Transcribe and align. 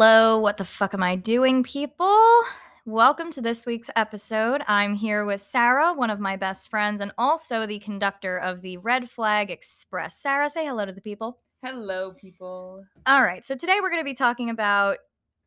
Hello, 0.00 0.38
what 0.38 0.58
the 0.58 0.64
fuck 0.64 0.94
am 0.94 1.02
I 1.02 1.16
doing, 1.16 1.64
people? 1.64 2.24
Welcome 2.86 3.32
to 3.32 3.40
this 3.40 3.66
week's 3.66 3.90
episode. 3.96 4.62
I'm 4.68 4.94
here 4.94 5.24
with 5.24 5.42
Sarah, 5.42 5.92
one 5.92 6.08
of 6.08 6.20
my 6.20 6.36
best 6.36 6.70
friends, 6.70 7.00
and 7.00 7.10
also 7.18 7.66
the 7.66 7.80
conductor 7.80 8.36
of 8.38 8.62
the 8.62 8.76
Red 8.76 9.10
Flag 9.10 9.50
Express. 9.50 10.16
Sarah, 10.16 10.50
say 10.50 10.64
hello 10.64 10.86
to 10.86 10.92
the 10.92 11.00
people. 11.00 11.40
Hello, 11.64 12.12
people. 12.12 12.84
All 13.08 13.22
right, 13.22 13.44
so 13.44 13.56
today 13.56 13.78
we're 13.82 13.90
going 13.90 14.00
to 14.00 14.04
be 14.04 14.14
talking 14.14 14.50
about 14.50 14.98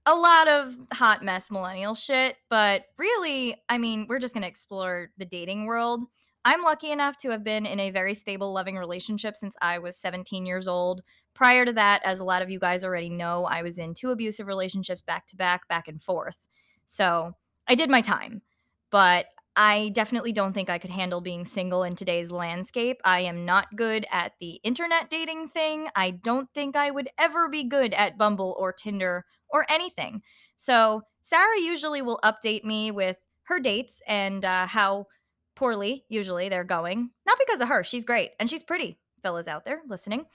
a 0.06 0.14
lot 0.14 0.50
of 0.50 0.76
hot 0.92 1.24
mess 1.24 1.50
millennial 1.50 1.96
shit, 1.96 2.36
but 2.50 2.88
really, 2.98 3.56
I 3.70 3.78
mean, 3.78 4.06
we're 4.10 4.20
just 4.20 4.34
going 4.34 4.44
to 4.44 4.50
explore 4.50 5.12
the 5.18 5.24
dating 5.24 5.66
world. 5.66 6.04
I'm 6.44 6.64
lucky 6.64 6.92
enough 6.92 7.18
to 7.20 7.30
have 7.30 7.46
been 7.46 7.66
in 7.66 7.80
a 7.80 7.92
very 7.92 8.16
stable, 8.16 8.52
loving 8.52 8.76
relationship 8.76 9.38
since 9.38 9.56
I 9.62 9.78
was 9.78 9.96
17 9.96 10.46
years 10.46 10.68
old. 10.68 11.04
Prior 11.34 11.66
to 11.66 11.74
that, 11.74 12.02
as 12.04 12.20
a 12.20 12.26
lot 12.26 12.42
of 12.42 12.50
you 12.50 12.60
guys 12.60 12.84
already 12.84 13.10
know, 13.10 13.46
I 13.46 13.62
was 13.62 13.78
in 13.78 13.94
two 13.94 14.12
abusive 14.12 14.48
relationships 14.48 15.02
back 15.02 15.28
to 15.28 15.36
back, 15.36 15.68
back 15.68 15.88
and 15.88 16.02
forth. 16.02 16.48
So 16.86 17.36
I 17.68 17.76
did 17.76 17.90
my 17.90 18.02
time, 18.02 18.42
but 18.90 19.28
I 19.56 19.90
definitely 19.94 20.32
don't 20.32 20.54
think 20.54 20.70
I 20.70 20.78
could 20.78 20.92
handle 20.92 21.20
being 21.20 21.46
single 21.46 21.84
in 21.84 21.96
today's 21.96 22.32
landscape. 22.32 23.02
I 23.04 23.22
am 23.22 23.46
not 23.46 23.76
good 23.76 24.06
at 24.12 24.34
the 24.40 24.62
internet 24.64 25.10
dating 25.10 25.50
thing. 25.50 25.88
I 25.96 26.12
don't 26.12 26.50
think 26.54 26.76
I 26.76 26.90
would 26.90 27.10
ever 27.18 27.50
be 27.50 27.64
good 27.64 27.94
at 27.94 28.18
Bumble 28.18 28.56
or 28.58 28.72
Tinder 28.72 29.26
or 29.50 29.66
anything. 29.70 30.22
So 30.56 31.04
Sarah 31.22 31.60
usually 31.60 32.02
will 32.02 32.20
update 32.24 32.64
me 32.64 32.92
with 32.92 33.18
her 33.44 33.60
dates 33.60 34.02
and 34.08 34.46
uh, 34.46 34.68
how 34.68 35.08
poorly, 35.56 36.06
usually, 36.08 36.48
they're 36.48 36.64
going. 36.64 37.10
Not 37.26 37.38
because 37.38 37.60
of 37.60 37.68
her. 37.68 37.84
She's 37.84 38.06
great 38.06 38.32
and 38.40 38.50
she's 38.50 38.64
pretty, 38.64 38.98
fellas 39.22 39.48
out 39.48 39.66
there 39.66 39.82
listening. 39.88 40.26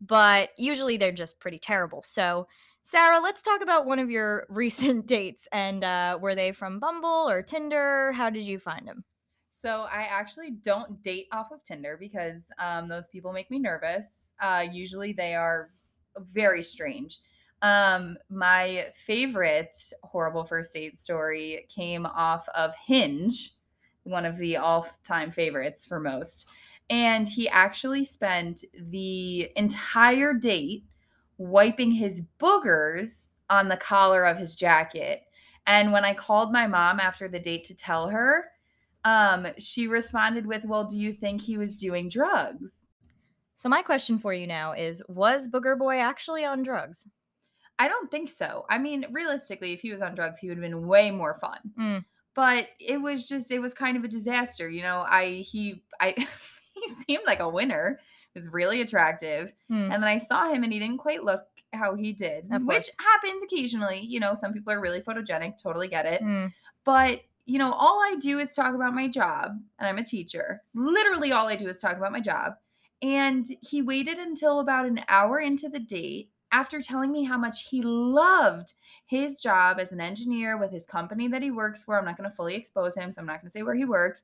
But 0.00 0.50
usually 0.58 0.96
they're 0.96 1.12
just 1.12 1.40
pretty 1.40 1.58
terrible. 1.58 2.02
So, 2.02 2.46
Sarah, 2.82 3.20
let's 3.20 3.42
talk 3.42 3.62
about 3.62 3.86
one 3.86 3.98
of 3.98 4.10
your 4.10 4.46
recent 4.50 5.06
dates. 5.06 5.48
And 5.52 5.82
uh, 5.82 6.18
were 6.20 6.34
they 6.34 6.52
from 6.52 6.78
Bumble 6.78 7.28
or 7.28 7.42
Tinder? 7.42 8.12
How 8.12 8.30
did 8.30 8.44
you 8.44 8.58
find 8.58 8.86
them? 8.86 9.04
So 9.62 9.86
I 9.90 10.02
actually 10.02 10.50
don't 10.50 11.02
date 11.02 11.26
off 11.32 11.50
of 11.50 11.64
Tinder 11.64 11.96
because 11.98 12.42
um, 12.58 12.88
those 12.88 13.08
people 13.08 13.32
make 13.32 13.50
me 13.50 13.58
nervous. 13.58 14.06
Uh, 14.40 14.64
usually 14.70 15.12
they 15.12 15.34
are 15.34 15.70
very 16.32 16.62
strange. 16.62 17.20
Um, 17.62 18.16
my 18.28 18.88
favorite 19.06 19.76
horrible 20.02 20.44
first 20.44 20.72
date 20.72 21.00
story 21.00 21.66
came 21.68 22.06
off 22.06 22.46
of 22.54 22.72
Hinge, 22.86 23.54
one 24.04 24.24
of 24.24 24.36
the 24.36 24.58
all-time 24.58 25.32
favorites 25.32 25.86
for 25.86 25.98
most. 25.98 26.46
And 26.88 27.28
he 27.28 27.48
actually 27.48 28.04
spent 28.04 28.64
the 28.90 29.50
entire 29.56 30.32
date 30.32 30.84
wiping 31.38 31.92
his 31.92 32.22
boogers 32.38 33.28
on 33.50 33.68
the 33.68 33.76
collar 33.76 34.24
of 34.24 34.38
his 34.38 34.54
jacket. 34.54 35.22
And 35.66 35.92
when 35.92 36.04
I 36.04 36.14
called 36.14 36.52
my 36.52 36.66
mom 36.66 37.00
after 37.00 37.28
the 37.28 37.40
date 37.40 37.64
to 37.66 37.74
tell 37.74 38.08
her, 38.08 38.44
um, 39.04 39.46
she 39.58 39.88
responded 39.88 40.46
with, 40.46 40.64
Well, 40.64 40.84
do 40.84 40.96
you 40.96 41.12
think 41.12 41.40
he 41.40 41.58
was 41.58 41.76
doing 41.76 42.08
drugs? 42.08 42.72
So, 43.56 43.68
my 43.68 43.82
question 43.82 44.18
for 44.18 44.32
you 44.34 44.46
now 44.46 44.72
is 44.72 45.02
Was 45.08 45.48
Booger 45.48 45.78
Boy 45.78 45.98
actually 45.98 46.44
on 46.44 46.62
drugs? 46.62 47.06
I 47.78 47.88
don't 47.88 48.10
think 48.10 48.30
so. 48.30 48.64
I 48.70 48.78
mean, 48.78 49.06
realistically, 49.10 49.72
if 49.72 49.80
he 49.80 49.92
was 49.92 50.02
on 50.02 50.14
drugs, 50.14 50.38
he 50.38 50.48
would 50.48 50.58
have 50.58 50.62
been 50.62 50.86
way 50.86 51.10
more 51.10 51.34
fun. 51.34 51.58
Mm. 51.78 52.04
But 52.34 52.68
it 52.80 52.98
was 52.98 53.26
just, 53.28 53.50
it 53.50 53.60
was 53.60 53.74
kind 53.74 53.96
of 53.96 54.04
a 54.04 54.08
disaster. 54.08 54.68
You 54.68 54.82
know, 54.82 55.04
I, 55.08 55.44
he, 55.46 55.82
I, 56.00 56.14
he 56.86 56.94
seemed 56.94 57.24
like 57.26 57.40
a 57.40 57.48
winner. 57.48 58.00
He 58.32 58.38
was 58.38 58.48
really 58.48 58.80
attractive. 58.80 59.52
Hmm. 59.68 59.90
And 59.90 60.02
then 60.02 60.04
I 60.04 60.18
saw 60.18 60.50
him 60.52 60.62
and 60.62 60.72
he 60.72 60.78
didn't 60.78 60.98
quite 60.98 61.24
look 61.24 61.46
how 61.72 61.94
he 61.94 62.12
did, 62.12 62.48
which 62.62 62.88
happens 62.98 63.42
occasionally. 63.42 64.00
You 64.00 64.20
know, 64.20 64.34
some 64.34 64.52
people 64.52 64.72
are 64.72 64.80
really 64.80 65.00
photogenic, 65.00 65.62
totally 65.62 65.88
get 65.88 66.06
it. 66.06 66.22
Mm. 66.22 66.52
But, 66.84 67.22
you 67.44 67.58
know, 67.58 67.72
all 67.72 68.00
I 68.00 68.16
do 68.20 68.38
is 68.38 68.52
talk 68.52 68.74
about 68.74 68.94
my 68.94 69.08
job, 69.08 69.58
and 69.78 69.88
I'm 69.88 69.98
a 69.98 70.04
teacher. 70.04 70.62
Literally, 70.74 71.32
all 71.32 71.48
I 71.48 71.56
do 71.56 71.68
is 71.68 71.78
talk 71.78 71.96
about 71.96 72.12
my 72.12 72.20
job. 72.20 72.54
And 73.02 73.46
he 73.60 73.82
waited 73.82 74.18
until 74.18 74.60
about 74.60 74.86
an 74.86 75.02
hour 75.08 75.38
into 75.38 75.68
the 75.68 75.80
date 75.80 76.30
after 76.50 76.80
telling 76.80 77.12
me 77.12 77.24
how 77.24 77.36
much 77.36 77.68
he 77.68 77.82
loved 77.82 78.72
his 79.04 79.40
job 79.40 79.78
as 79.78 79.92
an 79.92 80.00
engineer 80.00 80.56
with 80.56 80.72
his 80.72 80.86
company 80.86 81.28
that 81.28 81.42
he 81.42 81.50
works 81.50 81.84
for. 81.84 81.98
I'm 81.98 82.04
not 82.04 82.16
going 82.16 82.28
to 82.28 82.34
fully 82.34 82.54
expose 82.54 82.94
him, 82.94 83.12
so 83.12 83.20
I'm 83.20 83.26
not 83.26 83.40
going 83.40 83.50
to 83.50 83.52
say 83.52 83.62
where 83.62 83.74
he 83.74 83.84
works. 83.84 84.22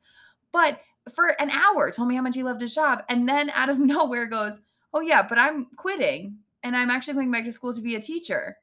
But 0.52 0.80
for 1.14 1.28
an 1.40 1.50
hour, 1.50 1.90
told 1.90 2.08
me 2.08 2.16
how 2.16 2.22
much 2.22 2.34
he 2.34 2.42
loved 2.42 2.60
his 2.60 2.74
job. 2.74 3.02
And 3.08 3.28
then 3.28 3.50
out 3.50 3.68
of 3.68 3.78
nowhere 3.80 4.26
goes, 4.26 4.60
Oh, 4.94 5.00
yeah, 5.00 5.26
but 5.26 5.38
I'm 5.38 5.66
quitting 5.76 6.38
and 6.62 6.76
I'm 6.76 6.90
actually 6.90 7.14
going 7.14 7.30
back 7.30 7.44
to 7.44 7.52
school 7.52 7.72
to 7.72 7.80
be 7.80 7.96
a 7.96 8.00
teacher. 8.00 8.58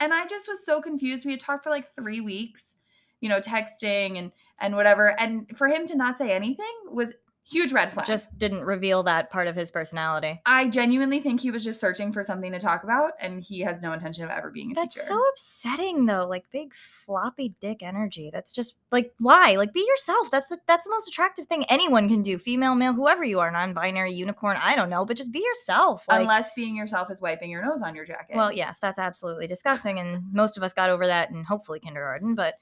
And 0.00 0.14
I 0.14 0.26
just 0.26 0.46
was 0.46 0.64
so 0.64 0.80
confused. 0.80 1.26
We 1.26 1.32
had 1.32 1.40
talked 1.40 1.64
for 1.64 1.70
like 1.70 1.94
three 1.94 2.20
weeks, 2.20 2.74
you 3.20 3.28
know, 3.28 3.40
texting 3.40 4.18
and 4.18 4.32
and 4.60 4.76
whatever. 4.76 5.18
And 5.20 5.46
for 5.56 5.68
him 5.68 5.86
to 5.86 5.96
not 5.96 6.18
say 6.18 6.32
anything 6.32 6.72
was 6.90 7.12
huge 7.48 7.72
red 7.72 7.92
flag. 7.92 8.06
Just 8.06 8.36
didn't 8.38 8.62
reveal 8.62 9.02
that 9.04 9.30
part 9.30 9.48
of 9.48 9.56
his 9.56 9.70
personality. 9.70 10.40
I 10.46 10.68
genuinely 10.68 11.20
think 11.20 11.40
he 11.40 11.50
was 11.50 11.64
just 11.64 11.80
searching 11.80 12.12
for 12.12 12.22
something 12.22 12.52
to 12.52 12.58
talk 12.58 12.84
about, 12.84 13.12
and 13.20 13.42
he 13.42 13.60
has 13.60 13.80
no 13.80 13.92
intention 13.92 14.24
of 14.24 14.30
ever 14.30 14.50
being 14.50 14.72
a 14.72 14.74
teacher. 14.74 14.82
That's 14.82 14.94
teacher. 14.94 15.06
so 15.06 15.28
upsetting 15.30 16.06
though. 16.06 16.26
Like 16.26 16.44
big 16.50 16.74
floppy 16.74 17.54
dick 17.60 17.82
energy. 17.82 18.30
That's 18.32 18.52
just 18.52 18.76
like 18.90 19.12
why? 19.18 19.54
Like 19.56 19.72
be 19.72 19.84
yourself. 19.86 20.30
That's 20.30 20.48
the 20.48 20.58
that's 20.66 20.84
the 20.84 20.90
most 20.90 21.08
attractive 21.08 21.46
thing 21.46 21.64
anyone 21.68 22.08
can 22.08 22.22
do. 22.22 22.38
Female, 22.38 22.74
male, 22.74 22.92
whoever 22.92 23.24
you 23.24 23.40
are, 23.40 23.50
non-binary, 23.50 24.12
unicorn, 24.12 24.58
I 24.60 24.76
don't 24.76 24.90
know, 24.90 25.04
but 25.04 25.16
just 25.16 25.32
be 25.32 25.40
yourself. 25.40 26.06
Like 26.08 26.20
Unless 26.20 26.50
being 26.54 26.76
yourself 26.76 27.10
is 27.10 27.20
wiping 27.20 27.50
your 27.50 27.64
nose 27.64 27.82
on 27.82 27.94
your 27.94 28.04
jacket. 28.04 28.36
Well, 28.36 28.52
yes, 28.52 28.78
that's 28.78 28.98
absolutely 28.98 29.46
disgusting 29.46 29.98
and 29.98 30.22
most 30.32 30.56
of 30.56 30.62
us 30.62 30.72
got 30.72 30.90
over 30.90 31.06
that 31.06 31.30
in 31.30 31.44
hopefully 31.44 31.80
kindergarten, 31.80 32.34
but 32.34 32.54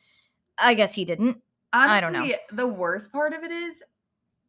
I 0.59 0.75
guess 0.75 0.95
he 0.95 1.05
didn't. 1.05 1.43
Honestly, 1.73 1.97
I 1.97 2.01
don't 2.01 2.13
know. 2.13 2.31
The 2.53 2.67
worst 2.67 3.13
part 3.13 3.33
of 3.33 3.43
it 3.43 3.51
is 3.51 3.83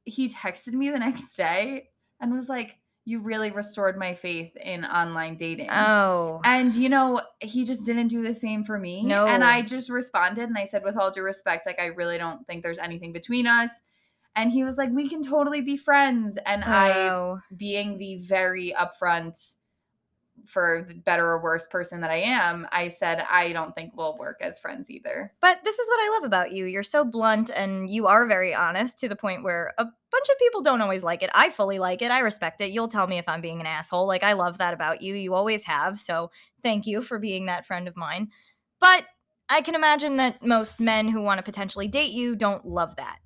he 0.07 0.29
texted 0.29 0.73
me 0.73 0.89
the 0.89 0.99
next 0.99 1.35
day 1.35 1.89
and 2.19 2.33
was 2.33 2.49
like, 2.49 2.77
You 3.05 3.19
really 3.19 3.51
restored 3.51 3.97
my 3.97 4.13
faith 4.15 4.55
in 4.55 4.85
online 4.85 5.35
dating. 5.37 5.69
Oh. 5.71 6.41
And 6.43 6.75
you 6.75 6.89
know, 6.89 7.21
he 7.41 7.65
just 7.65 7.85
didn't 7.85 8.07
do 8.07 8.23
the 8.23 8.33
same 8.33 8.63
for 8.63 8.77
me. 8.79 9.03
No. 9.03 9.27
And 9.27 9.43
I 9.43 9.61
just 9.61 9.89
responded 9.89 10.49
and 10.49 10.57
I 10.57 10.65
said, 10.65 10.83
with 10.83 10.97
all 10.97 11.11
due 11.11 11.21
respect, 11.23 11.65
like 11.65 11.79
I 11.79 11.87
really 11.87 12.17
don't 12.17 12.45
think 12.47 12.63
there's 12.63 12.79
anything 12.79 13.11
between 13.13 13.45
us. 13.47 13.69
And 14.35 14.51
he 14.51 14.63
was 14.63 14.77
like, 14.77 14.91
We 14.91 15.09
can 15.09 15.23
totally 15.23 15.61
be 15.61 15.77
friends. 15.77 16.37
And 16.45 16.63
I 16.63 17.09
Oh. 17.09 17.39
being 17.55 17.97
the 17.97 18.17
very 18.19 18.73
upfront 18.77 19.55
for 20.47 20.85
the 20.87 20.95
better 20.95 21.25
or 21.25 21.41
worse 21.41 21.67
person 21.67 22.01
that 22.01 22.11
I 22.11 22.21
am, 22.21 22.67
I 22.71 22.89
said 22.89 23.23
I 23.29 23.53
don't 23.53 23.75
think 23.75 23.93
we'll 23.95 24.17
work 24.17 24.37
as 24.41 24.59
friends 24.59 24.89
either. 24.89 25.33
But 25.41 25.59
this 25.63 25.77
is 25.77 25.87
what 25.87 25.99
I 25.99 26.13
love 26.13 26.23
about 26.23 26.51
you. 26.51 26.65
You're 26.65 26.83
so 26.83 27.03
blunt 27.03 27.51
and 27.53 27.89
you 27.89 28.07
are 28.07 28.25
very 28.25 28.53
honest 28.53 28.99
to 28.99 29.09
the 29.09 29.15
point 29.15 29.43
where 29.43 29.73
a 29.77 29.85
bunch 29.85 30.29
of 30.29 30.39
people 30.39 30.61
don't 30.61 30.81
always 30.81 31.03
like 31.03 31.23
it. 31.23 31.29
I 31.33 31.49
fully 31.49 31.79
like 31.79 32.01
it. 32.01 32.11
I 32.11 32.19
respect 32.19 32.61
it. 32.61 32.71
You'll 32.71 32.87
tell 32.87 33.07
me 33.07 33.17
if 33.17 33.27
I'm 33.27 33.41
being 33.41 33.59
an 33.59 33.65
asshole. 33.65 34.07
Like 34.07 34.23
I 34.23 34.33
love 34.33 34.57
that 34.57 34.73
about 34.73 35.01
you. 35.01 35.13
You 35.13 35.33
always 35.33 35.65
have. 35.65 35.99
So 35.99 36.31
thank 36.63 36.87
you 36.87 37.01
for 37.01 37.19
being 37.19 37.47
that 37.47 37.65
friend 37.65 37.87
of 37.87 37.95
mine. 37.95 38.29
But 38.79 39.05
I 39.49 39.61
can 39.61 39.75
imagine 39.75 40.17
that 40.17 40.45
most 40.45 40.79
men 40.79 41.07
who 41.07 41.21
want 41.21 41.39
to 41.39 41.43
potentially 41.43 41.87
date 41.87 42.11
you 42.11 42.35
don't 42.35 42.65
love 42.65 42.95
that. 42.97 43.19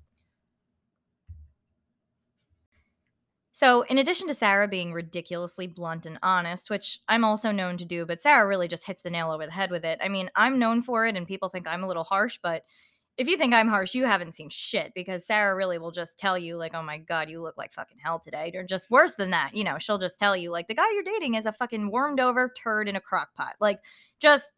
So, 3.54 3.82
in 3.82 3.98
addition 3.98 4.28
to 4.28 4.34
Sarah 4.34 4.66
being 4.66 4.92
ridiculously 4.94 5.66
blunt 5.66 6.06
and 6.06 6.18
honest, 6.22 6.70
which 6.70 6.98
I'm 7.08 7.24
also 7.24 7.52
known 7.52 7.76
to 7.78 7.84
do, 7.84 8.06
but 8.06 8.20
Sarah 8.20 8.48
really 8.48 8.66
just 8.66 8.86
hits 8.86 9.02
the 9.02 9.10
nail 9.10 9.30
over 9.30 9.44
the 9.44 9.52
head 9.52 9.70
with 9.70 9.84
it. 9.84 9.98
I 10.02 10.08
mean, 10.08 10.30
I'm 10.34 10.58
known 10.58 10.82
for 10.82 11.06
it 11.06 11.16
and 11.16 11.26
people 11.26 11.50
think 11.50 11.66
I'm 11.68 11.84
a 11.84 11.86
little 11.88 12.04
harsh, 12.04 12.38
but 12.42 12.64
if 13.18 13.28
you 13.28 13.36
think 13.36 13.52
I'm 13.54 13.68
harsh, 13.68 13.94
you 13.94 14.06
haven't 14.06 14.32
seen 14.32 14.48
shit 14.48 14.92
because 14.94 15.26
Sarah 15.26 15.54
really 15.54 15.78
will 15.78 15.90
just 15.90 16.18
tell 16.18 16.38
you, 16.38 16.56
like, 16.56 16.74
oh 16.74 16.82
my 16.82 16.96
God, 16.96 17.28
you 17.28 17.42
look 17.42 17.58
like 17.58 17.74
fucking 17.74 17.98
hell 18.02 18.18
today. 18.18 18.50
Or 18.54 18.64
just 18.64 18.90
worse 18.90 19.14
than 19.16 19.30
that, 19.30 19.54
you 19.54 19.64
know, 19.64 19.78
she'll 19.78 19.98
just 19.98 20.18
tell 20.18 20.34
you, 20.34 20.50
like, 20.50 20.66
the 20.66 20.74
guy 20.74 20.90
you're 20.94 21.02
dating 21.02 21.34
is 21.34 21.44
a 21.44 21.52
fucking 21.52 21.90
warmed 21.90 22.20
over 22.20 22.50
turd 22.56 22.88
in 22.88 22.96
a 22.96 23.00
crock 23.00 23.34
pot. 23.34 23.54
Like, 23.60 23.80
just 24.18 24.50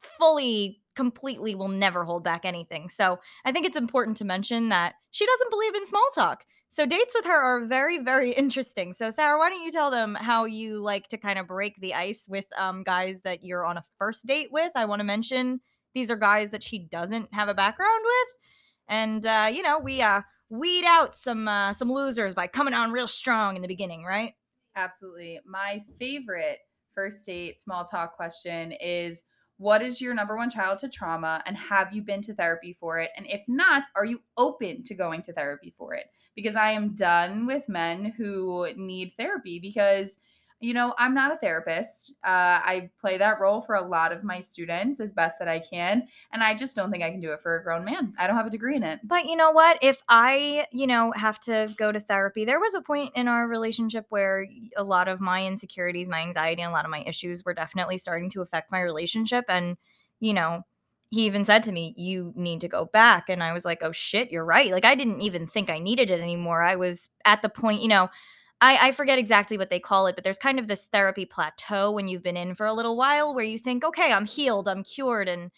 fully, 0.00 0.80
completely 0.96 1.54
will 1.54 1.68
never 1.68 2.04
hold 2.04 2.24
back 2.24 2.44
anything. 2.44 2.88
So 2.90 3.20
I 3.44 3.52
think 3.52 3.64
it's 3.64 3.76
important 3.76 4.16
to 4.18 4.24
mention 4.24 4.70
that 4.70 4.94
she 5.12 5.24
doesn't 5.24 5.50
believe 5.50 5.74
in 5.76 5.86
small 5.86 6.08
talk. 6.14 6.44
So 6.70 6.86
dates 6.86 7.14
with 7.16 7.24
her 7.24 7.36
are 7.36 7.66
very, 7.66 7.98
very 7.98 8.30
interesting. 8.44 8.92
So 8.92 9.10
Sarah, 9.10 9.38
why 9.38 9.50
don't 9.50 9.62
you 9.62 9.72
tell 9.72 9.90
them 9.90 10.14
how 10.14 10.44
you 10.46 10.80
like 10.80 11.08
to 11.08 11.18
kind 11.18 11.38
of 11.38 11.46
break 11.46 11.80
the 11.80 11.94
ice 11.94 12.26
with 12.28 12.46
um, 12.56 12.84
guys 12.84 13.20
that 13.22 13.44
you're 13.44 13.66
on 13.66 13.76
a 13.76 13.84
first 13.98 14.24
date 14.24 14.48
with? 14.50 14.72
I 14.76 14.86
want 14.86 15.00
to 15.00 15.04
mention 15.04 15.60
these 15.94 16.10
are 16.10 16.16
guys 16.16 16.50
that 16.50 16.62
she 16.62 16.78
doesn't 16.78 17.34
have 17.34 17.48
a 17.48 17.54
background 17.54 18.02
with, 18.04 18.28
and 18.88 19.26
uh, 19.26 19.50
you 19.52 19.62
know 19.62 19.80
we 19.80 20.00
uh, 20.00 20.20
weed 20.48 20.84
out 20.86 21.16
some 21.16 21.48
uh, 21.48 21.72
some 21.72 21.90
losers 21.90 22.34
by 22.34 22.46
coming 22.46 22.74
on 22.74 22.92
real 22.92 23.08
strong 23.08 23.56
in 23.56 23.62
the 23.62 23.68
beginning, 23.68 24.04
right? 24.04 24.34
Absolutely. 24.76 25.40
My 25.44 25.82
favorite 25.98 26.58
first 26.94 27.26
date 27.26 27.60
small 27.60 27.84
talk 27.84 28.14
question 28.14 28.72
is 28.72 29.22
what 29.60 29.82
is 29.82 30.00
your 30.00 30.14
number 30.14 30.38
one 30.38 30.48
childhood 30.48 30.90
trauma 30.90 31.42
and 31.44 31.54
have 31.54 31.92
you 31.92 32.00
been 32.00 32.22
to 32.22 32.32
therapy 32.32 32.72
for 32.80 32.98
it? 32.98 33.10
And 33.14 33.26
if 33.28 33.42
not, 33.46 33.82
are 33.94 34.06
you 34.06 34.22
open 34.38 34.82
to 34.84 34.94
going 34.94 35.20
to 35.20 35.34
therapy 35.34 35.74
for 35.76 35.92
it? 35.92 36.06
Because 36.34 36.56
I 36.56 36.70
am 36.70 36.94
done 36.94 37.44
with 37.44 37.68
men 37.68 38.14
who 38.16 38.68
need 38.74 39.12
therapy 39.18 39.58
because 39.58 40.16
you 40.60 40.74
know, 40.74 40.94
I'm 40.98 41.14
not 41.14 41.32
a 41.32 41.38
therapist. 41.38 42.16
Uh, 42.22 42.60
I 42.62 42.90
play 43.00 43.16
that 43.16 43.40
role 43.40 43.62
for 43.62 43.76
a 43.76 43.82
lot 43.82 44.12
of 44.12 44.22
my 44.22 44.40
students 44.40 45.00
as 45.00 45.14
best 45.14 45.38
that 45.38 45.48
I 45.48 45.58
can. 45.58 46.06
And 46.32 46.42
I 46.42 46.54
just 46.54 46.76
don't 46.76 46.90
think 46.90 47.02
I 47.02 47.10
can 47.10 47.20
do 47.20 47.32
it 47.32 47.40
for 47.40 47.56
a 47.56 47.62
grown 47.62 47.82
man. 47.82 48.12
I 48.18 48.26
don't 48.26 48.36
have 48.36 48.46
a 48.46 48.50
degree 48.50 48.76
in 48.76 48.82
it. 48.82 49.00
But 49.02 49.24
you 49.24 49.36
know 49.36 49.52
what? 49.52 49.78
If 49.80 50.02
I, 50.06 50.66
you 50.70 50.86
know, 50.86 51.12
have 51.12 51.40
to 51.40 51.74
go 51.78 51.90
to 51.90 51.98
therapy, 51.98 52.44
there 52.44 52.60
was 52.60 52.74
a 52.74 52.82
point 52.82 53.12
in 53.16 53.26
our 53.26 53.48
relationship 53.48 54.04
where 54.10 54.46
a 54.76 54.84
lot 54.84 55.08
of 55.08 55.18
my 55.18 55.46
insecurities, 55.46 56.10
my 56.10 56.20
anxiety, 56.20 56.60
and 56.60 56.70
a 56.70 56.74
lot 56.74 56.84
of 56.84 56.90
my 56.90 57.04
issues 57.06 57.42
were 57.42 57.54
definitely 57.54 57.96
starting 57.96 58.28
to 58.30 58.42
affect 58.42 58.70
my 58.70 58.80
relationship. 58.80 59.46
And, 59.48 59.78
you 60.20 60.34
know, 60.34 60.64
he 61.08 61.24
even 61.24 61.46
said 61.46 61.62
to 61.64 61.72
me, 61.72 61.94
You 61.96 62.34
need 62.36 62.60
to 62.60 62.68
go 62.68 62.84
back. 62.84 63.30
And 63.30 63.42
I 63.42 63.54
was 63.54 63.64
like, 63.64 63.82
Oh 63.82 63.92
shit, 63.92 64.30
you're 64.30 64.44
right. 64.44 64.70
Like, 64.70 64.84
I 64.84 64.94
didn't 64.94 65.22
even 65.22 65.46
think 65.46 65.70
I 65.70 65.78
needed 65.78 66.10
it 66.10 66.20
anymore. 66.20 66.62
I 66.62 66.76
was 66.76 67.08
at 67.24 67.40
the 67.40 67.48
point, 67.48 67.80
you 67.80 67.88
know, 67.88 68.10
I, 68.60 68.88
I 68.88 68.92
forget 68.92 69.18
exactly 69.18 69.56
what 69.56 69.70
they 69.70 69.80
call 69.80 70.06
it, 70.06 70.14
but 70.14 70.24
there's 70.24 70.38
kind 70.38 70.58
of 70.58 70.68
this 70.68 70.86
therapy 70.86 71.24
plateau 71.24 71.90
when 71.90 72.08
you've 72.08 72.22
been 72.22 72.36
in 72.36 72.54
for 72.54 72.66
a 72.66 72.74
little 72.74 72.96
while 72.96 73.34
where 73.34 73.44
you 73.44 73.58
think, 73.58 73.84
okay, 73.84 74.12
I'm 74.12 74.26
healed, 74.26 74.68
I'm 74.68 74.84
cured. 74.84 75.28
And 75.28 75.50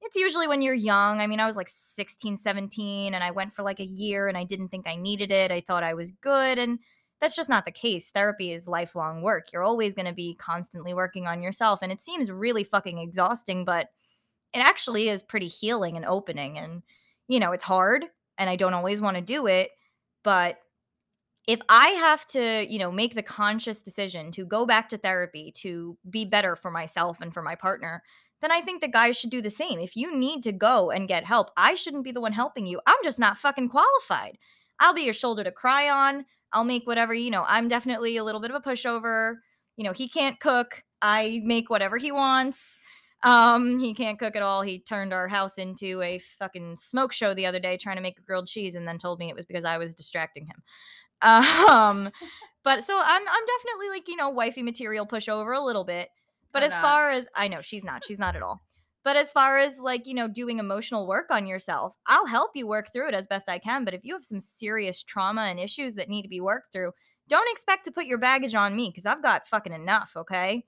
it's 0.00 0.16
usually 0.16 0.48
when 0.48 0.62
you're 0.62 0.74
young. 0.74 1.20
I 1.20 1.26
mean, 1.26 1.40
I 1.40 1.46
was 1.46 1.56
like 1.56 1.68
16, 1.68 2.36
17, 2.36 3.14
and 3.14 3.22
I 3.22 3.32
went 3.32 3.52
for 3.52 3.62
like 3.62 3.80
a 3.80 3.84
year 3.84 4.28
and 4.28 4.38
I 4.38 4.44
didn't 4.44 4.68
think 4.68 4.86
I 4.88 4.96
needed 4.96 5.30
it. 5.30 5.52
I 5.52 5.60
thought 5.60 5.82
I 5.82 5.94
was 5.94 6.12
good. 6.12 6.58
And 6.58 6.78
that's 7.20 7.36
just 7.36 7.48
not 7.48 7.66
the 7.66 7.72
case. 7.72 8.10
Therapy 8.10 8.52
is 8.52 8.68
lifelong 8.68 9.22
work. 9.22 9.52
You're 9.52 9.64
always 9.64 9.94
going 9.94 10.06
to 10.06 10.14
be 10.14 10.34
constantly 10.36 10.94
working 10.94 11.26
on 11.26 11.42
yourself. 11.42 11.80
And 11.82 11.92
it 11.92 12.00
seems 12.00 12.30
really 12.30 12.64
fucking 12.64 12.98
exhausting, 12.98 13.64
but 13.64 13.88
it 14.54 14.60
actually 14.60 15.08
is 15.08 15.22
pretty 15.22 15.48
healing 15.48 15.96
and 15.96 16.06
opening. 16.06 16.58
And, 16.58 16.82
you 17.26 17.40
know, 17.40 17.52
it's 17.52 17.64
hard 17.64 18.06
and 18.38 18.48
I 18.48 18.56
don't 18.56 18.74
always 18.74 19.00
want 19.00 19.16
to 19.16 19.20
do 19.22 19.46
it, 19.48 19.70
but 20.22 20.58
if 21.48 21.60
I 21.70 21.88
have 21.88 22.26
to, 22.26 22.70
you 22.70 22.78
know, 22.78 22.92
make 22.92 23.14
the 23.14 23.22
conscious 23.22 23.80
decision 23.80 24.30
to 24.32 24.44
go 24.44 24.66
back 24.66 24.90
to 24.90 24.98
therapy 24.98 25.50
to 25.56 25.96
be 26.08 26.26
better 26.26 26.54
for 26.54 26.70
myself 26.70 27.22
and 27.22 27.32
for 27.32 27.42
my 27.42 27.54
partner, 27.54 28.02
then 28.42 28.52
I 28.52 28.60
think 28.60 28.82
the 28.82 28.88
guys 28.88 29.18
should 29.18 29.30
do 29.30 29.40
the 29.40 29.48
same. 29.48 29.78
If 29.80 29.96
you 29.96 30.14
need 30.14 30.42
to 30.42 30.52
go 30.52 30.90
and 30.90 31.08
get 31.08 31.24
help, 31.24 31.50
I 31.56 31.74
shouldn't 31.74 32.04
be 32.04 32.12
the 32.12 32.20
one 32.20 32.32
helping 32.34 32.66
you. 32.66 32.82
I'm 32.86 32.98
just 33.02 33.18
not 33.18 33.38
fucking 33.38 33.70
qualified. 33.70 34.36
I'll 34.78 34.92
be 34.92 35.02
your 35.02 35.14
shoulder 35.14 35.42
to 35.42 35.50
cry 35.50 35.88
on. 35.88 36.26
I'll 36.52 36.64
make 36.64 36.86
whatever, 36.86 37.14
you 37.14 37.30
know, 37.30 37.44
I'm 37.48 37.66
definitely 37.66 38.18
a 38.18 38.24
little 38.24 38.42
bit 38.42 38.50
of 38.50 38.56
a 38.56 38.60
pushover. 38.70 39.36
You 39.78 39.84
know, 39.84 39.92
he 39.92 40.06
can't 40.06 40.38
cook. 40.38 40.82
I 41.00 41.40
make 41.44 41.70
whatever 41.70 41.96
he 41.96 42.12
wants. 42.12 42.78
Um, 43.24 43.78
he 43.78 43.94
can't 43.94 44.18
cook 44.18 44.36
at 44.36 44.42
all. 44.42 44.62
He 44.62 44.80
turned 44.80 45.12
our 45.12 45.28
house 45.28 45.58
into 45.58 46.02
a 46.02 46.18
fucking 46.18 46.76
smoke 46.76 47.12
show 47.12 47.32
the 47.32 47.46
other 47.46 47.58
day 47.58 47.76
trying 47.76 47.96
to 47.96 48.02
make 48.02 48.18
a 48.18 48.22
grilled 48.22 48.48
cheese 48.48 48.74
and 48.74 48.86
then 48.86 48.98
told 48.98 49.18
me 49.18 49.28
it 49.28 49.34
was 49.34 49.46
because 49.46 49.64
I 49.64 49.78
was 49.78 49.94
distracting 49.94 50.46
him. 50.46 50.62
Um, 51.22 52.10
but 52.64 52.84
so 52.84 53.00
I'm 53.02 53.22
I'm 53.22 53.46
definitely 53.46 53.88
like, 53.90 54.08
you 54.08 54.16
know, 54.16 54.30
wifey 54.30 54.62
material 54.62 55.06
pushover 55.06 55.56
a 55.56 55.64
little 55.64 55.84
bit. 55.84 56.08
But 56.52 56.62
I'm 56.62 56.66
as 56.66 56.72
not. 56.72 56.82
far 56.82 57.10
as 57.10 57.28
I 57.34 57.48
know, 57.48 57.60
she's 57.60 57.84
not. 57.84 58.04
She's 58.04 58.18
not 58.18 58.36
at 58.36 58.42
all. 58.42 58.62
But 59.04 59.16
as 59.16 59.32
far 59.32 59.58
as 59.58 59.78
like, 59.78 60.06
you 60.06 60.14
know, 60.14 60.28
doing 60.28 60.58
emotional 60.58 61.06
work 61.06 61.30
on 61.30 61.46
yourself, 61.46 61.96
I'll 62.06 62.26
help 62.26 62.50
you 62.54 62.66
work 62.66 62.92
through 62.92 63.08
it 63.08 63.14
as 63.14 63.26
best 63.26 63.48
I 63.48 63.58
can. 63.58 63.84
But 63.84 63.94
if 63.94 64.04
you 64.04 64.14
have 64.14 64.24
some 64.24 64.40
serious 64.40 65.02
trauma 65.02 65.42
and 65.42 65.58
issues 65.58 65.94
that 65.94 66.08
need 66.08 66.22
to 66.22 66.28
be 66.28 66.40
worked 66.40 66.72
through, 66.72 66.92
don't 67.28 67.50
expect 67.50 67.84
to 67.84 67.92
put 67.92 68.06
your 68.06 68.18
baggage 68.18 68.54
on 68.54 68.74
me 68.74 68.88
because 68.88 69.06
I've 69.06 69.22
got 69.22 69.46
fucking 69.46 69.72
enough, 69.72 70.12
okay? 70.16 70.64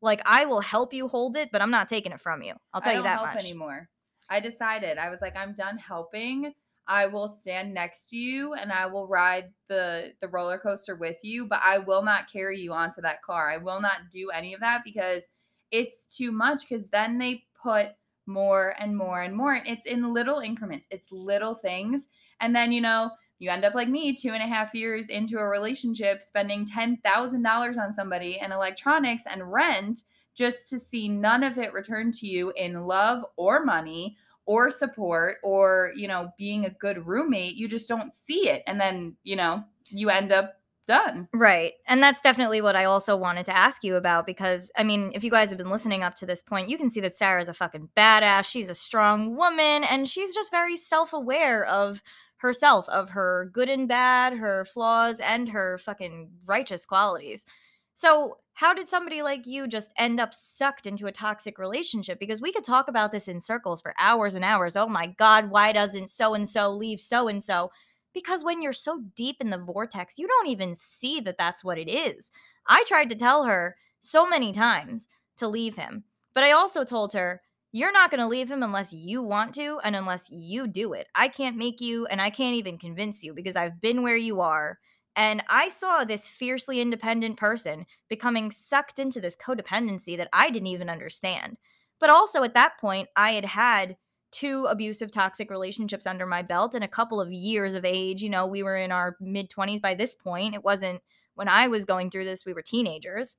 Like 0.00 0.22
I 0.24 0.44
will 0.44 0.60
help 0.60 0.92
you 0.92 1.08
hold 1.08 1.36
it, 1.36 1.50
but 1.52 1.62
I'm 1.62 1.70
not 1.70 1.88
taking 1.88 2.12
it 2.12 2.20
from 2.20 2.42
you. 2.42 2.54
I'll 2.72 2.80
tell 2.80 2.94
I 2.94 2.96
you 2.96 3.02
that 3.02 3.20
help 3.20 3.34
much. 3.34 3.44
anymore. 3.44 3.88
I 4.28 4.40
decided 4.40 4.98
I 4.98 5.10
was 5.10 5.20
like, 5.20 5.36
I'm 5.36 5.54
done 5.54 5.78
helping. 5.78 6.52
I 6.86 7.06
will 7.06 7.28
stand 7.28 7.72
next 7.72 8.08
to 8.10 8.16
you 8.16 8.54
and 8.54 8.70
I 8.70 8.86
will 8.86 9.08
ride 9.08 9.50
the 9.68 10.12
the 10.20 10.28
roller 10.28 10.58
coaster 10.58 10.96
with 10.96 11.16
you, 11.22 11.46
but 11.46 11.60
I 11.64 11.78
will 11.78 12.02
not 12.02 12.30
carry 12.30 12.60
you 12.60 12.72
onto 12.72 13.00
that 13.02 13.22
car. 13.22 13.50
I 13.50 13.56
will 13.56 13.80
not 13.80 14.10
do 14.10 14.30
any 14.30 14.54
of 14.54 14.60
that 14.60 14.82
because 14.84 15.22
it's 15.70 16.06
too 16.06 16.30
much 16.30 16.68
because 16.68 16.88
then 16.88 17.18
they 17.18 17.44
put 17.60 17.88
more 18.26 18.74
and 18.78 18.96
more 18.96 19.22
and 19.22 19.34
more. 19.34 19.60
It's 19.66 19.86
in 19.86 20.12
little 20.12 20.40
increments. 20.40 20.86
It's 20.90 21.10
little 21.10 21.54
things. 21.54 22.08
And 22.40 22.54
then, 22.54 22.72
you 22.72 22.80
know, 22.80 23.10
you 23.38 23.50
end 23.50 23.64
up 23.64 23.74
like 23.74 23.88
me, 23.88 24.14
two 24.14 24.30
and 24.30 24.42
a 24.42 24.46
half 24.46 24.74
years 24.74 25.08
into 25.08 25.38
a 25.38 25.44
relationship, 25.44 26.22
spending 26.22 26.66
$10,000 26.66 27.78
on 27.78 27.92
somebody 27.92 28.38
and 28.38 28.52
electronics 28.52 29.24
and 29.28 29.52
rent 29.52 30.02
just 30.34 30.68
to 30.70 30.78
see 30.78 31.08
none 31.08 31.42
of 31.42 31.58
it 31.58 31.72
return 31.72 32.10
to 32.12 32.26
you 32.26 32.52
in 32.56 32.86
love 32.86 33.24
or 33.36 33.64
money 33.64 34.16
or 34.46 34.70
support 34.70 35.36
or 35.42 35.92
you 35.96 36.08
know 36.08 36.30
being 36.38 36.64
a 36.64 36.70
good 36.70 37.06
roommate 37.06 37.54
you 37.54 37.68
just 37.68 37.88
don't 37.88 38.14
see 38.14 38.48
it 38.48 38.62
and 38.66 38.80
then 38.80 39.16
you 39.22 39.36
know 39.36 39.62
you 39.86 40.10
end 40.10 40.32
up 40.32 40.54
done 40.86 41.28
Right. 41.32 41.72
And 41.86 42.02
that's 42.02 42.20
definitely 42.20 42.60
what 42.60 42.76
I 42.76 42.84
also 42.84 43.16
wanted 43.16 43.46
to 43.46 43.56
ask 43.56 43.84
you 43.84 43.96
about 43.96 44.26
because, 44.26 44.70
I 44.76 44.84
mean, 44.84 45.12
if 45.14 45.24
you 45.24 45.30
guys 45.30 45.48
have 45.48 45.56
been 45.56 45.70
listening 45.70 46.02
up 46.02 46.14
to 46.16 46.26
this 46.26 46.42
point, 46.42 46.68
you 46.68 46.76
can 46.76 46.90
see 46.90 47.00
that 47.00 47.14
Sarah's 47.14 47.48
a 47.48 47.54
fucking 47.54 47.88
badass. 47.96 48.44
She's 48.44 48.68
a 48.68 48.74
strong 48.74 49.34
woman 49.34 49.84
and 49.84 50.06
she's 50.06 50.34
just 50.34 50.50
very 50.50 50.76
self 50.76 51.12
aware 51.12 51.64
of 51.64 52.02
herself, 52.44 52.86
of 52.90 53.10
her 53.10 53.50
good 53.52 53.70
and 53.70 53.88
bad, 53.88 54.34
her 54.34 54.66
flaws, 54.66 55.20
and 55.20 55.48
her 55.48 55.78
fucking 55.78 56.30
righteous 56.44 56.84
qualities. 56.84 57.46
So, 57.94 58.36
how 58.54 58.72
did 58.72 58.88
somebody 58.88 59.20
like 59.20 59.46
you 59.46 59.66
just 59.66 59.92
end 59.98 60.20
up 60.20 60.32
sucked 60.32 60.86
into 60.86 61.06
a 61.06 61.12
toxic 61.12 61.58
relationship? 61.58 62.20
Because 62.20 62.40
we 62.40 62.52
could 62.52 62.64
talk 62.64 62.88
about 62.88 63.10
this 63.10 63.26
in 63.26 63.40
circles 63.40 63.82
for 63.82 63.94
hours 63.98 64.36
and 64.36 64.44
hours. 64.44 64.76
Oh 64.76 64.88
my 64.88 65.08
God, 65.08 65.50
why 65.50 65.72
doesn't 65.72 66.08
so 66.08 66.34
and 66.34 66.48
so 66.48 66.70
leave 66.70 67.00
so 67.00 67.26
and 67.26 67.42
so? 67.42 67.72
Because 68.12 68.44
when 68.44 68.62
you're 68.62 68.72
so 68.72 69.02
deep 69.16 69.36
in 69.40 69.50
the 69.50 69.58
vortex, 69.58 70.18
you 70.18 70.28
don't 70.28 70.46
even 70.46 70.76
see 70.76 71.20
that 71.20 71.36
that's 71.36 71.64
what 71.64 71.78
it 71.78 71.90
is. 71.90 72.30
I 72.66 72.84
tried 72.86 73.10
to 73.10 73.16
tell 73.16 73.44
her 73.44 73.76
so 73.98 74.26
many 74.26 74.52
times 74.52 75.08
to 75.38 75.48
leave 75.48 75.74
him, 75.74 76.04
but 76.32 76.44
I 76.44 76.52
also 76.52 76.84
told 76.84 77.12
her, 77.12 77.42
you're 77.72 77.92
not 77.92 78.12
going 78.12 78.20
to 78.20 78.28
leave 78.28 78.48
him 78.48 78.62
unless 78.62 78.92
you 78.92 79.20
want 79.20 79.52
to 79.54 79.80
and 79.82 79.96
unless 79.96 80.30
you 80.30 80.68
do 80.68 80.92
it. 80.92 81.08
I 81.16 81.26
can't 81.26 81.56
make 81.56 81.80
you 81.80 82.06
and 82.06 82.22
I 82.22 82.30
can't 82.30 82.54
even 82.54 82.78
convince 82.78 83.24
you 83.24 83.34
because 83.34 83.56
I've 83.56 83.80
been 83.80 84.02
where 84.02 84.16
you 84.16 84.40
are. 84.42 84.78
And 85.16 85.42
I 85.48 85.68
saw 85.68 86.04
this 86.04 86.28
fiercely 86.28 86.80
independent 86.80 87.36
person 87.36 87.86
becoming 88.08 88.50
sucked 88.50 88.98
into 88.98 89.20
this 89.20 89.36
codependency 89.36 90.16
that 90.16 90.28
I 90.32 90.50
didn't 90.50 90.66
even 90.68 90.90
understand. 90.90 91.56
But 92.00 92.10
also 92.10 92.42
at 92.42 92.54
that 92.54 92.78
point, 92.80 93.08
I 93.16 93.32
had 93.32 93.44
had 93.44 93.96
two 94.32 94.64
abusive 94.64 95.12
toxic 95.12 95.48
relationships 95.48 96.06
under 96.06 96.26
my 96.26 96.42
belt 96.42 96.74
and 96.74 96.82
a 96.82 96.88
couple 96.88 97.20
of 97.20 97.32
years 97.32 97.74
of 97.74 97.84
age 97.84 98.20
you 98.20 98.28
know 98.28 98.48
we 98.48 98.64
were 98.64 98.76
in 98.76 98.90
our 98.90 99.16
mid 99.20 99.48
20s 99.48 99.80
by 99.80 99.94
this 99.94 100.16
point. 100.16 100.54
It 100.54 100.64
wasn't 100.64 101.00
when 101.36 101.48
i 101.48 101.68
was 101.68 101.84
going 101.84 102.10
through 102.10 102.24
this 102.24 102.44
we 102.44 102.52
were 102.52 102.62
teenagers. 102.62 103.36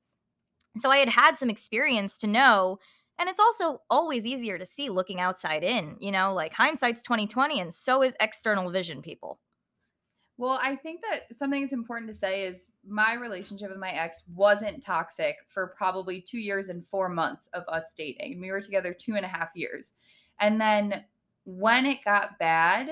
So 0.78 0.90
i 0.92 0.98
had 0.98 1.10
had 1.10 1.38
some 1.38 1.50
experience 1.50 2.18
to 2.20 2.28
know 2.28 2.80
and 3.20 3.28
it's 3.30 3.40
also 3.40 3.82
always 3.90 4.26
easier 4.26 4.58
to 4.58 4.66
see 4.66 4.90
looking 4.90 5.20
outside 5.20 5.64
in 5.64 5.98
you 6.00 6.12
know 6.12 6.34
like 6.34 6.54
hindsight's 6.54 7.02
2020 7.02 7.60
and 7.60 7.74
so 7.74 8.02
is 8.02 8.16
external 8.22 8.70
vision 8.72 9.02
people 9.02 9.40
well 10.38 10.60
i 10.62 10.76
think 10.76 11.02
that 11.02 11.36
something 11.38 11.62
that's 11.62 11.74
important 11.74 12.12
to 12.12 12.18
say 12.18 12.46
is 12.46 12.68
my 12.88 13.14
relationship 13.14 13.70
with 13.70 13.80
my 13.80 13.92
ex 13.92 14.24
wasn't 14.34 14.84
toxic 14.84 15.38
for 15.48 15.74
probably 15.78 16.22
two 16.22 16.40
years 16.40 16.70
and 16.70 16.86
four 16.88 17.10
months 17.10 17.48
of 17.54 17.64
us 17.68 17.86
dating 17.96 18.40
we 18.40 18.52
were 18.52 18.62
together 18.62 18.94
two 18.94 19.16
and 19.16 19.26
a 19.26 19.30
half 19.30 19.50
years 19.56 19.94
and 20.40 20.60
then 20.60 21.04
when 21.46 21.86
it 21.86 22.04
got 22.04 22.38
bad 22.40 22.90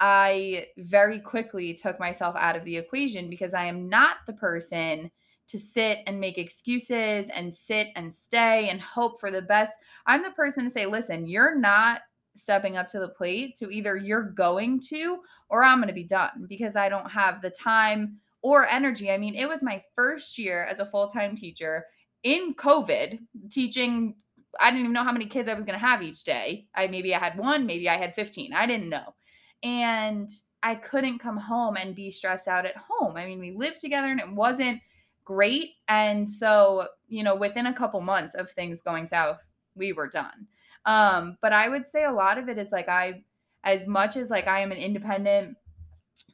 I 0.00 0.68
very 0.76 1.20
quickly 1.20 1.74
took 1.74 1.98
myself 1.98 2.36
out 2.36 2.56
of 2.56 2.64
the 2.64 2.76
equation 2.76 3.28
because 3.28 3.54
I 3.54 3.66
am 3.66 3.88
not 3.88 4.18
the 4.26 4.32
person 4.32 5.10
to 5.48 5.58
sit 5.58 5.98
and 6.06 6.20
make 6.20 6.38
excuses 6.38 7.28
and 7.34 7.52
sit 7.52 7.88
and 7.96 8.14
stay 8.14 8.68
and 8.68 8.80
hope 8.80 9.18
for 9.18 9.30
the 9.30 9.42
best. 9.42 9.78
I'm 10.06 10.22
the 10.22 10.30
person 10.30 10.64
to 10.64 10.70
say, 10.70 10.86
listen, 10.86 11.26
you're 11.26 11.58
not 11.58 12.02
stepping 12.38 12.76
up 12.76 12.88
to 12.88 13.00
the 13.00 13.08
plate. 13.08 13.58
So 13.58 13.70
either 13.70 13.96
you're 13.96 14.22
going 14.22 14.80
to 14.88 15.18
or 15.48 15.62
I'm 15.62 15.78
going 15.78 15.88
to 15.88 15.94
be 15.94 16.04
done 16.04 16.46
because 16.48 16.76
I 16.76 16.88
don't 16.88 17.10
have 17.10 17.42
the 17.42 17.50
time 17.50 18.18
or 18.42 18.68
energy. 18.68 19.10
I 19.10 19.18
mean, 19.18 19.34
it 19.34 19.48
was 19.48 19.62
my 19.62 19.82
first 19.94 20.38
year 20.38 20.64
as 20.64 20.80
a 20.80 20.86
full 20.86 21.08
time 21.08 21.34
teacher 21.34 21.84
in 22.22 22.54
COVID 22.54 23.18
teaching. 23.50 24.14
I 24.60 24.70
didn't 24.70 24.80
even 24.80 24.92
know 24.92 25.04
how 25.04 25.12
many 25.12 25.26
kids 25.26 25.48
I 25.48 25.54
was 25.54 25.64
going 25.64 25.78
to 25.78 25.84
have 25.84 26.02
each 26.02 26.24
day. 26.24 26.66
I 26.74 26.86
maybe 26.86 27.14
I 27.14 27.18
had 27.18 27.38
one, 27.38 27.66
maybe 27.66 27.88
I 27.88 27.96
had 27.96 28.14
15. 28.14 28.52
I 28.52 28.66
didn't 28.66 28.88
know 28.88 29.14
and 29.62 30.30
I 30.62 30.74
couldn't 30.74 31.18
come 31.18 31.36
home 31.36 31.76
and 31.76 31.94
be 31.94 32.10
stressed 32.10 32.48
out 32.48 32.66
at 32.66 32.76
home. 32.76 33.16
I 33.16 33.26
mean, 33.26 33.38
we 33.38 33.52
lived 33.52 33.80
together 33.80 34.08
and 34.08 34.20
it 34.20 34.30
wasn't 34.30 34.80
great. 35.24 35.72
And 35.88 36.28
so, 36.28 36.86
you 37.06 37.22
know, 37.22 37.36
within 37.36 37.66
a 37.66 37.74
couple 37.74 38.00
months 38.00 38.34
of 38.34 38.50
things 38.50 38.82
going 38.82 39.06
south, 39.06 39.44
we 39.74 39.92
were 39.92 40.08
done. 40.08 40.46
Um, 40.88 41.36
but 41.42 41.52
I 41.52 41.68
would 41.68 41.86
say 41.86 42.04
a 42.04 42.12
lot 42.12 42.38
of 42.38 42.48
it 42.48 42.56
is 42.56 42.72
like 42.72 42.88
I, 42.88 43.22
as 43.62 43.86
much 43.86 44.16
as 44.16 44.30
like 44.30 44.46
I 44.46 44.60
am 44.60 44.72
an 44.72 44.78
independent 44.78 45.58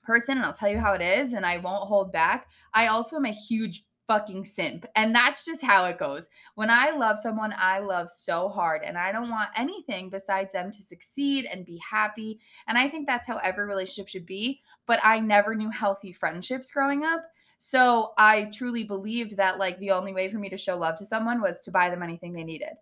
person 0.05 0.37
and 0.37 0.47
I'll 0.47 0.53
tell 0.53 0.71
you 0.71 0.79
how 0.79 0.93
it 0.93 1.03
is 1.03 1.33
and 1.33 1.45
I 1.45 1.59
won't 1.59 1.89
hold 1.89 2.13
back, 2.13 2.47
I 2.73 2.87
also 2.87 3.17
am 3.17 3.25
a 3.25 3.33
huge 3.33 3.85
fucking 4.07 4.45
simp. 4.45 4.87
And 4.95 5.13
that's 5.13 5.45
just 5.45 5.61
how 5.61 5.87
it 5.87 5.99
goes. 5.99 6.29
When 6.55 6.71
I 6.71 6.93
love 6.93 7.19
someone, 7.19 7.53
I 7.59 7.81
love 7.81 8.13
so 8.13 8.49
hard 8.49 8.83
and 8.85 8.97
I 8.97 9.11
don't 9.11 9.29
want 9.29 9.49
anything 9.57 10.09
besides 10.09 10.53
them 10.53 10.71
to 10.71 10.83
succeed 10.85 11.47
and 11.51 11.67
be 11.67 11.79
happy. 11.79 12.39
And 12.69 12.79
I 12.79 12.89
think 12.89 13.09
that's 13.09 13.27
how 13.27 13.39
every 13.39 13.65
relationship 13.65 14.09
should 14.09 14.27
be. 14.27 14.61
But 14.87 15.01
I 15.03 15.19
never 15.19 15.57
knew 15.57 15.71
healthy 15.71 16.13
friendships 16.13 16.71
growing 16.71 17.03
up. 17.03 17.25
So 17.59 18.13
I 18.19 18.51
truly 18.53 18.85
believed 18.85 19.37
that 19.39 19.59
like 19.59 19.81
the 19.81 19.91
only 19.91 20.15
way 20.15 20.31
for 20.31 20.39
me 20.39 20.49
to 20.51 20.57
show 20.57 20.77
love 20.77 20.97
to 20.99 21.07
someone 21.07 21.43
was 21.43 21.63
to 21.63 21.73
buy 21.73 21.91
them 21.91 22.05
anything 22.05 22.35
they 22.35 22.45
needed 22.45 22.75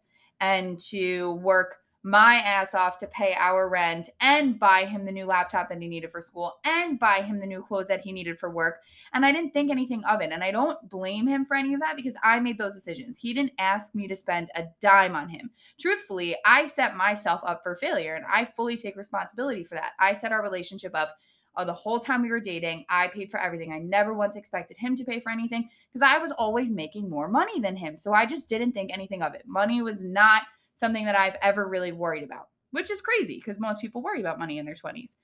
and 0.43 0.79
to 0.79 1.35
work 1.37 1.77
my 2.05 2.35
ass 2.35 2.75
off 2.75 2.97
to 2.97 3.07
pay 3.07 3.33
our 3.39 3.69
rent 3.69 4.11
and 4.21 4.59
buy 4.59 4.85
him 4.85 5.05
the 5.05 5.13
new 5.13 5.25
laptop 5.25 5.69
that 5.69 5.81
he 5.81 5.87
needed 5.87 6.11
for 6.11 6.21
school 6.21 6.55
and 6.65 6.99
buy 6.99 7.23
him 7.23 7.39
the 7.39 7.47
new 7.47 7.63
clothes 7.63 7.87
that 7.87 8.01
he 8.01 8.11
needed 8.11 8.41
for 8.41 8.51
work. 8.51 8.81
And 9.15 9.25
I 9.25 9.31
didn't 9.31 9.53
think 9.53 9.71
anything 9.71 10.03
of 10.05 10.21
it. 10.21 10.33
And 10.33 10.43
I 10.43 10.51
don't 10.51 10.91
blame 10.91 11.29
him 11.29 11.45
for 11.45 11.55
any 11.55 11.75
of 11.75 11.81
that 11.81 11.95
because 11.95 12.17
I 12.25 12.41
made 12.41 12.59
those 12.59 12.75
decisions. 12.75 13.19
He 13.19 13.33
didn't 13.33 13.53
ask 13.59 13.95
me 13.95 14.09
to 14.09 14.17
spend 14.17 14.51
a 14.57 14.65
dime 14.81 15.15
on 15.15 15.29
him. 15.29 15.51
Truthfully, 15.79 16.37
I 16.45 16.67
set 16.67 16.97
myself 16.97 17.41
up 17.45 17.63
for 17.63 17.77
failure 17.77 18.17
and 18.17 18.25
I 18.29 18.47
fully 18.47 18.77
take 18.77 18.97
responsibility 18.97 19.63
for 19.63 19.77
that. 19.77 19.93
I 20.01 20.15
set 20.15 20.33
our 20.33 20.43
relationship 20.43 20.97
up 20.97 21.17
uh, 21.56 21.64
the 21.64 21.73
whole 21.73 22.00
time 22.00 22.23
we 22.23 22.30
were 22.30 22.40
dating. 22.40 22.85
I 22.88 23.09
paid 23.09 23.30
for 23.30 23.38
everything. 23.38 23.73
I 23.73 23.78
never 23.78 24.14
once 24.14 24.37
expected 24.37 24.78
him 24.78 24.97
to 24.97 25.04
pay 25.04 25.21
for 25.21 25.30
anything 25.30 25.68
because 25.92 26.02
I 26.02 26.18
was 26.18 26.32
always 26.32 26.71
making 26.73 27.11
more 27.11 27.28
money 27.28 27.61
than 27.61 27.76
him. 27.76 27.97
So 27.97 28.12
I 28.12 28.26
just 28.26 28.49
didn't 28.49 28.73
think 28.73 28.90
anything 28.92 29.23
of 29.23 29.35
it. 29.35 29.44
Money 29.47 29.82
was 29.82 30.04
not 30.04 30.42
something 30.75 31.04
that 31.04 31.18
I've 31.18 31.37
ever 31.42 31.68
really 31.68 31.92
worried 31.92 32.23
about, 32.23 32.49
which 32.71 32.90
is 32.90 33.00
crazy 33.00 33.37
because 33.37 33.61
most 33.61 33.80
people 33.80 34.02
worry 34.02 34.21
about 34.21 34.38
money 34.38 34.59
in 34.59 34.64
their 34.64 34.75
20s. 34.75 35.16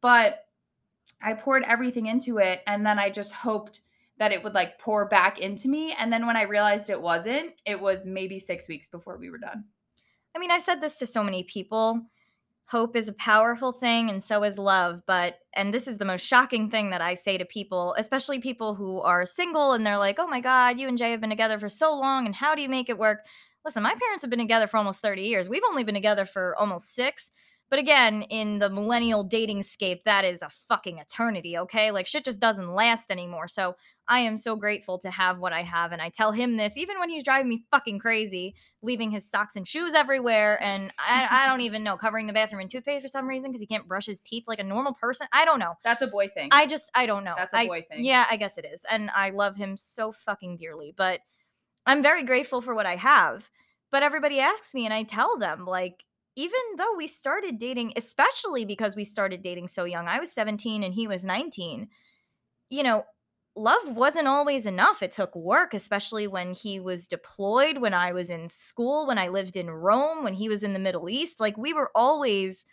But 0.00 0.44
I 1.22 1.34
poured 1.34 1.62
everything 1.62 2.06
into 2.06 2.38
it 2.38 2.60
and 2.66 2.84
then 2.84 2.98
I 2.98 3.10
just 3.10 3.32
hoped 3.32 3.80
that 4.18 4.32
it 4.32 4.42
would 4.42 4.54
like 4.54 4.78
pour 4.78 5.06
back 5.06 5.38
into 5.38 5.68
me. 5.68 5.94
And 5.98 6.12
then 6.12 6.26
when 6.26 6.36
I 6.36 6.42
realized 6.42 6.90
it 6.90 7.00
wasn't, 7.00 7.52
it 7.64 7.80
was 7.80 8.04
maybe 8.04 8.38
six 8.38 8.68
weeks 8.68 8.88
before 8.88 9.18
we 9.18 9.30
were 9.30 9.38
done. 9.38 9.64
I 10.34 10.38
mean, 10.38 10.50
I've 10.50 10.62
said 10.62 10.80
this 10.80 10.96
to 10.96 11.06
so 11.06 11.22
many 11.22 11.42
people. 11.44 12.02
Hope 12.68 12.96
is 12.96 13.08
a 13.08 13.12
powerful 13.12 13.72
thing, 13.72 14.10
and 14.10 14.22
so 14.22 14.42
is 14.42 14.58
love. 14.58 15.02
But, 15.06 15.38
and 15.54 15.72
this 15.72 15.86
is 15.86 15.98
the 15.98 16.04
most 16.04 16.26
shocking 16.26 16.70
thing 16.70 16.90
that 16.90 17.00
I 17.00 17.14
say 17.14 17.38
to 17.38 17.44
people, 17.44 17.94
especially 17.98 18.40
people 18.40 18.74
who 18.74 19.00
are 19.02 19.24
single 19.24 19.72
and 19.72 19.86
they're 19.86 19.98
like, 19.98 20.18
oh 20.18 20.26
my 20.26 20.40
God, 20.40 20.80
you 20.80 20.88
and 20.88 20.98
Jay 20.98 21.12
have 21.12 21.20
been 21.20 21.30
together 21.30 21.58
for 21.58 21.68
so 21.68 21.94
long, 21.94 22.26
and 22.26 22.34
how 22.34 22.54
do 22.54 22.62
you 22.62 22.68
make 22.68 22.88
it 22.88 22.98
work? 22.98 23.20
listen, 23.66 23.82
my 23.82 23.94
parents 23.94 24.22
have 24.22 24.30
been 24.30 24.38
together 24.38 24.68
for 24.68 24.78
almost 24.78 25.02
30 25.02 25.22
years. 25.22 25.48
We've 25.48 25.62
only 25.68 25.82
been 25.84 25.94
together 25.94 26.24
for 26.24 26.54
almost 26.56 26.94
six. 26.94 27.32
But 27.68 27.80
again, 27.80 28.22
in 28.22 28.60
the 28.60 28.70
millennial 28.70 29.24
dating 29.24 29.64
scape, 29.64 30.04
that 30.04 30.24
is 30.24 30.40
a 30.40 30.48
fucking 30.68 30.98
eternity, 30.98 31.58
okay? 31.58 31.90
Like 31.90 32.06
shit 32.06 32.24
just 32.24 32.38
doesn't 32.38 32.72
last 32.72 33.10
anymore. 33.10 33.48
So 33.48 33.74
I 34.06 34.20
am 34.20 34.36
so 34.36 34.54
grateful 34.54 34.98
to 35.00 35.10
have 35.10 35.38
what 35.38 35.52
I 35.52 35.62
have. 35.62 35.90
And 35.90 36.00
I 36.00 36.10
tell 36.10 36.30
him 36.30 36.56
this 36.56 36.76
even 36.76 37.00
when 37.00 37.10
he's 37.10 37.24
driving 37.24 37.48
me 37.48 37.64
fucking 37.72 37.98
crazy, 37.98 38.54
leaving 38.82 39.10
his 39.10 39.28
socks 39.28 39.56
and 39.56 39.66
shoes 39.66 39.94
everywhere. 39.94 40.62
And 40.62 40.92
I, 40.98 41.26
I 41.28 41.46
don't 41.48 41.62
even 41.62 41.82
know, 41.82 41.96
covering 41.96 42.28
the 42.28 42.32
bathroom 42.32 42.62
in 42.62 42.68
toothpaste 42.68 43.02
for 43.02 43.08
some 43.08 43.26
reason 43.26 43.50
because 43.50 43.60
he 43.60 43.66
can't 43.66 43.88
brush 43.88 44.06
his 44.06 44.20
teeth 44.20 44.44
like 44.46 44.60
a 44.60 44.64
normal 44.64 44.94
person. 44.94 45.26
I 45.32 45.44
don't 45.44 45.58
know. 45.58 45.74
That's 45.82 46.02
a 46.02 46.06
boy 46.06 46.28
thing. 46.28 46.50
I 46.52 46.66
just, 46.66 46.88
I 46.94 47.06
don't 47.06 47.24
know. 47.24 47.34
That's 47.36 47.52
a 47.52 47.58
I- 47.58 47.66
boy 47.66 47.84
thing. 47.90 48.04
Yeah, 48.04 48.26
I 48.30 48.36
guess 48.36 48.58
it 48.58 48.64
is. 48.64 48.84
And 48.88 49.10
I 49.12 49.30
love 49.30 49.56
him 49.56 49.76
so 49.76 50.12
fucking 50.12 50.56
dearly. 50.56 50.94
But 50.96 51.20
I'm 51.84 52.02
very 52.02 52.22
grateful 52.22 52.60
for 52.60 52.74
what 52.74 52.86
I 52.86 52.94
have. 52.96 53.50
But 53.90 54.02
everybody 54.02 54.40
asks 54.40 54.74
me, 54.74 54.84
and 54.84 54.92
I 54.92 55.04
tell 55.04 55.38
them, 55.38 55.64
like, 55.64 56.04
even 56.36 56.60
though 56.76 56.94
we 56.96 57.06
started 57.06 57.58
dating, 57.58 57.92
especially 57.96 58.64
because 58.64 58.94
we 58.96 59.04
started 59.04 59.42
dating 59.42 59.68
so 59.68 59.84
young, 59.84 60.08
I 60.08 60.20
was 60.20 60.32
17 60.32 60.82
and 60.82 60.94
he 60.94 61.08
was 61.08 61.24
19, 61.24 61.88
you 62.70 62.82
know, 62.82 63.04
love 63.56 63.82
wasn't 63.88 64.28
always 64.28 64.66
enough. 64.66 65.02
It 65.02 65.12
took 65.12 65.34
work, 65.34 65.74
especially 65.74 66.26
when 66.26 66.54
he 66.54 66.80
was 66.80 67.06
deployed, 67.06 67.78
when 67.78 67.94
I 67.94 68.12
was 68.12 68.30
in 68.30 68.48
school, 68.48 69.06
when 69.06 69.18
I 69.18 69.28
lived 69.28 69.56
in 69.56 69.70
Rome, 69.70 70.22
when 70.24 70.34
he 70.34 70.48
was 70.48 70.62
in 70.62 70.74
the 70.74 70.78
Middle 70.78 71.08
East. 71.08 71.40
Like, 71.40 71.56
we 71.56 71.72
were 71.72 71.90
always, 71.94 72.66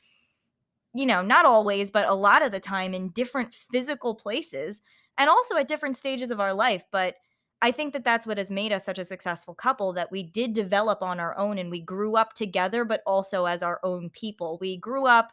you 0.93 1.05
know, 1.05 1.21
not 1.21 1.45
always, 1.45 1.89
but 1.91 2.07
a 2.07 2.13
lot 2.13 2.43
of 2.45 2.51
the 2.51 2.59
time 2.59 2.93
in 2.93 3.09
different 3.09 3.53
physical 3.53 4.15
places 4.15 4.81
and 5.17 5.29
also 5.29 5.55
at 5.57 5.67
different 5.67 5.97
stages 5.97 6.31
of 6.31 6.39
our 6.39 6.53
life. 6.53 6.83
But 6.91 7.15
I 7.63 7.71
think 7.71 7.93
that 7.93 8.03
that's 8.03 8.27
what 8.27 8.37
has 8.37 8.51
made 8.51 8.73
us 8.73 8.83
such 8.83 8.99
a 8.99 9.05
successful 9.05 9.55
couple 9.55 9.93
that 9.93 10.11
we 10.11 10.21
did 10.21 10.51
develop 10.51 11.01
on 11.01 11.21
our 11.21 11.35
own 11.37 11.57
and 11.57 11.71
we 11.71 11.79
grew 11.79 12.17
up 12.17 12.33
together, 12.33 12.83
but 12.83 13.01
also 13.07 13.45
as 13.45 13.63
our 13.63 13.79
own 13.83 14.09
people. 14.09 14.57
We 14.59 14.75
grew 14.75 15.05
up 15.05 15.31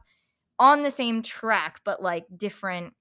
on 0.57 0.85
the 0.85 0.93
same 0.93 1.25
track, 1.25 1.81
but 1.85 2.01
like 2.01 2.27
different, 2.37 2.95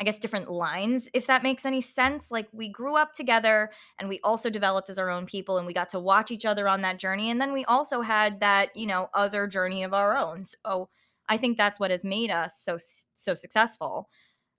I 0.00 0.04
guess, 0.04 0.18
different 0.18 0.50
lines, 0.50 1.08
if 1.14 1.28
that 1.28 1.44
makes 1.44 1.64
any 1.64 1.80
sense. 1.80 2.32
Like 2.32 2.48
we 2.52 2.68
grew 2.68 2.96
up 2.96 3.12
together 3.12 3.70
and 4.00 4.08
we 4.08 4.18
also 4.24 4.50
developed 4.50 4.90
as 4.90 4.98
our 4.98 5.10
own 5.10 5.26
people 5.26 5.56
and 5.56 5.64
we 5.64 5.72
got 5.72 5.90
to 5.90 6.00
watch 6.00 6.32
each 6.32 6.44
other 6.44 6.66
on 6.66 6.80
that 6.80 6.98
journey. 6.98 7.30
And 7.30 7.40
then 7.40 7.52
we 7.52 7.64
also 7.66 8.00
had 8.00 8.40
that, 8.40 8.74
you 8.74 8.86
know, 8.86 9.10
other 9.14 9.46
journey 9.46 9.84
of 9.84 9.94
our 9.94 10.16
own. 10.16 10.42
So 10.42 10.88
I 11.28 11.36
think 11.36 11.56
that's 11.56 11.78
what 11.78 11.92
has 11.92 12.02
made 12.02 12.32
us 12.32 12.58
so, 12.58 12.78
so 13.14 13.34
successful. 13.34 14.08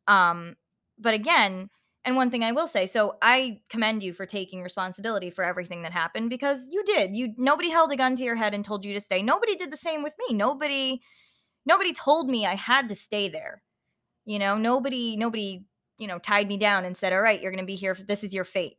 Um, 0.08 0.56
but 0.98 1.14
again, 1.14 1.70
and 2.06 2.16
one 2.16 2.30
thing 2.30 2.44
I 2.44 2.52
will 2.52 2.68
say, 2.68 2.86
so 2.86 3.18
I 3.22 3.60
commend 3.68 4.04
you 4.04 4.14
for 4.14 4.28
taking 4.28 4.62
responsibility 4.62 5.32
for 5.32 5.44
everything 5.44 5.82
that 5.82 5.92
happened 5.92 6.30
because 6.30 6.68
you 6.72 6.84
did. 6.84 7.16
You 7.16 7.34
nobody 7.38 7.70
held 7.70 7.92
a 7.92 7.96
gun 7.96 8.16
to 8.16 8.24
your 8.24 8.36
head 8.36 8.54
and 8.54 8.64
told 8.64 8.86
you 8.86 8.94
to 8.94 9.02
stay. 9.02 9.24
Nobody 9.24 9.56
did 9.56 9.72
the 9.72 9.78
same 9.78 10.04
with 10.04 10.14
me. 10.20 10.36
Nobody 10.36 11.02
nobody 11.66 11.94
told 11.94 12.30
me 12.30 12.46
I 12.46 12.56
had 12.56 12.90
to 12.90 12.96
stay 12.96 13.28
there. 13.28 13.64
You 14.24 14.38
know, 14.38 14.56
nobody 14.56 15.18
nobody, 15.18 15.66
you 15.98 16.08
know, 16.08 16.20
tied 16.20 16.48
me 16.48 16.58
down 16.58 16.86
and 16.86 16.96
said, 16.96 17.12
"All 17.12 17.22
right, 17.22 17.42
you're 17.42 17.52
going 17.52 17.64
to 17.64 17.66
be 17.66 17.76
here. 17.76 17.98
This 18.08 18.24
is 18.24 18.34
your 18.34 18.46
fate." 18.46 18.78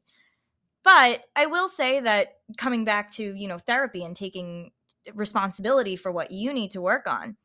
But 0.85 1.25
I 1.35 1.47
will 1.47 1.67
say 1.67 1.99
that 1.99 2.37
coming 2.57 2.85
back 2.85 3.11
to, 3.13 3.25
you 3.25 3.49
know, 3.49 3.59
therapy 3.59 4.05
and 4.05 4.15
taking 4.15 4.71
responsibility 5.15 5.97
for 5.97 6.13
what 6.13 6.31
you 6.31 6.53
need 6.53 6.71
to 6.73 6.81
work 6.81 7.09
on, 7.09 7.37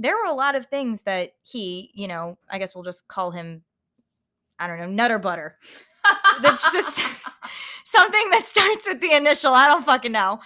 there 0.00 0.16
were 0.16 0.30
a 0.30 0.34
lot 0.34 0.56
of 0.56 0.66
things 0.66 1.02
that 1.02 1.34
he, 1.44 1.92
you 1.94 2.08
know, 2.08 2.38
I 2.50 2.58
guess 2.58 2.74
we'll 2.74 2.82
just 2.82 3.06
call 3.06 3.30
him 3.30 3.62
I 4.58 4.66
don't 4.66 4.78
know, 4.78 4.86
nutter 4.86 5.18
butter. 5.18 5.58
That's 6.42 6.72
just 6.72 6.98
something 7.84 8.30
that 8.30 8.44
starts 8.44 8.86
with 8.88 9.00
the 9.00 9.12
initial. 9.12 9.52
I 9.52 9.66
don't 9.66 9.84
fucking 9.84 10.12
know. 10.12 10.40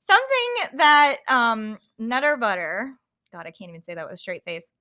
Something 0.00 0.78
that 0.78 1.18
um 1.28 1.78
Nutter 1.98 2.36
Butter, 2.36 2.92
God, 3.32 3.46
I 3.46 3.50
can't 3.50 3.70
even 3.70 3.82
say 3.82 3.94
that 3.94 4.04
with 4.04 4.14
a 4.14 4.16
straight 4.16 4.44
face, 4.44 4.72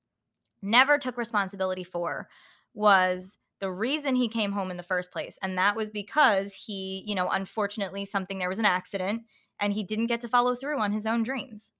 never 0.61 0.97
took 0.97 1.17
responsibility 1.17 1.83
for 1.83 2.27
was 2.73 3.37
the 3.59 3.71
reason 3.71 4.15
he 4.15 4.27
came 4.27 4.51
home 4.51 4.71
in 4.71 4.77
the 4.77 4.83
first 4.83 5.11
place. 5.11 5.37
And 5.43 5.57
that 5.57 5.75
was 5.75 5.89
because 5.89 6.53
he, 6.53 7.03
you 7.05 7.13
know, 7.13 7.29
unfortunately, 7.29 8.05
something 8.05 8.39
there 8.39 8.49
was 8.49 8.59
an 8.59 8.65
accident 8.65 9.21
and 9.59 9.71
he 9.71 9.83
didn't 9.83 10.07
get 10.07 10.21
to 10.21 10.27
follow 10.27 10.55
through 10.55 10.79
on 10.79 10.91
his 10.91 11.05
own 11.05 11.21
dreams. 11.21 11.71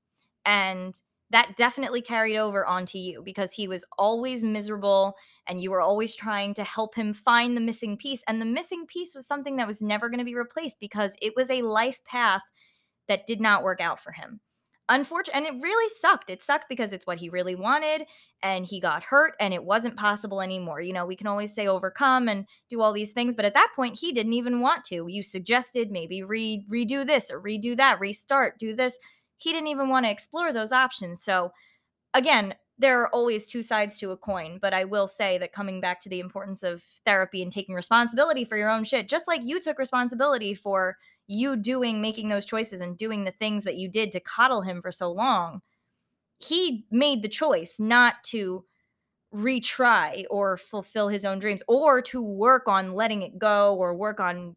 And 0.46 1.00
that 1.32 1.56
definitely 1.58 2.02
carried 2.02 2.38
over 2.38 2.66
onto 2.66 2.98
you 2.98 3.22
because 3.24 3.54
he 3.54 3.68
was 3.68 3.86
always 3.98 4.44
miserable 4.44 5.16
and 5.48 5.62
you 5.62 5.72
were 5.72 5.82
always 5.82 6.16
trying 6.16 6.54
to 6.54 6.64
help 6.64 6.96
him 6.96 7.14
find 7.14 7.56
the 7.56 7.62
missing 7.62 7.98
piece. 7.98 8.22
And 8.28 8.42
the 8.42 8.46
missing 8.46 8.86
piece 8.86 9.16
was 9.16 9.28
something 9.28 9.56
that 9.56 9.68
was 9.68 9.82
never 9.82 10.10
going 10.10 10.20
to 10.20 10.26
be 10.26 10.36
replaced 10.36 10.80
because 10.80 11.16
it 11.22 11.34
was 11.36 11.50
a 11.50 11.62
life 11.62 12.00
path 12.06 12.42
that 13.08 13.26
did 13.26 13.42
not 13.42 13.64
work 13.64 13.82
out 13.82 14.00
for 14.00 14.12
him. 14.12 14.42
Unfortunately, 14.90 15.48
and 15.48 15.56
it 15.56 15.62
really 15.64 15.90
sucked. 16.02 16.30
It 16.30 16.44
sucked 16.44 16.66
because 16.68 16.92
it's 16.92 17.08
what 17.08 17.20
he 17.20 17.30
really 17.30 17.56
wanted 17.56 18.04
and 18.44 18.66
he 18.66 18.82
got 18.82 19.04
hurt 19.04 19.36
and 19.40 19.54
it 19.54 19.64
wasn't 19.64 19.96
possible 19.96 20.42
anymore. 20.42 20.82
You 20.82 20.92
know, 20.92 21.06
we 21.06 21.16
can 21.16 21.28
always 21.28 21.56
say 21.56 21.66
overcome 21.66 22.28
and 22.28 22.46
do 22.70 22.82
all 22.82 22.92
these 22.92 23.14
things, 23.14 23.36
but 23.36 23.46
at 23.46 23.54
that 23.54 23.72
point 23.74 24.00
he 24.00 24.12
didn't 24.12 24.34
even 24.34 24.60
want 24.60 24.84
to. 24.86 25.06
You 25.08 25.24
suggested 25.24 25.92
maybe 25.92 26.24
re- 26.24 26.66
redo 26.70 27.08
this 27.08 27.32
or 27.32 27.42
redo 27.42 27.78
that, 27.78 28.02
restart, 28.02 28.60
do 28.60 28.76
this 28.76 28.98
he 29.42 29.52
didn't 29.52 29.68
even 29.68 29.90
want 29.90 30.06
to 30.06 30.12
explore 30.12 30.54
those 30.54 30.72
options. 30.72 31.24
So, 31.24 31.52
again, 32.14 32.54
there 32.78 33.02
are 33.02 33.10
always 33.10 33.48
two 33.48 33.64
sides 33.64 33.98
to 34.00 34.12
a 34.12 34.18
coin, 34.18 34.60
but 34.62 34.74
I 34.74 34.86
will 34.86 35.08
say 35.08 35.38
that 35.38 35.54
coming 35.54 35.82
back 35.82 36.02
to 36.02 36.10
the 36.10 36.20
importance 36.20 36.64
of 36.64 36.84
therapy 37.06 37.42
and 37.42 37.52
taking 37.52 37.76
responsibility 37.76 38.44
for 38.44 38.58
your 38.58 38.70
own 38.70 38.84
shit, 38.84 39.08
just 39.08 39.28
like 39.28 39.44
you 39.44 39.60
took 39.60 39.78
responsibility 39.78 40.54
for 40.54 40.98
you 41.28 41.56
doing, 41.56 42.02
making 42.02 42.28
those 42.28 42.46
choices 42.46 42.82
and 42.82 42.98
doing 42.98 43.24
the 43.24 43.32
things 43.32 43.64
that 43.64 43.78
you 43.78 43.88
did 43.88 44.12
to 44.12 44.20
coddle 44.20 44.62
him 44.62 44.82
for 44.82 44.92
so 44.92 45.12
long, 45.12 45.62
he 46.40 46.86
made 46.92 47.22
the 47.22 47.30
choice 47.30 47.78
not 47.80 48.24
to 48.26 48.66
retry 49.34 50.26
or 50.30 50.58
fulfill 50.58 51.08
his 51.08 51.24
own 51.24 51.40
dreams 51.40 51.64
or 51.68 52.02
to 52.02 52.22
work 52.22 52.68
on 52.68 52.94
letting 52.94 53.22
it 53.22 53.40
go 53.40 53.76
or 53.76 53.94
work 53.94 54.20
on 54.20 54.56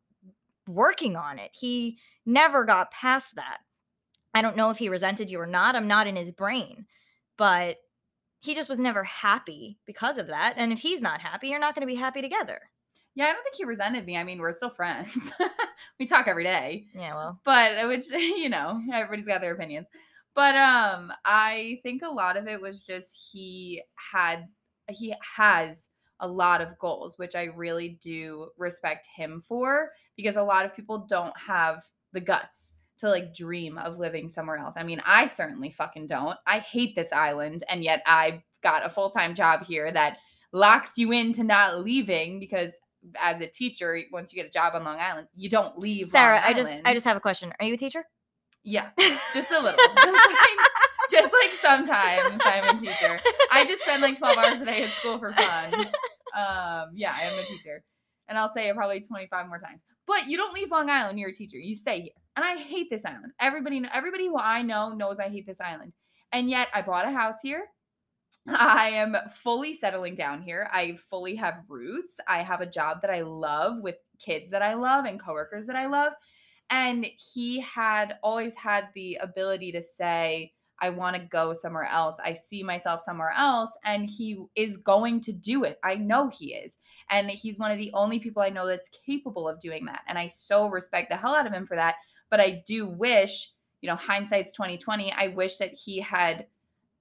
working 0.67 1.14
on 1.17 1.38
it. 1.38 1.50
He 1.53 1.99
never 2.26 2.64
got 2.64 2.91
past 2.91 3.37
that. 3.37 3.59
I 4.35 4.43
don't 4.43 4.57
know 4.57 4.71
if 4.71 4.79
he 4.79 4.88
resented 4.88 5.31
you 5.31 5.41
or 5.41 5.47
not. 5.47 5.76
I'm 5.76 5.88
not 5.88 6.07
in 6.07 6.17
his 6.17 6.33
brain. 6.33 6.87
But 7.37 7.79
he 8.41 8.55
just 8.55 8.69
was 8.69 8.79
never 8.79 9.05
happy 9.05 9.79
because 9.87 10.19
of 10.19 10.26
that. 10.26 10.55
And 10.57 10.73
if 10.73 10.79
he's 10.79 11.00
not 11.00 11.21
happy, 11.21 11.49
you're 11.49 11.59
not 11.59 11.75
going 11.75 11.87
to 11.87 11.93
be 11.93 11.99
happy 11.99 12.21
together. 12.21 12.61
Yeah, 13.14 13.26
I 13.26 13.33
don't 13.33 13.43
think 13.43 13.55
he 13.55 13.64
resented 13.64 14.05
me. 14.05 14.17
I 14.17 14.25
mean, 14.25 14.38
we're 14.38 14.53
still 14.53 14.71
friends. 14.71 15.33
we 16.00 16.07
talk 16.07 16.26
every 16.26 16.45
day. 16.45 16.87
Yeah, 16.95 17.14
well. 17.14 17.41
But 17.45 17.88
which, 17.88 18.11
you 18.11 18.49
know, 18.49 18.81
everybody's 18.93 19.26
got 19.26 19.41
their 19.41 19.55
opinions. 19.55 19.87
But 20.35 20.57
um 20.57 21.12
I 21.25 21.79
think 21.85 22.03
a 22.03 22.11
lot 22.11 22.37
of 22.37 22.49
it 22.49 22.61
was 22.61 22.85
just 22.85 23.31
he 23.33 23.83
had 24.12 24.49
he 24.91 25.14
has 25.37 25.88
a 26.21 26.29
lot 26.29 26.61
of 26.61 26.79
goals, 26.79 27.19
which 27.19 27.35
I 27.35 27.45
really 27.45 27.99
do 28.03 28.49
respect 28.59 29.07
him 29.14 29.43
for 29.47 29.91
because 30.17 30.37
a 30.37 30.43
lot 30.43 30.64
of 30.64 30.75
people 30.75 31.07
don't 31.09 31.35
have 31.38 31.85
the 32.12 32.21
guts 32.21 32.73
to 33.04 33.11
like 33.11 33.34
dream 33.34 33.78
of 33.78 33.99
living 33.99 34.28
somewhere 34.28 34.58
else. 34.58 34.75
I 34.76 34.82
mean, 34.82 35.00
I 35.04 35.26
certainly 35.26 35.70
fucking 35.70 36.06
don't. 36.06 36.37
I 36.46 36.58
hate 36.58 36.96
this 36.96 37.12
island, 37.12 37.62
and 37.68 37.84
yet 37.84 38.02
I 38.06 38.42
got 38.62 38.84
a 38.84 38.88
full 38.88 39.11
time 39.11 39.34
job 39.34 39.64
here 39.64 39.90
that 39.92 40.18
locks 40.52 40.92
you 40.96 41.12
into 41.12 41.44
not 41.44 41.84
leaving 41.84 42.40
because 42.40 42.70
as 43.20 43.40
a 43.40 43.46
teacher, 43.46 44.00
once 44.12 44.32
you 44.32 44.37
get 44.37 44.46
a 44.46 44.50
job 44.50 44.75
on 44.75 44.84
Long 44.84 44.99
Island, 44.99 45.28
you 45.34 45.49
don't 45.49 45.78
leave. 45.78 46.08
Sarah, 46.08 46.40
I 46.42 46.54
just 46.54 46.75
I 46.84 46.94
just 46.94 47.04
have 47.04 47.16
a 47.16 47.20
question. 47.20 47.52
Are 47.61 47.66
you 47.66 47.75
a 47.75 47.78
teacher? 47.78 48.04
yeah, 48.64 48.88
just 49.34 49.50
a 49.52 49.61
little, 49.61 49.78
just 49.78 50.06
like, 50.06 50.70
just 51.11 51.32
like 51.32 51.50
sometimes 51.61 52.40
I'm 52.44 52.76
a 52.76 52.78
teacher. 52.78 53.20
I 53.52 53.64
just 53.66 53.82
spend 53.82 54.02
like 54.02 54.18
12 54.18 54.38
hours 54.38 54.61
a 54.62 54.64
day 54.64 54.84
at 54.84 54.90
school 54.90 55.18
for 55.18 55.32
fun. 55.32 55.75
Um, 56.34 56.90
yeah, 56.94 57.14
I 57.14 57.25
am 57.25 57.38
a 57.38 57.44
teacher, 57.44 57.84
and 58.26 58.38
I'll 58.38 58.52
say 58.52 58.68
it 58.68 58.75
probably 58.75 59.00
25 59.00 59.49
more 59.49 59.58
times. 59.58 59.82
But 60.06 60.28
you 60.28 60.37
don't 60.37 60.54
leave 60.54 60.70
Long 60.70 60.90
Island. 60.90 61.18
You're 61.18 61.30
a 61.30 61.34
teacher. 61.34 61.58
You 61.58 61.75
stay 61.75 62.00
here, 62.00 62.12
and 62.37 62.44
I 62.44 62.56
hate 62.56 62.88
this 62.90 63.04
island. 63.04 63.32
Everybody, 63.40 63.82
everybody 63.92 64.26
who 64.26 64.38
I 64.38 64.62
know 64.62 64.90
knows 64.90 65.18
I 65.18 65.28
hate 65.28 65.46
this 65.46 65.61
island, 65.61 65.92
and 66.32 66.50
yet 66.50 66.68
I 66.75 66.82
bought 66.82 67.08
a 67.08 67.11
house 67.11 67.37
here. 67.42 67.64
I 68.46 68.90
am 68.90 69.16
fully 69.42 69.75
settling 69.75 70.14
down 70.14 70.42
here. 70.42 70.68
I 70.70 70.99
fully 71.08 71.34
have 71.37 71.64
roots. 71.68 72.18
I 72.28 72.42
have 72.42 72.61
a 72.61 72.66
job 72.66 73.00
that 73.00 73.11
I 73.11 73.23
love 73.23 73.80
with 73.80 73.96
kids 74.18 74.50
that 74.50 74.62
I 74.62 74.75
love 74.75 75.06
and 75.06 75.20
coworkers 75.20 75.66
that 75.66 75.76
I 75.76 75.87
love. 75.87 76.12
And 76.70 77.06
he 77.16 77.61
had 77.61 78.16
always 78.23 78.52
had 78.54 78.88
the 78.94 79.16
ability 79.16 79.73
to 79.73 79.82
say, 79.82 80.52
I 80.80 80.90
want 80.90 81.16
to 81.16 81.23
go 81.23 81.54
somewhere 81.54 81.87
else. 81.87 82.16
I 82.23 82.34
see 82.34 82.62
myself 82.62 83.00
somewhere 83.02 83.32
else. 83.37 83.70
And 83.84 84.08
he 84.11 84.44
is 84.56 84.76
going 84.76 85.20
to 85.23 85.32
do 85.32 85.64
it. 85.64 85.78
I 85.82 85.94
know 85.94 86.28
he 86.28 86.54
is. 86.54 86.76
And 87.11 87.30
he's 87.30 87.58
one 87.58 87.70
of 87.70 87.78
the 87.78 87.92
only 87.94 88.18
people 88.18 88.42
I 88.42 88.50
know 88.50 88.66
that's 88.66 88.88
capable 89.04 89.49
of 89.49 89.61
doing 89.61 89.84
that. 89.87 90.02
And 90.08 90.18
I 90.18 90.28
so 90.28 90.68
respect 90.68 91.11
the 91.11 91.16
hell 91.16 91.34
out 91.34 91.46
of 91.46 91.52
him 91.52 91.66
for 91.66 91.76
that. 91.76 91.96
But 92.30 92.40
I 92.40 92.62
do 92.66 92.88
wish, 92.88 93.52
you 93.80 93.88
know, 93.88 93.96
hindsight's 93.96 94.52
2020. 94.52 95.12
I 95.12 95.28
wish 95.28 95.58
that 95.58 95.73
he 95.73 96.00
had 96.00 96.46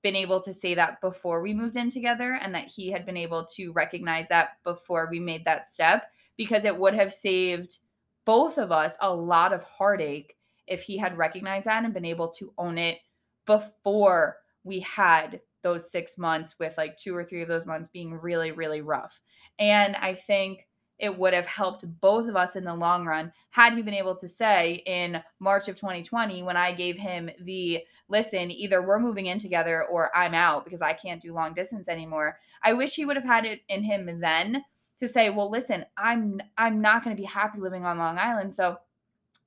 been 0.03 0.15
able 0.15 0.41
to 0.41 0.53
say 0.53 0.75
that 0.75 1.01
before 1.01 1.41
we 1.41 1.53
moved 1.53 1.77
in 1.77 1.89
together 1.89 2.37
and 2.41 2.53
that 2.53 2.67
he 2.67 2.91
had 2.91 3.05
been 3.05 3.17
able 3.17 3.45
to 3.45 3.71
recognize 3.71 4.27
that 4.27 4.57
before 4.63 5.07
we 5.09 5.19
made 5.19 5.45
that 5.45 5.69
step 5.69 6.11
because 6.35 6.65
it 6.65 6.77
would 6.77 6.93
have 6.93 7.13
saved 7.13 7.77
both 8.25 8.57
of 8.57 8.71
us 8.71 8.95
a 8.99 9.13
lot 9.13 9.53
of 9.53 9.63
heartache 9.63 10.35
if 10.67 10.81
he 10.81 10.97
had 10.97 11.17
recognized 11.17 11.65
that 11.65 11.83
and 11.83 11.93
been 11.93 12.05
able 12.05 12.27
to 12.27 12.53
own 12.57 12.77
it 12.77 12.99
before 13.45 14.37
we 14.63 14.81
had 14.81 15.39
those 15.61 15.89
six 15.89 16.17
months 16.17 16.55
with 16.59 16.77
like 16.77 16.97
two 16.97 17.15
or 17.15 17.23
three 17.23 17.41
of 17.41 17.47
those 17.47 17.65
months 17.65 17.87
being 17.87 18.13
really 18.13 18.51
really 18.51 18.81
rough 18.81 19.21
and 19.59 19.95
i 19.97 20.13
think 20.13 20.67
it 20.99 21.17
would 21.17 21.33
have 21.33 21.45
helped 21.45 21.83
both 21.99 22.29
of 22.29 22.35
us 22.35 22.55
in 22.55 22.63
the 22.63 22.73
long 22.73 23.05
run 23.05 23.31
had 23.49 23.73
he 23.73 23.81
been 23.81 23.93
able 23.93 24.15
to 24.15 24.27
say 24.27 24.83
in 24.85 25.21
march 25.39 25.67
of 25.67 25.75
2020 25.75 26.43
when 26.43 26.57
i 26.57 26.71
gave 26.71 26.97
him 26.97 27.29
the 27.41 27.83
listen 28.09 28.51
either 28.51 28.85
we're 28.85 28.99
moving 28.99 29.25
in 29.25 29.39
together 29.39 29.83
or 29.83 30.15
i'm 30.15 30.33
out 30.33 30.63
because 30.63 30.81
i 30.81 30.93
can't 30.93 31.21
do 31.21 31.33
long 31.33 31.53
distance 31.53 31.87
anymore. 31.87 32.37
I 32.65 32.73
wish 32.73 32.95
he 32.95 33.05
would 33.05 33.17
have 33.17 33.25
had 33.25 33.45
it 33.45 33.61
in 33.67 33.83
him 33.83 34.19
then 34.21 34.63
to 34.99 35.07
say 35.07 35.29
well 35.29 35.49
listen 35.49 35.85
i'm 35.97 36.39
i'm 36.57 36.81
not 36.81 37.03
going 37.03 37.15
to 37.15 37.21
be 37.21 37.27
happy 37.27 37.59
living 37.59 37.85
on 37.85 37.97
long 37.97 38.17
island. 38.17 38.53
So 38.53 38.77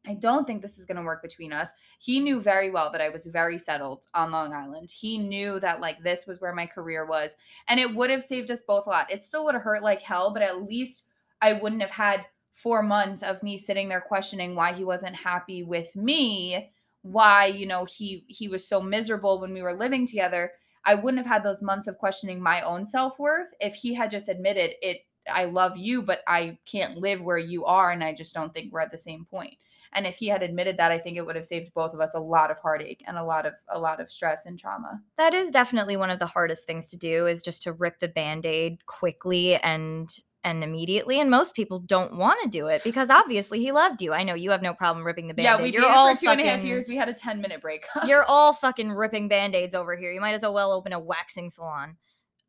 I 0.06 0.14
don't 0.14 0.46
think 0.46 0.62
this 0.62 0.78
is 0.78 0.84
going 0.86 0.96
to 0.96 1.02
work 1.02 1.22
between 1.22 1.52
us. 1.52 1.70
He 1.98 2.20
knew 2.20 2.40
very 2.40 2.70
well 2.70 2.92
that 2.92 3.00
I 3.00 3.08
was 3.08 3.26
very 3.26 3.58
settled 3.58 4.06
on 4.14 4.30
Long 4.30 4.52
Island. 4.52 4.90
He 4.90 5.18
knew 5.18 5.58
that 5.60 5.80
like 5.80 6.02
this 6.02 6.26
was 6.26 6.40
where 6.40 6.54
my 6.54 6.66
career 6.66 7.06
was 7.06 7.34
and 7.68 7.80
it 7.80 7.94
would 7.94 8.10
have 8.10 8.24
saved 8.24 8.50
us 8.50 8.62
both 8.62 8.86
a 8.86 8.90
lot. 8.90 9.12
It 9.12 9.24
still 9.24 9.44
would 9.44 9.54
have 9.54 9.64
hurt 9.64 9.82
like 9.82 10.02
hell, 10.02 10.32
but 10.32 10.42
at 10.42 10.62
least 10.62 11.08
I 11.40 11.54
wouldn't 11.54 11.82
have 11.82 11.90
had 11.90 12.26
4 12.54 12.82
months 12.82 13.22
of 13.22 13.42
me 13.42 13.58
sitting 13.58 13.88
there 13.88 14.00
questioning 14.00 14.54
why 14.54 14.72
he 14.72 14.84
wasn't 14.84 15.16
happy 15.16 15.62
with 15.62 15.94
me, 15.94 16.70
why, 17.02 17.46
you 17.46 17.66
know, 17.66 17.84
he 17.84 18.24
he 18.28 18.48
was 18.48 18.66
so 18.66 18.80
miserable 18.80 19.40
when 19.40 19.52
we 19.52 19.62
were 19.62 19.76
living 19.76 20.06
together. 20.06 20.52
I 20.84 20.94
wouldn't 20.94 21.18
have 21.18 21.32
had 21.32 21.42
those 21.42 21.60
months 21.60 21.88
of 21.88 21.98
questioning 21.98 22.40
my 22.40 22.62
own 22.62 22.86
self-worth 22.86 23.48
if 23.60 23.74
he 23.74 23.94
had 23.94 24.10
just 24.10 24.28
admitted 24.28 24.74
it 24.80 25.02
I 25.28 25.46
love 25.46 25.76
you, 25.76 26.02
but 26.02 26.20
I 26.26 26.58
can't 26.66 26.98
live 26.98 27.20
where 27.20 27.38
you 27.38 27.64
are 27.64 27.90
and 27.90 28.04
I 28.04 28.14
just 28.14 28.34
don't 28.34 28.54
think 28.54 28.72
we're 28.72 28.80
at 28.80 28.92
the 28.92 28.98
same 28.98 29.24
point. 29.24 29.54
And 29.96 30.06
if 30.06 30.16
he 30.16 30.28
had 30.28 30.42
admitted 30.42 30.76
that, 30.76 30.92
I 30.92 30.98
think 30.98 31.16
it 31.16 31.24
would 31.24 31.36
have 31.36 31.46
saved 31.46 31.72
both 31.74 31.94
of 31.94 32.00
us 32.00 32.12
a 32.14 32.20
lot 32.20 32.50
of 32.50 32.58
heartache 32.58 33.02
and 33.06 33.16
a 33.16 33.24
lot 33.24 33.46
of 33.46 33.54
a 33.68 33.78
lot 33.78 33.98
of 34.00 34.12
stress 34.12 34.44
and 34.44 34.58
trauma. 34.58 35.00
That 35.16 35.32
is 35.32 35.50
definitely 35.50 35.96
one 35.96 36.10
of 36.10 36.18
the 36.18 36.26
hardest 36.26 36.66
things 36.66 36.86
to 36.88 36.96
do 36.98 37.26
is 37.26 37.42
just 37.42 37.62
to 37.62 37.72
rip 37.72 37.98
the 37.98 38.08
band-aid 38.08 38.84
quickly 38.84 39.56
and 39.56 40.08
and 40.44 40.62
immediately 40.62 41.18
and 41.18 41.28
most 41.28 41.56
people 41.56 41.80
don't 41.80 42.16
want 42.16 42.38
to 42.44 42.48
do 42.48 42.68
it 42.68 42.84
because 42.84 43.10
obviously 43.10 43.58
he 43.58 43.72
loved 43.72 44.00
you. 44.02 44.12
I 44.12 44.22
know 44.22 44.34
you 44.34 44.50
have 44.52 44.62
no 44.62 44.74
problem 44.74 45.04
ripping 45.04 45.28
the 45.28 45.34
band-aid. 45.34 45.58
Yeah, 45.58 45.62
we 45.62 45.72
You're 45.72 45.82
dated 45.82 45.96
all 45.96 46.14
for 46.14 46.20
two 46.20 46.28
and 46.28 46.40
a 46.40 46.44
half 46.44 46.52
fucking- 46.58 46.66
years. 46.68 46.88
We 46.88 46.96
had 46.96 47.08
a 47.08 47.14
10 47.14 47.40
minute 47.40 47.60
break. 47.62 47.86
You're 48.06 48.24
all 48.24 48.52
fucking 48.52 48.92
ripping 48.92 49.26
band-aids 49.28 49.74
over 49.74 49.96
here. 49.96 50.12
You 50.12 50.20
might 50.20 50.34
as 50.34 50.42
well 50.42 50.72
open 50.72 50.92
a 50.92 51.00
waxing 51.00 51.50
salon. 51.50 51.96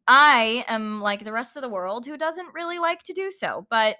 I 0.07 0.63
am 0.67 1.01
like 1.01 1.23
the 1.23 1.31
rest 1.31 1.55
of 1.55 1.63
the 1.63 1.69
world 1.69 2.05
who 2.05 2.17
doesn't 2.17 2.53
really 2.53 2.77
like 2.77 3.03
to 3.03 3.13
do 3.13 3.31
so, 3.31 3.65
but 3.69 3.95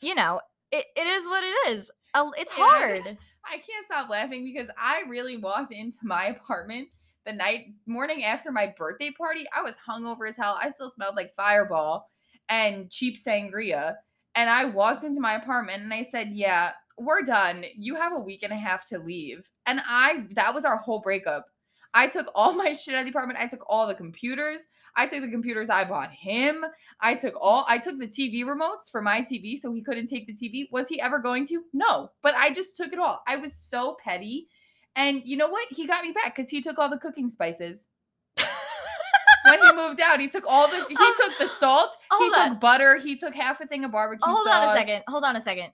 you 0.00 0.14
know, 0.14 0.40
it, 0.70 0.86
it 0.96 1.06
is 1.06 1.28
what 1.28 1.44
it 1.44 1.70
is. 1.70 1.90
It's 2.14 2.50
hard. 2.50 3.18
I 3.44 3.56
can't 3.56 3.86
stop 3.86 4.08
laughing 4.08 4.44
because 4.44 4.68
I 4.78 5.02
really 5.08 5.36
walked 5.36 5.72
into 5.72 5.98
my 6.02 6.26
apartment 6.42 6.88
the 7.24 7.32
night 7.32 7.66
morning 7.86 8.24
after 8.24 8.50
my 8.50 8.74
birthday 8.76 9.12
party. 9.16 9.46
I 9.56 9.62
was 9.62 9.76
hungover 9.88 10.28
as 10.28 10.36
hell. 10.36 10.58
I 10.60 10.70
still 10.70 10.90
smelled 10.90 11.16
like 11.16 11.34
fireball 11.36 12.08
and 12.48 12.90
cheap 12.90 13.16
sangria. 13.18 13.94
And 14.34 14.48
I 14.48 14.64
walked 14.64 15.04
into 15.04 15.20
my 15.20 15.34
apartment 15.34 15.82
and 15.82 15.92
I 15.92 16.02
said, 16.02 16.30
Yeah, 16.32 16.72
we're 16.98 17.22
done. 17.22 17.64
You 17.76 17.96
have 17.96 18.12
a 18.12 18.20
week 18.20 18.42
and 18.42 18.52
a 18.52 18.56
half 18.56 18.86
to 18.88 18.98
leave. 18.98 19.50
And 19.66 19.80
I 19.86 20.26
that 20.34 20.54
was 20.54 20.64
our 20.64 20.76
whole 20.76 21.00
breakup. 21.00 21.46
I 21.94 22.08
took 22.08 22.30
all 22.34 22.52
my 22.54 22.72
shit 22.72 22.94
out 22.94 23.00
of 23.00 23.06
the 23.06 23.10
apartment. 23.10 23.40
I 23.40 23.48
took 23.48 23.64
all 23.68 23.86
the 23.86 23.94
computers. 23.94 24.60
I 24.96 25.06
took 25.06 25.22
the 25.22 25.30
computers 25.30 25.70
I 25.70 25.84
bought 25.84 26.10
him. 26.10 26.64
I 27.00 27.14
took 27.14 27.34
all 27.40 27.64
I 27.68 27.78
took 27.78 27.98
the 27.98 28.06
TV 28.06 28.44
remotes 28.44 28.90
for 28.90 29.00
my 29.00 29.22
TV 29.22 29.58
so 29.58 29.72
he 29.72 29.82
couldn't 29.82 30.08
take 30.08 30.26
the 30.26 30.34
TV. 30.34 30.68
Was 30.70 30.88
he 30.88 31.00
ever 31.00 31.18
going 31.18 31.46
to? 31.48 31.62
No. 31.72 32.10
But 32.22 32.34
I 32.34 32.52
just 32.52 32.76
took 32.76 32.92
it 32.92 32.98
all. 32.98 33.22
I 33.26 33.36
was 33.36 33.54
so 33.54 33.96
petty. 34.04 34.48
And 34.94 35.22
you 35.24 35.36
know 35.36 35.48
what? 35.48 35.66
He 35.70 35.86
got 35.86 36.04
me 36.04 36.12
back 36.12 36.36
cuz 36.36 36.48
he 36.48 36.60
took 36.60 36.78
all 36.78 36.90
the 36.90 36.98
cooking 36.98 37.30
spices. 37.30 37.88
when 38.36 39.60
he 39.62 39.72
moved 39.72 40.00
out, 40.00 40.20
he 40.20 40.28
took 40.28 40.44
all 40.46 40.68
the 40.68 40.84
he 40.88 40.94
Hold- 40.94 41.16
took 41.16 41.38
the 41.38 41.48
salt, 41.48 41.96
he 42.18 42.30
hold 42.30 42.34
took 42.34 42.60
butter, 42.60 42.98
he 42.98 43.16
took 43.16 43.34
half 43.34 43.60
a 43.60 43.66
thing 43.66 43.84
of 43.84 43.92
barbecue 43.92 44.20
sauce. 44.20 44.34
Hold 44.34 44.46
sauce. 44.46 44.68
on 44.68 44.76
a 44.76 44.78
second. 44.78 45.02
Hold 45.08 45.24
on 45.24 45.36
a 45.36 45.40
second. 45.40 45.72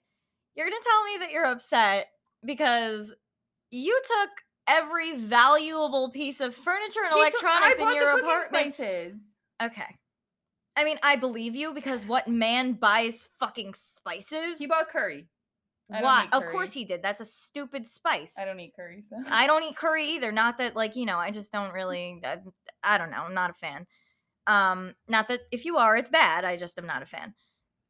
You're 0.55 0.69
going 0.69 0.81
to 0.81 0.89
tell 0.89 1.05
me 1.05 1.19
that 1.19 1.31
you're 1.31 1.47
upset 1.47 2.09
because 2.45 3.15
you 3.71 4.01
took 4.05 4.31
every 4.69 5.17
valuable 5.17 6.11
piece 6.11 6.41
of 6.41 6.55
furniture 6.55 7.01
and 7.05 7.15
He 7.15 7.31
took- 7.31 7.43
electronics 7.43 7.81
in 7.81 7.95
your 7.95 8.19
apartment. 8.19 8.75
Spices. 8.75 9.17
Okay. 9.63 9.97
I 10.77 10.85
mean, 10.85 10.99
I 11.03 11.17
believe 11.17 11.57
you 11.57 11.75
because 11.75 12.07
what 12.07 12.29
man 12.29 12.75
buys 12.75 13.29
fucking 13.41 13.75
spices? 13.75 14.59
He 14.59 14.67
bought 14.69 14.89
curry. 14.89 15.27
I 15.91 16.03
Why? 16.03 16.29
Of 16.33 16.45
course 16.47 16.73
he 16.73 16.85
did. 16.85 17.03
That's 17.03 17.21
a 17.21 17.25
stupid 17.25 17.87
spice. 17.87 18.35
I 18.39 18.45
don't 18.45 18.61
eat 18.61 18.75
curry, 18.77 19.03
so 19.03 19.17
I 19.31 19.47
don't 19.47 19.65
eat 19.65 19.75
curry 19.75 20.05
either. 20.05 20.31
Not 20.31 20.59
that 20.59 20.77
like, 20.77 20.97
you 20.97 21.07
know, 21.07 21.17
I 21.17 21.31
just 21.31 21.51
don't 21.51 21.73
really 21.73 22.21
I, 22.25 22.37
I 22.85 22.99
don't 22.99 23.11
know. 23.11 23.23
I'm 23.23 23.35
not 23.35 23.51
a 23.51 23.55
fan. 23.55 23.87
Um 24.47 24.95
not 25.09 25.29
that 25.29 25.41
if 25.51 25.65
you 25.65 25.79
are 25.79 25.97
it's 25.97 26.11
bad. 26.11 26.45
I 26.45 26.57
just 26.57 26.79
am 26.79 26.87
not 26.87 27.03
a 27.03 27.07
fan. 27.07 27.35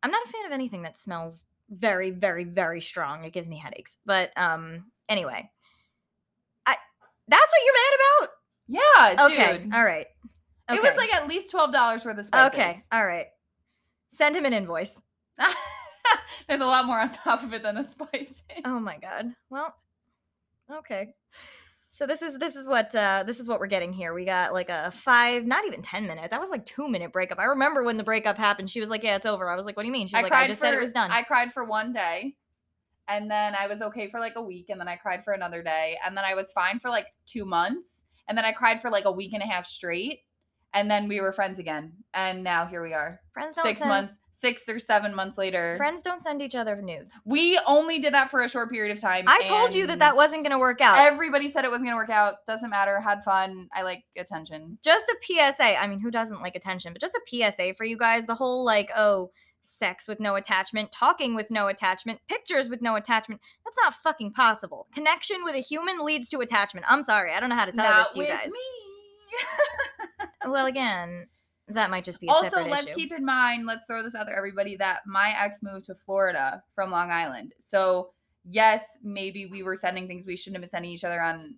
I'm 0.03 0.13
not 0.13 0.25
a 0.27 0.31
fan 0.31 0.47
of 0.47 0.53
anything 0.53 0.83
that 0.83 0.97
smells 0.97 1.45
very 1.69 2.11
very 2.11 2.45
very 2.45 2.81
strong. 2.81 3.25
It 3.25 3.33
gives 3.33 3.49
me 3.49 3.59
headaches. 3.59 3.97
But 4.07 4.31
um 4.37 4.93
anyway. 5.09 5.51
That's 7.29 7.53
what 7.53 7.61
you're 7.65 7.75
mad 7.75 7.95
about? 7.99 8.31
yeah? 8.69 9.25
Okay. 9.27 9.59
dude. 9.59 9.75
All 9.75 9.85
right. 9.85 10.07
It 10.71 10.83
was 10.83 10.97
like 10.97 11.13
at 11.15 11.27
least 11.27 11.51
twelve 11.51 11.73
dollars 11.73 12.05
worth 12.05 12.19
of 12.19 12.27
spices. 12.27 12.55
Okay. 12.55 12.79
All 12.93 13.07
right. 13.07 13.27
Send 14.11 14.37
him 14.37 14.45
an 14.45 14.53
invoice. 14.53 15.01
There's 16.49 16.61
a 16.61 16.67
lot 16.67 16.87
more 16.87 16.99
on 17.01 17.11
top 17.11 17.43
of 17.43 17.53
it 17.53 17.63
than 17.63 17.77
the 17.77 17.85
spices. 17.85 18.43
Oh 18.65 18.79
my 18.79 18.99
god. 18.99 19.33
Well, 19.51 19.75
okay. 20.71 21.15
So 21.91 22.07
this 22.07 22.21
is 22.23 22.39
this 22.39 22.55
is 22.55 22.69
what 22.69 22.95
uh 22.95 23.25
this 23.27 23.41
is 23.41 23.49
what 23.49 23.61
we're 23.61 23.67
getting 23.67 23.93
here. 23.93 24.13
We 24.13 24.25
got 24.25 24.53
like 24.53 24.69
a 24.69 24.91
5 24.91 25.47
not 25.47 25.65
even 25.67 25.81
10 25.81 26.07
minute. 26.07 26.31
That 26.31 26.41
was 26.41 26.51
like 26.51 26.67
2 26.67 26.87
minute 26.89 27.13
breakup. 27.13 27.39
I 27.39 27.47
remember 27.47 27.83
when 27.83 27.97
the 27.97 28.05
breakup 28.05 28.37
happened. 28.37 28.71
She 28.71 28.81
was 28.81 28.91
like, 28.91 29.03
"Yeah, 29.03 29.17
it's 29.17 29.27
over." 29.27 29.49
I 29.49 29.57
was 29.57 29.65
like, 29.65 29.77
"What 29.77 29.85
do 29.85 29.89
you 29.89 29.93
mean?" 29.93 30.07
She's 30.07 30.15
I 30.15 30.23
like, 30.23 30.33
"I 30.33 30.47
just 30.47 30.61
for, 30.61 30.67
said 30.67 30.75
it 30.75 30.81
was 30.81 30.93
done." 30.93 31.11
I 31.11 31.23
cried 31.23 31.53
for 31.53 31.65
one 31.65 31.93
day, 31.93 32.37
and 33.09 33.31
then 33.31 33.55
I 33.55 33.67
was 33.67 33.83
okay 33.83 34.09
for 34.09 34.21
like 34.21 34.35
a 34.37 34.43
week, 34.43 34.67
and 34.69 34.81
then 34.81 34.89
I 34.89 34.97
cried 34.97 35.25
for 35.25 35.33
another 35.33 35.63
day, 35.63 35.97
and 36.05 36.17
then 36.17 36.25
I 36.25 36.35
was 36.35 36.53
fine 36.53 36.79
for 36.79 36.91
like 36.91 37.07
two 37.27 37.45
months, 37.45 38.05
and 38.29 38.37
then 38.37 38.45
I 38.45 38.53
cried 38.53 38.83
for 38.83 38.91
like 38.91 39.05
a 39.05 39.13
week 39.13 39.33
and 39.33 39.43
a 39.43 39.47
half 39.47 39.67
straight, 39.67 40.21
and 40.75 40.91
then 40.91 41.09
we 41.09 41.21
were 41.21 41.33
friends 41.33 41.59
again, 41.59 41.93
and 42.15 42.45
now 42.45 42.67
here 42.67 42.83
we 42.83 42.93
are, 42.93 43.21
friends 43.33 43.55
don't 43.55 43.65
six 43.65 43.79
send, 43.79 43.89
months, 43.89 44.21
six 44.39 44.69
or 44.69 44.79
seven 44.79 45.15
months 45.15 45.37
later. 45.37 45.75
Friends 45.77 46.03
don't 46.03 46.21
send 46.21 46.41
each 46.41 46.55
other 46.55 46.81
nudes. 46.81 47.21
We 47.25 47.59
only 47.67 47.99
did 47.99 48.15
that 48.15 48.31
for 48.31 48.43
a 48.43 48.49
short 48.49 48.71
period 48.71 48.97
of 48.97 49.01
time. 49.01 49.25
I 49.27 49.43
told 49.45 49.75
you 49.75 49.87
that 49.89 49.99
that 49.99 50.15
wasn't 50.15 50.45
going 50.45 50.53
to 50.53 50.59
work 50.59 50.81
out. 50.81 50.99
Everybody 50.99 51.49
said 51.49 51.65
it 51.65 51.71
wasn't 51.71 51.89
gonna 51.89 51.97
work 51.97 52.11
out. 52.11 52.47
Doesn't 52.47 52.71
matter. 52.71 53.01
Had 53.01 53.25
fun. 53.25 53.69
I 53.75 53.83
like 53.83 54.05
attention. 54.17 54.79
just 54.85 55.07
a 55.09 55.17
PSA. 55.23 55.81
I 55.81 55.87
mean, 55.87 56.01
who 56.01 56.11
doesn't 56.11 56.41
like 56.41 56.55
attention? 56.55 56.93
But 56.93 57.01
just 57.01 57.15
a 57.15 57.21
PSA 57.27 57.75
for 57.75 57.85
you 57.85 57.97
guys. 57.97 58.27
The 58.27 58.35
whole 58.35 58.65
like, 58.65 58.91
oh, 58.97 59.31
sex 59.63 60.07
with 60.09 60.21
no 60.21 60.35
attachment, 60.35 60.93
talking 60.93 61.35
with 61.35 61.51
no 61.51 61.69
attachment, 61.69 62.21
pictures 62.29 62.69
with 62.69 62.81
no 62.83 62.97
attachment. 62.97 63.41
That's 63.65 63.77
not 63.83 63.95
fucking 63.95 64.33
possible. 64.33 64.87
Connection 64.93 65.45
with 65.45 65.55
a 65.55 65.61
human 65.61 66.05
leads 66.05 66.29
to 66.31 66.41
attachment. 66.41 66.87
I'm 66.89 67.03
sorry. 67.03 67.33
I 67.33 67.41
don't 67.41 67.51
know 67.51 67.57
how 67.57 67.65
to 67.67 67.73
tell 67.73 67.85
Not 67.91 68.05
this 68.05 68.13
to 68.15 68.19
you 68.21 68.27
with 68.29 68.41
guys. 68.41 68.51
me. 68.51 68.59
Well, 70.47 70.67
again, 70.67 71.27
That 71.69 71.91
might 71.91 72.05
just 72.05 72.21
be 72.21 72.29
a 72.29 72.31
Also, 72.31 72.63
let's 72.65 72.87
issue. 72.87 72.95
keep 72.95 73.13
in 73.13 73.25
mind, 73.25 73.67
let's 73.67 73.87
throw 73.87 74.03
this 74.03 74.15
out 74.15 74.27
there, 74.27 74.37
everybody, 74.37 74.77
that 74.77 75.01
my 75.07 75.35
ex 75.39 75.63
moved 75.63 75.85
to 75.87 75.95
Florida 75.95 76.63
from 76.75 76.91
Long 76.91 77.11
Island. 77.11 77.55
So, 77.59 78.13
yes, 78.49 78.83
maybe 79.03 79.45
we 79.47 79.63
were 79.63 79.77
sending 79.77 80.07
things 80.07 80.25
we 80.27 80.37
shouldn't 80.37 80.57
have 80.57 80.63
been 80.63 80.71
sending 80.71 80.91
each 80.93 81.05
other 81.05 81.21
on 81.21 81.57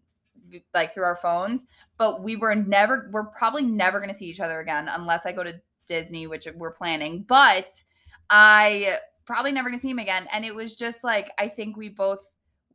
like 0.75 0.93
through 0.95 1.05
our 1.05 1.15
phones, 1.17 1.65
but 1.97 2.23
we 2.25 2.35
were 2.35 2.57
never, 2.57 3.09
we're 3.13 3.27
probably 3.27 3.63
never 3.63 4.01
going 4.01 4.11
to 4.11 4.17
see 4.17 4.27
each 4.27 4.41
other 4.41 4.59
again 4.59 4.89
unless 4.89 5.25
I 5.25 5.33
go 5.33 5.45
to 5.45 5.61
Disney, 5.87 6.27
which 6.27 6.49
we're 6.57 6.73
planning. 6.73 7.25
But 7.29 7.83
I 8.31 8.99
probably 9.27 9.53
never 9.53 9.71
to 9.71 9.79
see 9.79 9.91
him 9.91 9.99
again. 9.99 10.27
And 10.33 10.45
it 10.45 10.55
was 10.55 10.75
just 10.75 11.05
like, 11.05 11.31
I 11.39 11.49
think 11.49 11.77
we 11.77 11.91
both 11.91 12.21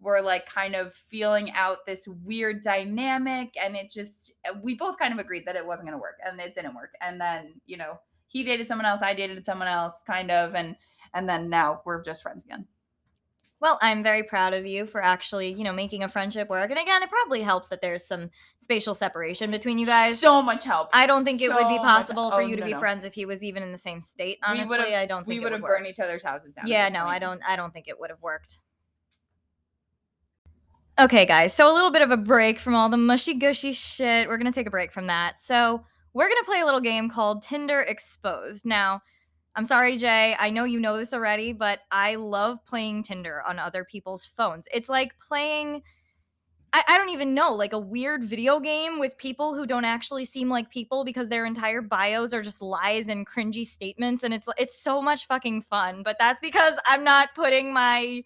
were 0.01 0.21
like 0.21 0.45
kind 0.45 0.75
of 0.75 0.93
feeling 1.09 1.51
out 1.51 1.79
this 1.85 2.07
weird 2.23 2.63
dynamic 2.63 3.55
and 3.61 3.75
it 3.75 3.89
just 3.89 4.33
we 4.61 4.75
both 4.75 4.97
kind 4.99 5.13
of 5.13 5.19
agreed 5.19 5.45
that 5.45 5.55
it 5.55 5.65
wasn't 5.65 5.87
to 5.87 5.97
work 5.97 6.17
and 6.23 6.39
it 6.39 6.53
didn't 6.53 6.75
work 6.75 6.91
and 7.01 7.19
then 7.19 7.53
you 7.65 7.77
know 7.77 7.97
he 8.27 8.43
dated 8.43 8.67
someone 8.67 8.85
else 8.85 9.01
i 9.01 9.13
dated 9.13 9.43
someone 9.45 9.67
else 9.67 10.03
kind 10.05 10.29
of 10.29 10.53
and 10.53 10.75
and 11.13 11.27
then 11.27 11.49
now 11.49 11.81
we're 11.85 12.03
just 12.03 12.21
friends 12.21 12.43
again 12.43 12.67
Well, 13.65 13.79
I'm 13.81 14.03
very 14.03 14.21
proud 14.21 14.53
of 14.53 14.67
you 14.67 14.85
for 14.85 15.03
actually, 15.03 15.51
you 15.51 15.63
know, 15.63 15.73
making 15.73 16.03
a 16.03 16.07
friendship 16.07 16.49
work. 16.49 16.69
And 16.69 16.79
again, 16.79 17.01
it 17.01 17.09
probably 17.09 17.41
helps 17.41 17.67
that 17.69 17.81
there's 17.81 18.05
some 18.05 18.29
spatial 18.59 18.93
separation 18.93 19.49
between 19.49 19.79
you 19.79 19.87
guys. 19.87 20.19
so 20.19 20.39
much 20.39 20.63
help 20.63 20.89
I 20.93 21.07
don't 21.07 21.23
think 21.23 21.41
it 21.41 21.49
would 21.49 21.67
be 21.67 21.77
So 21.77 21.81
much- 21.81 21.81
possible 21.81 22.29
for 22.29 22.41
oh, 22.43 22.45
you 22.45 22.57
to 22.57 22.59
no, 22.59 22.65
be 22.67 22.73
no. 22.73 22.79
friends 22.79 23.05
if 23.05 23.15
he 23.15 23.25
was 23.25 23.43
even 23.43 23.63
in 23.63 23.71
the 23.71 23.79
same 23.79 24.01
state. 24.01 24.37
Honestly, 24.43 24.95
I 24.95 25.07
don't 25.07 25.25
we 25.25 25.33
think 25.33 25.45
would 25.45 25.51
have 25.51 25.61
would 25.63 25.67
work. 25.67 25.79
burned 25.79 25.87
each 25.87 25.99
other's 25.99 26.21
houses 26.21 26.53
down 26.53 26.67
Yeah, 26.67 26.89
no, 26.89 27.05
I 27.05 27.17
don't 27.17 27.41
I 27.43 27.55
don't 27.55 27.73
think 27.73 27.87
it 27.87 27.99
would 27.99 28.11
have 28.11 28.21
worked. 28.21 28.57
Okay, 30.99 31.25
guys. 31.25 31.51
So 31.51 31.67
a 31.67 31.73
little 31.73 31.91
bit 31.91 32.03
of 32.03 32.11
a 32.11 32.17
break 32.17 32.59
from 32.59 32.75
all 32.75 32.89
the 32.89 32.97
mushy 32.97 33.33
gushy 33.33 33.71
shit. 33.73 34.27
We're 34.27 34.37
going 34.37 34.51
to 34.51 34.55
take 34.55 34.67
a 34.67 34.71
break 34.71 34.91
from 34.91 35.07
that. 35.07 35.41
So, 35.41 35.83
we're 36.13 36.29
going 36.29 36.41
to 36.41 36.45
play 36.45 36.59
a 36.61 36.65
little 36.65 36.81
game 36.81 37.09
called 37.09 37.41
Tinder 37.41 37.81
Exposed. 37.81 38.63
Now, 38.63 39.01
I'm 39.55 39.65
sorry, 39.65 39.97
Jay. 39.97 40.35
I 40.37 40.49
know 40.49 40.65
you 40.65 40.79
know 40.79 40.97
this 40.97 41.13
already, 41.13 41.53
but 41.53 41.79
I 41.91 42.15
love 42.15 42.65
playing 42.65 43.03
Tinder 43.03 43.41
on 43.47 43.57
other 43.57 43.85
people's 43.85 44.25
phones. 44.25 44.67
It's 44.73 44.89
like 44.89 45.13
playing 45.19 45.81
I, 46.75 46.83
I 46.89 46.97
don't 46.97 47.09
even 47.09 47.33
know, 47.33 47.53
like 47.53 47.71
a 47.71 47.79
weird 47.79 48.21
video 48.25 48.59
game 48.59 48.99
with 48.99 49.17
people 49.17 49.55
who 49.55 49.65
don't 49.65 49.85
actually 49.85 50.25
seem 50.25 50.49
like 50.49 50.69
people 50.69 51.05
because 51.05 51.29
their 51.29 51.45
entire 51.45 51.81
bios 51.81 52.33
are 52.33 52.41
just 52.41 52.61
lies 52.61 53.07
and 53.07 53.25
cringy 53.25 53.65
statements 53.65 54.23
and 54.23 54.33
it's 54.33 54.45
it's 54.57 54.77
so 54.77 55.01
much 55.01 55.25
fucking 55.25 55.61
fun. 55.61 56.03
But 56.03 56.17
that's 56.19 56.41
because 56.41 56.77
I'm 56.85 57.05
not 57.05 57.33
putting 57.33 57.71
my 57.71 58.25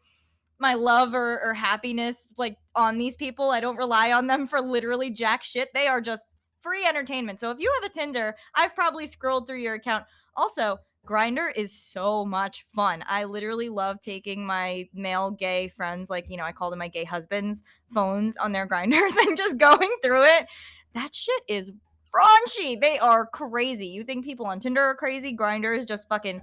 my 0.58 0.74
love 0.74 1.13
or, 1.13 1.39
or 1.44 1.54
happiness 1.54 2.28
like 2.38 2.58
on 2.74 2.98
these 2.98 3.15
people. 3.15 3.52
I 3.52 3.60
don't 3.60 3.78
rely 3.78 4.12
on 4.13 4.26
them 4.26 4.48
for 4.48 4.60
literally 4.60 5.12
jack 5.12 5.44
shit. 5.44 5.70
They 5.76 5.86
are 5.86 6.02
just 6.02 6.26
free 6.60 6.88
entertainment. 6.88 7.39
So 7.39 7.52
if 7.52 7.60
you 7.60 7.72
have 7.80 7.92
a 7.92 7.94
Tinder, 7.94 8.36
I've 8.56 8.74
probably 8.74 9.06
scrolled 9.06 9.46
through 9.46 9.60
your 9.60 9.76
account. 9.76 10.06
Also, 10.36 10.80
Grindr 11.08 11.50
is 11.56 11.74
so 11.74 12.24
much 12.26 12.66
fun. 12.76 13.04
I 13.08 13.24
literally 13.24 13.70
love 13.70 14.00
taking 14.02 14.46
my 14.46 14.88
male 14.94 15.32
gay 15.32 15.68
friends, 15.70 16.10
like, 16.10 16.30
you 16.30 16.38
know, 16.38 16.44
I 16.44 16.52
call 16.52 16.70
them 16.70 16.80
my 16.80 16.88
gay 16.88 17.04
husbands, 17.04 17.64
phones 17.94 18.38
on 18.38 18.52
their 18.52 18.66
grinders 18.68 19.16
and 19.16 19.36
just 19.36 19.58
going 19.58 19.90
through 20.04 20.24
it. 20.24 20.46
That 20.94 21.16
shit 21.16 21.42
is 21.48 21.72
raunchy. 22.14 22.80
They 22.80 23.00
are 23.00 23.26
crazy. 23.26 23.88
You 23.88 24.04
think 24.04 24.26
people 24.26 24.46
on 24.46 24.60
Tinder 24.60 24.82
are 24.82 24.96
crazy? 24.96 25.36
Grindr 25.36 25.78
is 25.78 25.86
just 25.86 26.08
fucking 26.10 26.42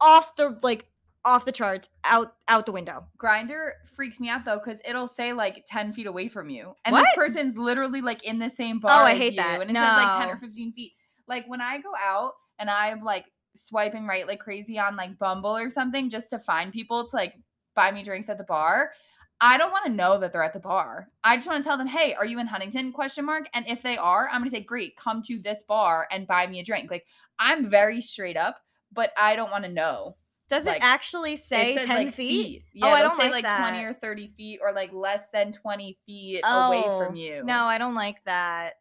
off 0.00 0.36
the 0.36 0.58
like 0.62 0.86
off 1.24 1.44
the 1.44 1.52
charts, 1.52 1.88
out 2.04 2.34
out 2.48 2.66
the 2.66 2.72
window. 2.72 3.06
Grindr 3.18 3.70
freaks 3.96 4.20
me 4.20 4.28
out 4.28 4.44
though 4.44 4.60
because 4.64 4.80
it'll 4.84 5.08
say 5.08 5.32
like 5.32 5.64
10 5.66 5.92
feet 5.92 6.06
away 6.06 6.28
from 6.28 6.50
you. 6.50 6.74
And 6.84 6.92
What? 6.92 7.02
this 7.02 7.14
person's 7.16 7.56
literally 7.56 8.00
like 8.00 8.22
in 8.24 8.38
the 8.38 8.50
same 8.50 8.78
bar. 8.78 8.92
Oh, 8.92 9.04
I 9.04 9.12
as 9.12 9.18
hate 9.18 9.32
you, 9.32 9.42
that. 9.42 9.60
And 9.60 9.70
it 9.70 9.74
says 9.74 9.96
like 9.96 10.26
10 10.26 10.36
or 10.36 10.38
15 10.38 10.72
feet. 10.72 10.92
Like 11.26 11.44
when 11.48 11.60
I 11.60 11.80
go 11.80 11.90
out 12.00 12.34
and 12.58 12.70
I'm 12.70 13.00
like 13.02 13.24
swiping 13.56 14.06
right 14.06 14.26
like 14.26 14.40
crazy 14.40 14.78
on 14.78 14.96
like 14.96 15.18
Bumble 15.18 15.56
or 15.56 15.70
something 15.70 16.10
just 16.10 16.30
to 16.30 16.38
find 16.38 16.72
people 16.72 17.08
to 17.08 17.16
like 17.16 17.34
buy 17.74 17.90
me 17.90 18.02
drinks 18.02 18.28
at 18.28 18.38
the 18.38 18.44
bar. 18.44 18.92
I 19.40 19.58
don't 19.58 19.70
want 19.70 19.84
to 19.84 19.92
know 19.92 20.18
that 20.18 20.32
they're 20.32 20.42
at 20.42 20.54
the 20.54 20.60
bar. 20.60 21.08
I 21.22 21.36
just 21.36 21.46
want 21.46 21.62
to 21.62 21.68
tell 21.68 21.76
them, 21.76 21.86
"Hey, 21.86 22.14
are 22.14 22.24
you 22.24 22.38
in 22.40 22.46
Huntington?" 22.46 22.92
question 22.92 23.26
mark. 23.26 23.48
And 23.52 23.68
if 23.68 23.82
they 23.82 23.98
are, 23.98 24.28
I'm 24.28 24.40
going 24.40 24.50
to 24.50 24.56
say, 24.56 24.62
"Great, 24.62 24.96
come 24.96 25.20
to 25.22 25.38
this 25.38 25.62
bar 25.62 26.08
and 26.10 26.26
buy 26.26 26.46
me 26.46 26.60
a 26.60 26.64
drink." 26.64 26.90
Like 26.90 27.04
I'm 27.38 27.68
very 27.68 28.00
straight 28.00 28.36
up, 28.36 28.56
but 28.92 29.10
I 29.16 29.36
don't 29.36 29.50
want 29.50 29.64
to 29.64 29.70
know. 29.70 30.16
Does 30.48 30.64
Like, 30.64 30.76
it 30.76 30.84
actually 30.84 31.36
say 31.36 31.74
it 31.74 31.86
10 31.86 31.96
like, 31.96 32.14
feet? 32.14 32.62
Oh, 32.64 32.70
yeah, 32.72 32.86
Oh, 32.86 32.90
I 32.90 33.02
don't 33.02 33.20
say 33.20 33.30
like 33.30 33.44
like 33.44 33.72
20 33.72 33.84
or 33.84 33.94
30 33.94 34.32
feet 34.36 34.60
or 34.62 34.72
like 34.72 34.92
less 34.92 35.24
than 35.32 35.52
20 35.52 35.98
feet 36.06 36.40
away 36.44 36.82
from 36.82 37.14
Oh, 37.14 37.14
you. 37.14 37.42
No, 37.44 37.64
I 37.64 37.78
don't 37.78 37.96
like 37.96 38.22
that. 38.26 38.74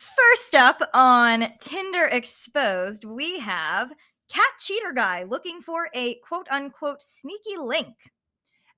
First 0.00 0.54
up 0.54 0.80
on 0.94 1.44
Tinder 1.58 2.06
Exposed, 2.06 3.04
we 3.04 3.38
have 3.40 3.92
Cat 4.30 4.48
Cheater 4.58 4.94
Guy 4.94 5.24
looking 5.24 5.60
for 5.60 5.90
a 5.94 6.14
quote 6.26 6.46
unquote 6.50 7.02
sneaky 7.02 7.58
link. 7.58 7.94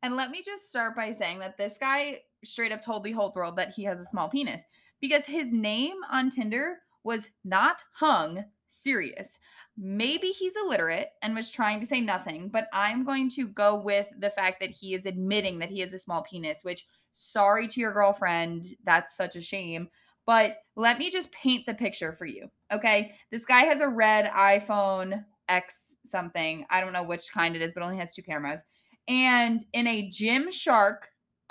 And 0.02 0.16
let 0.16 0.32
me 0.32 0.42
just 0.44 0.68
start 0.68 0.96
by 0.96 1.12
saying 1.12 1.38
that 1.38 1.56
this 1.56 1.74
guy 1.78 2.22
straight 2.42 2.72
up 2.72 2.82
told 2.82 3.04
the 3.04 3.12
whole 3.12 3.32
world 3.37 3.54
that 3.54 3.70
he 3.70 3.85
has 3.85 4.00
a 4.00 4.04
small 4.04 4.28
penis 4.28 4.62
because 5.00 5.24
his 5.24 5.52
name 5.52 5.94
on 6.11 6.28
Tinder 6.28 6.78
was 7.04 7.30
not 7.44 7.85
hung 7.92 8.44
serious. 8.68 9.38
Maybe 9.76 10.30
he's 10.30 10.56
illiterate 10.56 11.11
and 11.22 11.37
was 11.37 11.52
trying 11.52 11.78
to 11.82 11.87
say 11.87 12.00
nothing, 12.00 12.48
but 12.48 12.66
I'm 12.72 13.04
going 13.04 13.30
to 13.37 13.46
go 13.46 13.80
with 13.80 14.08
the 14.18 14.30
fact 14.30 14.58
that 14.58 14.70
he 14.70 14.92
is 14.94 15.06
admitting 15.06 15.61
that 15.61 15.70
he 15.70 15.78
has 15.80 15.92
a 15.92 16.00
small 16.00 16.24
penis, 16.24 16.64
which, 16.64 16.85
sorry 17.12 17.68
to 17.68 17.80
your 17.80 17.92
girlfriend, 17.92 18.64
that's 18.85 19.16
such 19.16 19.37
a 19.37 19.40
shame. 19.40 19.88
But 20.26 20.58
let 20.76 20.98
me 20.98 21.11
just 21.11 21.32
paint 21.32 21.66
the 21.66 21.74
picture 21.74 22.12
for 22.12 22.26
you. 22.26 22.48
Okay. 22.70 23.14
This 23.30 23.44
guy 23.44 23.62
has 23.62 23.80
a 23.80 23.88
red 23.88 24.26
iPhone 24.26 25.24
X 25.48 25.96
something. 26.04 26.66
I 26.70 26.80
don't 26.80 26.92
know 26.92 27.04
which 27.04 27.32
kind 27.32 27.56
it 27.56 27.62
is, 27.62 27.72
but 27.72 27.82
only 27.82 27.98
has 27.98 28.14
two 28.14 28.22
cameras. 28.22 28.61
And 29.08 29.64
in 29.72 29.87
a 29.87 30.08
Gymshark 30.11 30.98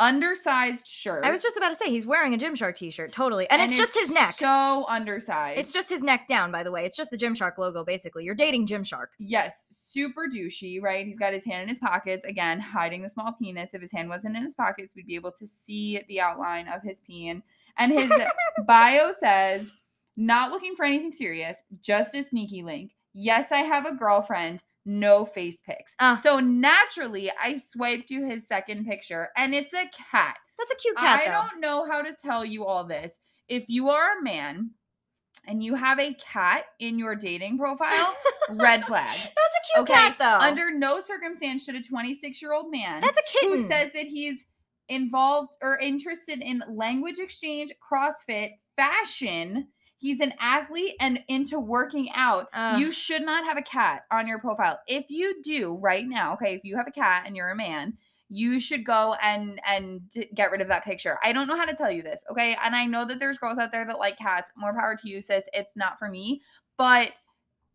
undersized 0.02 0.88
shirt. 0.88 1.24
I 1.24 1.32
was 1.32 1.44
just 1.44 1.56
about 1.58 1.70
to 1.70 1.76
say 1.76 1.90
he's 1.90 2.08
wearing 2.08 2.34
a 2.34 2.38
Gymshark 2.38 2.76
t-shirt, 2.76 3.12
totally. 3.12 3.48
And, 3.50 3.62
it's 3.62 3.78
just 3.78 3.94
his 3.94 4.12
neck. 4.12 4.34
So 4.34 4.86
undersized. 4.90 5.60
it's 5.60 5.72
just 5.72 5.90
his 5.90 6.02
neck 6.02 6.28
down, 6.28 6.52
by 6.52 6.64
the 6.64 6.72
way. 6.72 6.86
It's 6.86 6.98
just 6.98 7.12
the 7.12 7.18
Gymshark 7.18 7.60
logo, 7.60 7.84
basically. 7.84 8.26
You're 8.26 8.36
dating 8.36 8.66
Gymshark. 8.66 9.08
Yes, 9.20 9.68
super 9.70 10.28
douchey, 10.28 10.82
right? 10.82 11.06
He's 11.06 11.20
got 11.20 11.34
his 11.34 11.46
hand 11.46 11.64
in 11.64 11.70
his 11.70 11.78
pockets, 11.78 12.26
again, 12.26 12.60
hiding 12.60 13.04
the 13.04 13.10
small 13.10 13.32
penis. 13.34 13.76
If 13.76 13.82
his 13.82 13.92
hand 13.92 14.10
wasn't 14.10 14.36
in 14.36 14.44
his 14.44 14.56
pockets, 14.56 14.96
we'd 14.96 15.06
be 15.06 15.16
able 15.16 15.34
to 15.34 15.48
see 15.48 16.02
the 16.08 16.20
outline 16.20 16.68
of 16.68 16.82
his 16.82 17.00
peen. 17.02 17.44
And 17.78 17.92
his 17.92 18.12
bio 18.68 19.12
says, 19.18 19.72
not 20.18 20.52
looking 20.52 20.76
for 20.76 20.86
anything 20.86 21.12
serious, 21.12 21.64
just 21.82 22.14
a 22.16 22.24
sneaky 22.24 22.64
link. 22.64 22.92
Yes, 23.14 23.52
I 23.52 23.60
have 23.60 23.86
a 23.86 23.96
girlfriend, 23.96 24.62
no 24.86 25.26
face 25.26 25.60
pics. 25.66 25.96
Ah. 26.00 26.20
So 26.22 26.40
naturally, 26.40 27.32
I 27.32 27.62
swiped 27.68 28.08
to 28.10 28.26
his 28.28 28.48
second 28.48 28.86
picture, 28.86 29.30
and 29.36 29.54
it's 29.56 29.74
a 29.74 29.86
cat. 30.12 30.38
That's 30.58 30.72
a 30.72 30.76
cute 30.76 30.98
cat, 30.98 31.20
I 31.22 31.26
though. 31.26 31.32
don't 31.50 31.62
know 31.62 31.86
how 31.90 32.02
to 32.02 32.14
tell 32.22 32.46
you 32.46 32.66
all 32.66 32.84
this. 32.86 33.14
If 33.48 33.66
you 33.68 33.90
are 33.90 34.20
a 34.20 34.24
man 34.24 34.72
and 35.48 35.64
you 35.64 35.74
have 35.76 36.00
a 36.00 36.14
cat 36.14 36.66
in 36.80 37.00
your 37.00 37.16
dating 37.16 37.58
profile, 37.58 38.16
red 38.50 38.84
flag. 38.86 39.18
That's 39.18 39.26
a 39.28 39.74
cute 39.74 39.90
Okay, 39.90 39.94
cat, 39.94 40.16
though. 40.20 40.38
Under 40.46 40.72
no 40.72 41.02
circumstance 41.02 41.64
should 41.66 41.76
a 41.76 41.82
26 41.82 42.42
year 42.42 42.54
old 42.54 42.70
man 42.72 43.02
That's 43.02 43.18
a 43.18 43.24
kitten. 43.32 43.58
who 43.58 43.68
says 43.68 43.92
that 43.94 44.06
he's 44.06 44.44
involved 44.90 45.54
or 45.62 45.78
interested 45.80 46.42
in 46.42 46.64
language 46.70 47.20
exchange, 47.20 47.72
CrossFit, 47.82 48.52
fashion, 48.76 49.68
he's 49.98 50.20
an 50.20 50.34
athlete 50.40 50.96
and 51.00 51.20
into 51.28 51.60
working 51.60 52.10
out, 52.14 52.48
Ugh. 52.54 52.80
you 52.80 52.92
should 52.92 53.22
not 53.22 53.46
have 53.46 53.58
a 53.58 53.62
cat 53.62 54.04
on 54.12 54.28
your 54.28 54.40
profile. 54.40 54.80
If 54.88 55.06
you 55.10 55.42
do 55.44 55.78
right 55.82 56.06
now, 56.06 56.34
okay, 56.34 56.56
if 56.56 56.64
you 56.64 56.76
have 56.78 56.88
a 56.88 56.92
cat 56.92 57.24
and 57.26 57.36
you're 57.36 57.52
a 57.52 57.56
man, 57.56 57.98
you 58.34 58.62
should 58.62 58.86
go 58.86 59.14
and 59.22 59.60
and 59.66 60.02
get 60.34 60.52
rid 60.52 60.62
of 60.62 60.70
that 60.70 60.86
picture. 60.86 61.20
I 61.22 61.34
don't 61.34 61.48
know 61.48 61.58
how 61.58 61.66
to 61.66 61.76
tell 61.76 61.92
you 61.92 62.02
this, 62.02 62.24
okay? 62.32 62.56
And 62.64 62.76
I 62.76 62.86
know 62.86 63.06
that 63.06 63.20
there's 63.20 63.38
girls 63.38 63.58
out 63.58 63.74
there 63.74 63.86
that 63.86 64.00
like 64.00 64.18
cats. 64.18 64.52
More 64.56 64.74
power 64.74 64.96
to 64.96 65.10
you, 65.10 65.22
sis. 65.22 65.50
It's 65.54 65.76
not 65.76 66.00
for 66.00 66.08
me, 66.08 66.42
but 66.78 67.10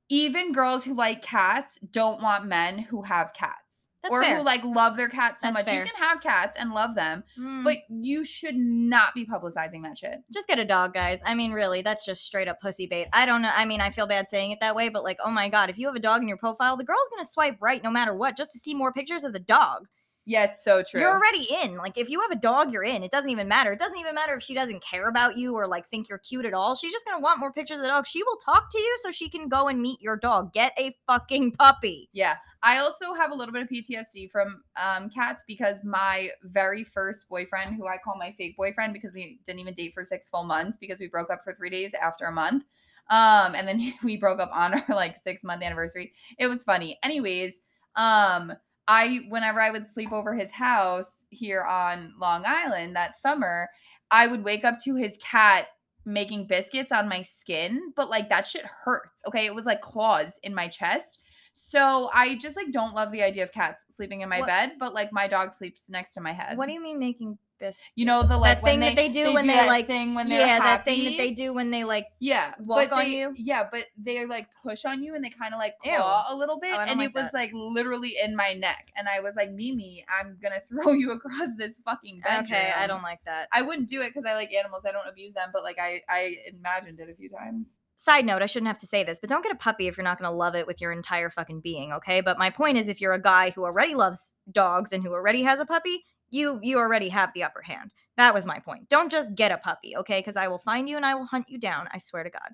even 0.08 0.52
girls 0.52 0.84
who 0.84 0.94
like 0.94 1.20
cats 1.20 1.78
don't 1.90 2.22
want 2.22 2.46
men 2.46 2.78
who 2.78 3.02
have 3.02 3.34
cats. 3.34 3.65
That's 4.10 4.12
or 4.14 4.22
fair. 4.22 4.36
who 4.38 4.42
like 4.42 4.62
love 4.64 4.96
their 4.96 5.08
cats 5.08 5.40
so 5.42 5.48
That's 5.48 5.58
much. 5.58 5.64
fair. 5.64 5.84
You 5.84 5.90
can 5.90 6.00
have 6.02 6.20
cats 6.20 6.56
and 6.58 6.72
love 6.72 6.94
them, 6.94 7.24
Mm. 7.38 7.64
but 7.64 7.76
you 7.88 8.24
should 8.24 8.54
not 8.56 9.14
be 9.14 9.26
publicizing 9.26 9.82
that 9.82 9.98
shit. 9.98 10.22
just 10.32 10.46
get 10.48 10.58
a 10.58 10.64
dog, 10.64 10.94
guys. 10.94 11.22
I 11.26 11.34
mean, 11.34 11.52
really, 11.52 11.82
that's 11.82 12.04
just 12.06 12.24
straight 12.24 12.48
up 12.48 12.60
pussy 12.60 12.86
bait. 12.86 13.08
I 13.12 13.26
don't 13.26 13.42
know. 13.42 13.50
I 13.54 13.64
mean, 13.64 13.80
I 13.80 13.90
feel 13.90 14.06
bad 14.06 14.30
saying 14.30 14.50
it 14.52 14.60
that 14.60 14.74
way, 14.76 14.88
but 14.88 15.02
like, 15.04 15.18
oh 15.24 15.30
my 15.30 15.48
god, 15.48 15.70
if 15.70 15.78
you 15.78 15.86
have 15.86 15.96
a 15.96 16.00
dog 16.00 16.22
in 16.22 16.28
your 16.28 16.36
profile, 16.38 16.76
the 16.76 16.84
girl's 16.84 17.08
gonna 17.14 17.24
swipe 17.26 17.56
right 17.60 17.82
no 17.82 17.90
matter 17.90 18.14
what, 18.14 18.36
just 18.36 18.52
to 18.52 18.58
see 18.58 18.74
more 18.74 18.92
pictures 18.92 19.24
of 19.24 19.32
the 19.32 19.38
dog. 19.40 19.86
Yeah, 20.28 20.42
it's 20.44 20.62
so 20.62 20.82
true. 20.82 21.00
You're 21.00 21.12
already 21.12 21.46
in. 21.62 21.76
Like 21.76 21.96
if 21.96 22.10
you 22.10 22.20
have 22.20 22.32
a 22.32 22.40
dog, 22.40 22.72
you're 22.72 22.82
in. 22.82 23.04
It 23.04 23.12
doesn't 23.12 23.30
even 23.30 23.46
matter. 23.46 23.72
It 23.72 23.78
doesn't 23.78 23.96
even 23.96 24.12
matter 24.12 24.34
if 24.34 24.42
she 24.42 24.54
doesn't 24.54 24.82
care 24.82 25.08
about 25.08 25.36
you 25.36 25.54
or 25.54 25.68
like 25.68 25.88
think 25.88 26.08
you're 26.08 26.18
cute 26.18 26.44
at 26.44 26.52
all. 26.52 26.74
She's 26.74 26.92
just 26.92 27.06
gonna 27.06 27.20
want 27.20 27.38
more 27.38 27.52
pictures 27.52 27.78
of 27.78 27.82
the 27.82 27.88
dog. 27.88 28.08
She 28.08 28.24
will 28.24 28.36
talk 28.36 28.68
to 28.72 28.78
you 28.78 28.98
so 29.02 29.12
she 29.12 29.28
can 29.28 29.48
go 29.48 29.68
and 29.68 29.80
meet 29.80 30.02
your 30.02 30.16
dog. 30.16 30.52
Get 30.52 30.72
a 30.76 30.96
fucking 31.06 31.52
puppy. 31.52 32.08
Yeah. 32.12 32.34
I 32.64 32.78
also 32.78 33.14
have 33.14 33.30
a 33.30 33.34
little 33.34 33.52
bit 33.52 33.62
of 33.62 33.68
PTSD 33.68 34.32
from 34.32 34.62
um, 34.76 35.08
cats 35.10 35.44
because 35.46 35.84
my 35.84 36.30
very 36.42 36.82
first 36.82 37.28
boyfriend, 37.28 37.76
who 37.76 37.86
I 37.86 37.96
call 37.96 38.16
my 38.18 38.34
fake 38.36 38.56
boyfriend 38.56 38.94
because 38.94 39.12
we 39.12 39.38
didn't 39.46 39.60
even 39.60 39.74
date 39.74 39.94
for 39.94 40.04
six 40.04 40.28
full 40.28 40.42
months 40.42 40.76
because 40.76 40.98
we 40.98 41.06
broke 41.06 41.30
up 41.30 41.44
for 41.44 41.54
three 41.54 41.70
days 41.70 41.94
after 41.94 42.24
a 42.24 42.32
month. 42.32 42.64
Um, 43.10 43.54
and 43.54 43.68
then 43.68 43.94
we 44.02 44.16
broke 44.16 44.40
up 44.40 44.50
on 44.52 44.74
our 44.74 44.96
like 44.96 45.18
six 45.22 45.44
month 45.44 45.62
anniversary. 45.62 46.14
It 46.36 46.48
was 46.48 46.64
funny. 46.64 46.98
Anyways, 47.04 47.60
um, 47.94 48.52
I 48.88 49.20
whenever 49.28 49.60
I 49.60 49.70
would 49.70 49.90
sleep 49.90 50.12
over 50.12 50.34
his 50.34 50.50
house 50.50 51.24
here 51.30 51.62
on 51.62 52.14
Long 52.20 52.44
Island 52.46 52.94
that 52.96 53.16
summer, 53.16 53.68
I 54.10 54.26
would 54.26 54.44
wake 54.44 54.64
up 54.64 54.78
to 54.84 54.94
his 54.94 55.18
cat 55.20 55.66
making 56.04 56.46
biscuits 56.46 56.92
on 56.92 57.08
my 57.08 57.22
skin, 57.22 57.92
but 57.96 58.08
like 58.08 58.28
that 58.28 58.46
shit 58.46 58.64
hurts. 58.64 59.22
Okay, 59.26 59.44
it 59.46 59.54
was 59.54 59.66
like 59.66 59.80
claws 59.80 60.38
in 60.44 60.54
my 60.54 60.68
chest. 60.68 61.20
So 61.52 62.10
I 62.12 62.36
just 62.36 62.54
like 62.54 62.70
don't 62.70 62.94
love 62.94 63.10
the 63.10 63.22
idea 63.22 63.42
of 63.42 63.50
cats 63.50 63.82
sleeping 63.90 64.20
in 64.20 64.28
my 64.28 64.40
What- 64.40 64.46
bed, 64.46 64.72
but 64.78 64.94
like 64.94 65.12
my 65.12 65.26
dog 65.26 65.52
sleeps 65.52 65.90
next 65.90 66.12
to 66.14 66.20
my 66.20 66.32
head. 66.32 66.56
What 66.58 66.66
do 66.68 66.72
you 66.74 66.82
mean 66.82 66.98
making 66.98 67.38
this? 67.58 67.82
you 67.94 68.04
know 68.04 68.22
the 68.26 68.36
like 68.36 68.62
thing 68.62 68.80
when 68.80 68.94
that 68.94 68.96
they 68.96 69.08
do 69.08 69.32
when 69.34 69.46
they, 69.46 69.54
that 69.54 69.66
like- 69.66 69.86
thing 69.86 70.14
when 70.14 70.28
they're 70.28 70.46
yeah, 70.46 70.58
that 70.58 70.84
thing 70.84 71.04
that 71.04 71.16
they 71.16 71.30
do 71.30 71.52
when 71.52 71.70
they 71.70 71.84
like. 71.84 72.06
Yeah, 72.18 72.54
walk 72.60 72.92
on 72.92 73.04
they- 73.04 73.18
you? 73.18 73.34
Yeah, 73.36 73.68
but 73.70 73.86
they 73.96 74.24
like 74.26 74.48
push 74.62 74.84
on 74.84 75.02
you 75.02 75.14
and 75.14 75.24
they 75.24 75.30
kind 75.30 75.54
of 75.54 75.58
like 75.58 75.74
Ew. 75.84 75.92
a 75.92 76.34
little 76.34 76.58
bit, 76.58 76.72
Oh, 76.74 76.78
and 76.80 76.98
like 76.98 77.08
it 77.10 77.14
was 77.14 77.24
that. 77.24 77.34
like 77.34 77.50
literally 77.52 78.16
in 78.22 78.36
my 78.36 78.52
neck, 78.52 78.92
and 78.96 79.08
I 79.08 79.20
was 79.20 79.34
like, 79.36 79.50
Mimi, 79.52 80.04
I'm 80.08 80.36
gonna 80.42 80.60
throw 80.68 80.92
you 80.92 81.12
across 81.12 81.48
this 81.56 81.78
fucking 81.84 82.20
bedroom. 82.20 82.44
Okay, 82.52 82.72
I 82.76 82.86
don't 82.86 83.02
like 83.02 83.20
that. 83.24 83.48
I 83.52 83.62
wouldn't 83.62 83.88
do 83.88 84.00
it 84.02 84.08
because 84.14 84.24
I 84.28 84.34
like 84.34 84.52
animals. 84.52 84.84
I 84.86 84.92
don't 84.92 85.08
abuse 85.08 85.34
them, 85.34 85.50
but 85.52 85.62
like 85.62 85.78
I 85.78 86.02
I 86.08 86.36
imagined 86.46 87.00
it 87.00 87.08
a 87.10 87.14
few 87.14 87.28
times. 87.30 87.80
Side 87.98 88.26
note, 88.26 88.42
I 88.42 88.46
shouldn't 88.46 88.66
have 88.66 88.78
to 88.80 88.86
say 88.86 89.04
this, 89.04 89.18
but 89.18 89.30
don't 89.30 89.42
get 89.42 89.52
a 89.52 89.56
puppy 89.56 89.88
if 89.88 89.96
you're 89.96 90.04
not 90.04 90.18
going 90.18 90.30
to 90.30 90.36
love 90.36 90.54
it 90.54 90.66
with 90.66 90.82
your 90.82 90.92
entire 90.92 91.30
fucking 91.30 91.60
being, 91.62 91.94
okay? 91.94 92.20
But 92.20 92.36
my 92.38 92.50
point 92.50 92.76
is 92.76 92.90
if 92.90 93.00
you're 93.00 93.14
a 93.14 93.18
guy 93.18 93.52
who 93.52 93.64
already 93.64 93.94
loves 93.94 94.34
dogs 94.52 94.92
and 94.92 95.02
who 95.02 95.14
already 95.14 95.44
has 95.44 95.60
a 95.60 95.64
puppy, 95.64 96.04
you 96.30 96.58
you 96.62 96.78
already 96.78 97.08
have 97.08 97.32
the 97.34 97.44
upper 97.44 97.62
hand. 97.62 97.90
That 98.16 98.34
was 98.34 98.46
my 98.46 98.58
point. 98.58 98.88
Don't 98.88 99.10
just 99.10 99.34
get 99.34 99.52
a 99.52 99.58
puppy, 99.58 99.96
okay? 99.96 100.22
Cuz 100.22 100.36
I 100.36 100.48
will 100.48 100.58
find 100.58 100.88
you 100.88 100.96
and 100.96 101.06
I 101.06 101.14
will 101.14 101.26
hunt 101.26 101.48
you 101.48 101.58
down, 101.58 101.88
I 101.92 101.98
swear 101.98 102.24
to 102.24 102.30
god. 102.30 102.50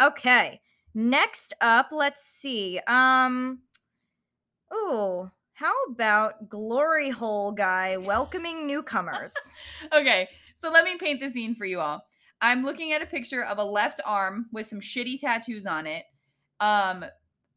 Okay. 0.00 0.60
Next 0.94 1.54
up, 1.60 1.88
let's 1.92 2.24
see. 2.24 2.80
Um 2.86 3.60
Ooh, 4.74 5.30
how 5.52 5.72
about 5.90 6.48
glory 6.48 7.10
hole 7.10 7.52
guy 7.52 7.96
welcoming 7.96 8.66
newcomers? 8.66 9.34
Okay, 9.92 10.28
so 10.60 10.70
let 10.70 10.84
me 10.84 10.96
paint 10.96 11.20
the 11.20 11.30
scene 11.30 11.54
for 11.54 11.66
you 11.66 11.80
all. 11.80 12.04
I'm 12.40 12.64
looking 12.64 12.92
at 12.92 13.02
a 13.02 13.06
picture 13.06 13.44
of 13.44 13.58
a 13.58 13.64
left 13.64 14.00
arm 14.04 14.46
with 14.52 14.66
some 14.66 14.80
shitty 14.80 15.20
tattoos 15.20 15.66
on 15.66 15.86
it. 15.86 16.04
Um 16.60 17.04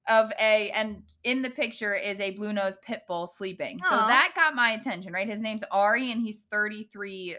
of 0.10 0.32
a 0.40 0.72
and 0.72 1.04
in 1.24 1.42
the 1.42 1.50
picture 1.50 1.96
is 1.96 2.20
a 2.20 2.32
blue 2.32 2.52
nose 2.52 2.78
pit 2.82 3.04
bull 3.08 3.28
sleeping. 3.28 3.78
So 3.88 3.96
that 3.96 4.32
got 4.36 4.56
my 4.56 4.72
attention, 4.72 5.14
right? 5.14 5.28
His 5.28 5.42
name's 5.42 5.64
Ari 5.72 6.12
and 6.12 6.22
he's 6.22 6.44
33 6.52 7.38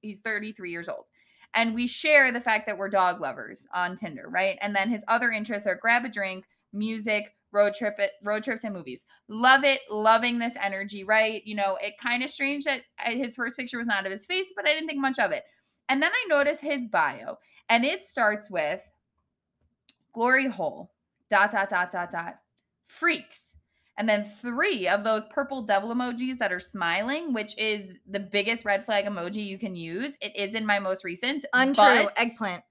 he's 0.00 0.18
33 0.20 0.70
years 0.70 0.88
old. 0.88 1.04
And 1.54 1.74
we 1.74 1.86
share 1.86 2.32
the 2.32 2.40
fact 2.40 2.66
that 2.66 2.78
we're 2.78 2.88
dog 2.88 3.20
lovers 3.20 3.66
on 3.74 3.94
Tinder, 3.94 4.26
right? 4.28 4.56
And 4.62 4.74
then 4.74 4.88
his 4.88 5.04
other 5.06 5.30
interests 5.30 5.66
are 5.66 5.76
grab 5.76 6.04
a 6.04 6.08
drink, 6.08 6.46
music, 6.72 7.34
road 7.52 7.74
trip 7.74 7.96
it, 7.98 8.12
road 8.22 8.42
trips 8.42 8.64
and 8.64 8.74
movies. 8.74 9.04
Love 9.28 9.62
it, 9.62 9.80
loving 9.90 10.38
this 10.38 10.54
energy, 10.60 11.04
right? 11.04 11.42
You 11.44 11.54
know, 11.54 11.76
it 11.80 11.94
kind 12.02 12.22
of 12.22 12.30
strange 12.30 12.64
that 12.64 12.80
uh, 13.04 13.10
his 13.10 13.34
first 13.34 13.56
picture 13.56 13.78
was 13.78 13.86
not 13.86 14.06
of 14.06 14.12
his 14.12 14.24
face, 14.24 14.50
but 14.56 14.66
I 14.66 14.72
didn't 14.72 14.88
think 14.88 15.00
much 15.00 15.18
of 15.18 15.30
it. 15.30 15.44
And 15.88 16.02
then 16.02 16.10
I 16.12 16.26
notice 16.28 16.60
his 16.60 16.86
bio, 16.86 17.38
and 17.68 17.84
it 17.84 18.04
starts 18.04 18.50
with 18.50 18.88
glory 20.14 20.48
hole, 20.48 20.90
dot, 21.32 21.50
dot, 21.50 21.68
dot, 21.68 21.90
dot, 21.90 22.10
dot, 22.10 22.34
freaks. 22.86 23.56
And 23.98 24.08
then 24.08 24.24
three 24.24 24.88
of 24.88 25.04
those 25.04 25.22
purple 25.30 25.62
devil 25.62 25.94
emojis 25.94 26.38
that 26.38 26.52
are 26.52 26.60
smiling, 26.60 27.32
which 27.34 27.58
is 27.58 27.94
the 28.08 28.20
biggest 28.20 28.64
red 28.64 28.84
flag 28.84 29.04
emoji 29.06 29.44
you 29.46 29.58
can 29.58 29.74
use. 29.74 30.16
It 30.20 30.36
is 30.36 30.54
in 30.54 30.64
my 30.64 30.78
most 30.78 31.04
recent. 31.04 31.44
Untrue. 31.52 32.08
Eggplant. 32.16 32.62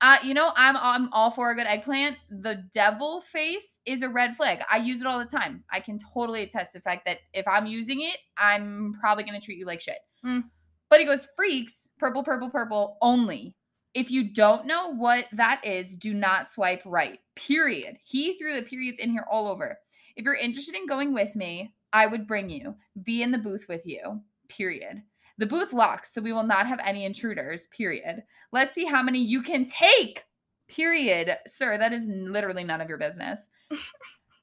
uh, 0.00 0.18
you 0.22 0.32
know, 0.34 0.52
I'm 0.54 0.76
I'm 0.76 1.08
all 1.12 1.32
for 1.32 1.50
a 1.50 1.56
good 1.56 1.66
eggplant. 1.66 2.18
The 2.30 2.64
devil 2.72 3.20
face 3.20 3.80
is 3.84 4.02
a 4.02 4.08
red 4.08 4.36
flag. 4.36 4.60
I 4.70 4.76
use 4.78 5.00
it 5.00 5.08
all 5.08 5.18
the 5.18 5.24
time. 5.38 5.64
I 5.72 5.80
can 5.80 5.98
totally 5.98 6.42
attest 6.42 6.72
to 6.72 6.78
the 6.78 6.82
fact 6.82 7.02
that 7.06 7.18
if 7.32 7.46
I'm 7.48 7.66
using 7.66 8.00
it, 8.02 8.16
I'm 8.36 8.94
probably 9.00 9.24
gonna 9.24 9.40
treat 9.40 9.58
you 9.58 9.66
like 9.66 9.80
shit. 9.80 9.98
Hmm. 10.22 10.40
But 10.88 11.00
he 11.00 11.04
goes 11.04 11.26
freaks, 11.36 11.88
purple, 11.98 12.22
purple, 12.22 12.48
purple 12.48 12.96
only. 13.02 13.56
If 13.98 14.12
you 14.12 14.32
don't 14.32 14.64
know 14.64 14.94
what 14.94 15.24
that 15.32 15.60
is, 15.64 15.96
do 15.96 16.14
not 16.14 16.48
swipe 16.48 16.82
right. 16.86 17.18
Period. 17.34 17.98
He 18.04 18.38
threw 18.38 18.54
the 18.54 18.62
periods 18.62 19.00
in 19.00 19.10
here 19.10 19.26
all 19.28 19.48
over. 19.48 19.76
If 20.14 20.24
you're 20.24 20.36
interested 20.36 20.76
in 20.76 20.86
going 20.86 21.12
with 21.12 21.34
me, 21.34 21.74
I 21.92 22.06
would 22.06 22.28
bring 22.28 22.48
you. 22.48 22.76
Be 23.02 23.24
in 23.24 23.32
the 23.32 23.38
booth 23.38 23.66
with 23.68 23.84
you. 23.84 24.20
Period. 24.48 25.02
The 25.38 25.46
booth 25.46 25.72
locks, 25.72 26.14
so 26.14 26.22
we 26.22 26.32
will 26.32 26.44
not 26.44 26.68
have 26.68 26.78
any 26.84 27.04
intruders. 27.04 27.66
Period. 27.76 28.22
Let's 28.52 28.72
see 28.72 28.84
how 28.84 29.02
many 29.02 29.18
you 29.18 29.42
can 29.42 29.66
take. 29.66 30.22
Period. 30.68 31.36
Sir, 31.48 31.76
that 31.76 31.92
is 31.92 32.04
literally 32.06 32.62
none 32.62 32.80
of 32.80 32.88
your 32.88 32.98
business. 32.98 33.48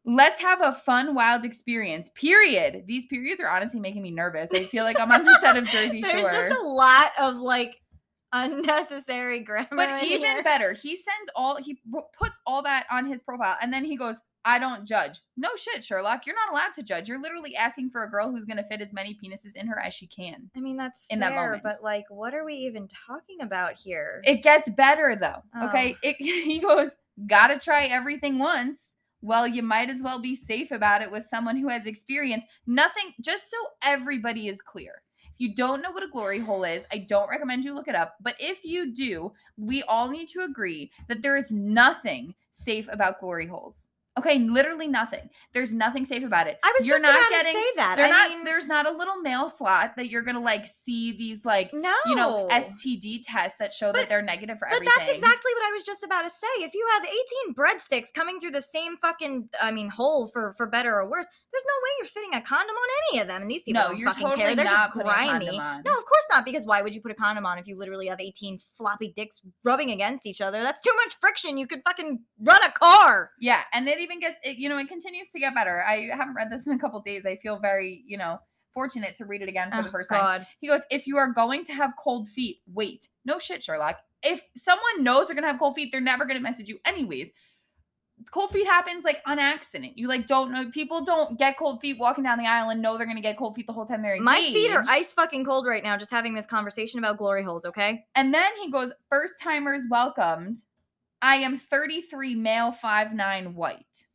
Let's 0.04 0.42
have 0.42 0.60
a 0.62 0.74
fun, 0.74 1.16
wild 1.16 1.46
experience. 1.46 2.12
Period. 2.14 2.84
These 2.88 3.06
periods 3.06 3.40
are 3.40 3.48
honestly 3.48 3.80
making 3.80 4.02
me 4.02 4.12
nervous. 4.12 4.52
I 4.54 4.66
feel 4.66 4.84
like 4.84 5.00
I'm 5.00 5.14
on 5.14 5.24
the 5.24 5.40
set 5.40 5.56
of 5.56 5.66
Jersey 5.70 6.04
Shore. 6.04 6.12
There's 6.22 6.50
just 6.50 6.62
a 6.62 6.68
lot 6.68 7.12
of 7.18 7.38
like 7.38 7.78
unnecessary 8.36 9.40
grammar. 9.44 9.68
But 9.72 10.04
even 10.04 10.22
here. 10.22 10.44
better, 10.44 10.74
he 10.74 10.96
sends 10.96 11.30
all 11.36 11.56
he 11.58 11.80
puts 12.18 12.40
all 12.46 12.62
that 12.64 12.86
on 12.92 13.06
his 13.06 13.22
profile, 13.24 13.58
and 13.62 13.72
then 13.72 13.86
he 13.86 13.96
goes, 13.98 14.16
"I 14.44 14.60
don't 14.60 14.86
judge." 14.86 15.22
No 15.38 15.50
shit, 15.56 15.84
Sherlock. 15.84 16.26
You're 16.26 16.36
not 16.36 16.52
allowed 16.52 16.74
to 16.74 16.84
judge. 16.84 17.08
You're 17.08 17.22
literally 17.22 17.56
asking 17.56 17.90
for 17.92 18.04
a 18.04 18.10
girl 18.10 18.32
who's 18.32 18.46
gonna 18.46 18.64
fit 18.64 18.82
as 18.82 18.94
many 18.94 19.18
penises 19.24 19.56
in 19.56 19.68
her 19.68 19.80
as 19.80 19.94
she 19.94 20.08
can. 20.08 20.50
I 20.56 20.60
mean, 20.60 20.78
that's 20.78 21.06
in 21.10 21.20
that 21.20 21.34
fair, 21.34 21.46
moment. 21.46 21.64
but 21.64 21.84
like, 21.84 22.06
what 22.10 22.34
are 22.34 22.46
we 22.46 22.54
even 22.56 22.88
talking 23.08 23.38
about 23.42 23.78
here? 23.78 24.22
It 24.26 24.44
gets 24.44 24.70
better 24.70 25.18
though. 25.20 25.42
Oh. 25.56 25.68
Okay, 25.68 25.96
it, 26.02 26.16
he 26.20 26.60
goes, 26.60 26.92
"Gotta 27.28 27.60
try 27.60 27.86
everything 27.86 28.40
once." 28.40 28.96
Well, 29.22 29.48
you 29.48 29.64
might 29.64 29.90
as 29.90 30.04
well 30.04 30.22
be 30.22 30.36
safe 30.36 30.70
about 30.70 31.02
it 31.02 31.10
with 31.10 31.26
someone 31.26 31.58
who 31.58 31.70
has 31.70 31.88
experience. 31.88 32.44
Nothing, 32.68 33.14
just 33.20 33.50
so 33.50 33.58
everybody 33.82 34.48
is 34.48 34.62
clear. 34.62 35.02
If 35.36 35.42
you 35.42 35.54
don't 35.54 35.82
know 35.82 35.92
what 35.92 36.04
a 36.04 36.08
glory 36.08 36.40
hole 36.40 36.64
is, 36.64 36.86
I 36.94 37.00
don't 37.00 37.30
recommend 37.30 37.66
you 37.66 37.74
look 37.74 37.90
it 37.90 37.96
up. 37.96 38.16
But 38.22 38.36
if 38.40 38.64
you 38.64 38.94
do, 38.94 39.34
we 39.58 39.84
all 39.84 40.08
need 40.08 40.30
to 40.30 40.44
agree 40.44 40.92
that 41.10 41.22
there 41.22 41.36
is 41.36 41.52
nothing 41.52 42.36
safe 42.54 42.88
about 42.90 43.20
glory 43.20 43.46
holes. 43.46 43.90
Okay, 44.18 44.40
literally 44.40 44.88
nothing. 44.88 45.30
There's 45.54 45.74
nothing 45.74 46.06
safe 46.06 46.24
about 46.24 46.48
it. 46.48 46.58
I 46.64 46.74
was 46.78 46.88
you're 46.88 46.96
just 46.96 47.04
not 47.04 47.16
about 47.16 47.30
getting. 47.30 47.54
to 47.54 47.60
say 47.60 47.68
that. 47.76 48.00
I 48.00 48.10
not. 48.10 48.30
mean, 48.30 48.44
there's 48.46 48.68
not 48.68 48.88
a 48.88 48.92
little 48.92 49.18
mail 49.18 49.50
slot 49.50 49.98
that 49.98 50.10
you're 50.10 50.22
gonna 50.22 50.42
like 50.42 50.66
see 50.66 51.12
these 51.12 51.44
like 51.44 51.74
no, 51.74 51.94
you 52.06 52.16
know 52.16 52.48
STD 52.50 53.24
tests 53.26 53.58
that 53.60 53.74
show 53.74 53.92
that 53.92 54.08
they're 54.08 54.22
negative 54.22 54.58
for 54.58 54.68
But 54.70 54.76
everything. 54.76 54.94
But 54.96 55.06
that's 55.06 55.12
exactly 55.12 55.52
what 55.54 55.70
I 55.70 55.72
was 55.74 55.84
just 55.84 56.04
about 56.04 56.22
to 56.22 56.30
say. 56.30 56.64
If 56.64 56.74
you 56.74 56.88
have 56.94 57.04
18 57.04 57.56
breadsticks 57.56 58.14
coming 58.14 58.40
through 58.40 58.52
the 58.52 58.62
same 58.62 58.96
fucking, 58.98 59.50
I 59.62 59.72
mean, 59.72 59.90
hole 59.90 60.28
for 60.28 60.54
for 60.54 60.66
better 60.66 60.96
or 60.96 61.10
worse, 61.10 61.28
there's 61.52 61.66
no 61.66 61.74
way 61.84 61.90
you're 62.00 62.08
fitting 62.08 62.36
a 62.36 62.42
condom 62.42 62.76
on 62.76 62.90
any 63.12 63.22
of 63.22 63.28
them. 63.28 63.42
And 63.42 63.52
these 63.52 63.64
people 63.64 63.82
no, 63.82 63.88
don't 63.90 64.00
you're 64.00 64.08
fucking 64.08 64.24
totally 64.24 64.42
care. 64.44 64.56
They're 64.56 64.64
not 64.64 64.94
just 64.94 65.06
grimy. 65.06 65.58
No, 65.58 65.92
of 65.92 66.06
course 66.06 66.26
not. 66.32 66.46
Because 66.46 66.66
why 66.66 66.82
would 66.82 66.96
you 66.96 67.02
put 67.02 67.12
a 67.12 67.16
condom 67.16 67.46
on 67.46 67.58
if 67.60 67.68
you 67.68 67.78
literally 67.78 68.08
have 68.08 68.22
18 68.22 68.60
floppy 68.78 69.14
dicks 69.14 69.42
rubbing 69.66 69.92
against 69.92 70.26
each 70.26 70.40
other? 70.40 70.62
That's 70.62 70.80
too 70.80 70.94
much 71.04 71.18
friction. 71.20 71.58
You 71.58 71.68
could 71.68 71.82
fucking 71.84 72.20
run 72.40 72.64
a 72.64 72.72
car. 72.72 73.32
Yeah, 73.42 73.60
and 73.74 73.90
it 73.90 74.05
even 74.06 74.20
gets 74.20 74.38
it. 74.44 74.58
You 74.58 74.70
know, 74.70 74.78
it 74.78 74.88
continues 74.88 75.30
to 75.32 75.40
get 75.40 75.54
better. 75.54 75.84
I 75.84 76.10
haven't 76.16 76.36
read 76.36 76.50
this 76.50 76.66
in 76.66 76.74
a 76.74 76.80
couple 76.80 77.02
days. 77.02 77.26
I 77.26 77.36
feel 77.36 77.60
very, 77.60 78.04
you 78.06 78.18
know, 78.18 78.40
fortunate 78.74 79.16
to 79.16 79.26
read 79.26 79.42
it 79.42 79.50
again 79.50 79.72
for 79.72 79.82
the 79.82 79.90
Oh, 79.90 79.92
first 79.92 80.10
time. 80.10 80.46
He 80.60 80.68
goes, 80.68 80.82
if 80.90 81.08
you 81.08 81.18
are 81.18 81.32
going 81.34 81.66
to 81.66 81.74
have 81.74 81.94
cold 81.98 82.28
feet, 82.28 82.58
wait. 82.68 83.10
No 83.26 83.40
shit, 83.40 83.64
Sherlock. 83.64 83.98
If 84.22 84.44
someone 84.58 85.04
knows 85.04 85.28
they're 85.28 85.36
gonna 85.36 85.48
have 85.48 85.60
cold 85.60 85.76
feet, 85.76 85.90
they're 85.92 86.02
never 86.02 86.26
gonna 86.26 86.40
message 86.40 86.68
you 86.68 86.80
anyways. 86.86 87.30
Cold 88.32 88.52
feet 88.52 88.66
happens 88.66 89.04
like 89.04 89.22
on 89.26 89.40
accident. 89.40 89.98
You 89.98 90.08
like 90.08 90.26
don't 90.26 90.52
know. 90.52 90.72
People 90.72 91.06
don't 91.06 91.38
get 91.38 91.58
cold 91.58 91.80
feet 91.82 91.98
walking 92.00 92.24
down 92.24 92.38
the 92.40 92.48
aisle 92.48 92.70
and 92.70 92.82
know 92.82 92.98
they're 92.98 93.06
gonna 93.06 93.22
get 93.22 93.38
cold 93.38 93.56
feet 93.56 93.68
the 93.68 93.74
whole 93.74 93.86
time 93.86 94.02
they're 94.02 94.16
engaged. 94.16 94.26
My 94.26 94.40
feet 94.40 94.72
are 94.72 94.84
ice 94.88 95.14
fucking 95.14 95.46
cold 95.46 95.66
right 95.68 95.84
now 95.84 95.96
just 95.98 96.12
having 96.12 96.34
this 96.34 96.46
conversation 96.46 96.98
about 96.98 97.18
glory 97.18 97.44
holes, 97.44 97.66
okay? 97.66 98.06
And 98.16 98.34
then 98.34 98.52
he 98.62 98.72
goes, 98.72 98.94
first 99.10 99.34
timers 99.42 99.84
welcomed. 99.90 100.58
I 101.22 101.38
am 101.38 101.58
33, 101.58 102.36
male, 102.36 102.72
5'9, 102.72 103.54
white. 103.54 104.06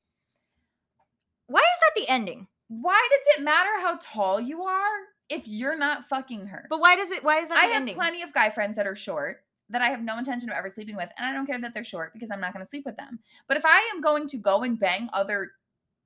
Why 1.47 1.61
is 1.61 1.81
that 1.81 2.01
the 2.01 2.09
ending? 2.09 2.47
Why 2.69 3.09
does 3.11 3.37
it 3.37 3.43
matter 3.43 3.71
how 3.81 3.99
tall 4.01 4.41
you 4.41 4.63
are 4.63 5.01
if 5.29 5.49
you're 5.49 5.77
not 5.77 6.09
fucking 6.09 6.47
her? 6.47 6.67
But 6.71 6.79
why 6.79 6.95
does 6.95 7.11
it 7.11 7.25
why 7.25 7.41
is 7.41 7.49
that 7.49 7.59
I 7.59 7.67
have 7.67 7.81
ending? 7.81 7.97
plenty 7.97 8.23
of 8.23 8.33
guy 8.33 8.51
friends 8.51 8.77
that 8.77 8.87
are 8.87 8.95
short 8.95 9.43
that 9.71 9.83
I 9.83 9.89
have 9.89 10.03
no 10.03 10.19
intention 10.19 10.51
of 10.51 10.57
ever 10.57 10.71
sleeping 10.71 10.97
with, 10.97 11.09
and 11.17 11.29
I 11.29 11.33
don't 11.33 11.47
care 11.47 11.61
that 11.61 11.75
they're 11.75 11.85
short 11.85 12.13
because 12.13 12.31
I'm 12.31 12.41
not 12.41 12.53
going 12.53 12.65
to 12.65 12.69
sleep 12.69 12.87
with 12.87 12.97
them. 12.97 13.21
But 13.49 13.57
if 13.57 13.65
I 13.65 13.91
am 13.93 14.01
going 14.01 14.29
to 14.29 14.37
go 14.37 14.63
and 14.63 14.79
bang 14.79 15.09
other 15.13 15.51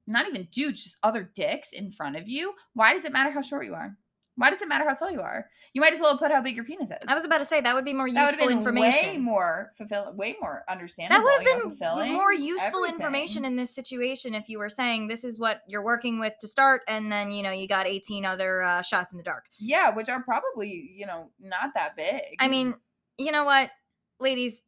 not 0.07 0.29
even 0.29 0.49
dudes, 0.51 0.85
just 0.85 0.99
other 1.03 1.23
dicks 1.35 1.71
in 1.73 1.91
front 1.91 2.17
of 2.17 2.29
you, 2.29 2.55
why 2.75 2.95
does 2.95 3.05
it 3.05 3.13
matter 3.13 3.31
how 3.31 3.43
short 3.43 3.67
you 3.67 3.75
are? 3.75 3.97
Why 4.37 4.51
does 4.51 4.61
it 4.61 4.69
matter 4.69 4.85
how 4.85 4.95
tall 4.95 5.11
you 5.11 5.21
are? 5.21 5.47
You 5.75 5.81
might 5.81 5.93
as 5.93 6.01
well 6.01 6.19
put 6.19 6.31
how 6.33 6.41
big 6.41 6.57
your 6.57 6.65
penis 6.65 6.91
is. 6.91 6.97
I 7.07 7.15
was 7.15 7.25
about 7.25 7.39
to 7.39 7.45
say 7.45 7.61
that 7.61 7.75
would 7.75 7.85
be 7.85 7.93
more 7.93 8.11
that 8.11 8.27
would 8.27 8.31
useful 8.31 8.41
have 8.41 8.49
been 8.49 8.59
information. 8.59 9.11
way 9.11 9.19
more 9.19 9.73
fulfilling, 9.77 10.17
way 10.17 10.37
more 10.41 10.65
understandable. 10.69 11.25
that 11.25 11.25
would 11.25 11.47
have 11.47 11.79
been 11.79 12.13
more 12.13 12.33
useful 12.33 12.85
everything. 12.85 12.95
information 12.95 13.45
in 13.45 13.57
this 13.57 13.75
situation 13.75 14.35
if 14.35 14.49
you 14.49 14.59
were 14.59 14.69
saying 14.69 15.09
this 15.09 15.23
is 15.25 15.39
what 15.39 15.63
you're 15.69 15.85
working 15.85 16.19
with 16.19 16.33
to 16.41 16.49
start, 16.49 16.83
and 16.89 17.13
then 17.13 17.31
you 17.31 17.43
know 17.43 17.53
you 17.53 17.69
got 17.69 17.87
18 17.87 18.25
other 18.25 18.63
uh, 18.63 18.83
shots 18.83 19.13
in 19.13 19.19
the 19.19 19.25
dark. 19.25 19.45
Yeah, 19.59 19.95
which 19.95 20.09
are 20.09 20.23
probably 20.23 20.91
you 20.95 21.07
know 21.07 21.31
not 21.41 21.71
that 21.75 21.97
big. 21.97 22.37
I 22.41 22.49
mean, 22.49 22.75
you 23.19 23.31
know 23.31 23.45
what, 23.45 23.71
ladies, 24.19 24.65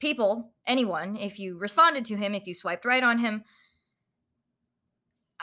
people, 0.00 0.52
anyone, 0.66 1.16
if 1.16 1.38
you 1.38 1.56
responded 1.56 2.04
to 2.06 2.16
him, 2.16 2.34
if 2.34 2.46
you 2.46 2.54
swiped 2.54 2.84
right 2.84 3.02
on 3.02 3.18
him, 3.18 3.44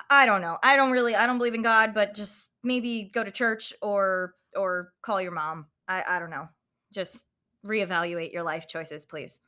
I- 0.09 0.25
don't 0.25 0.41
know. 0.41 0.57
I 0.63 0.75
don't 0.75 0.91
really, 0.91 1.15
I 1.15 1.25
don't 1.25 1.37
believe 1.37 1.53
in 1.53 1.61
God, 1.61 1.93
but 1.93 2.13
just 2.15 2.49
maybe 2.63 3.09
go 3.13 3.23
to 3.23 3.31
church 3.31 3.73
or 3.81 4.35
or 4.55 4.93
call 5.01 5.21
your 5.21 5.31
mom. 5.31 5.67
I 5.87 6.03
I 6.07 6.19
don't 6.19 6.29
know. 6.29 6.47
Just 6.93 7.23
reevaluate 7.65 8.31
your 8.33 8.43
life 8.43 8.67
choices, 8.67 9.05
please. 9.05 9.39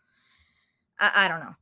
I, 0.99 1.11
I 1.15 1.27
don't 1.27 1.39
know. 1.39 1.55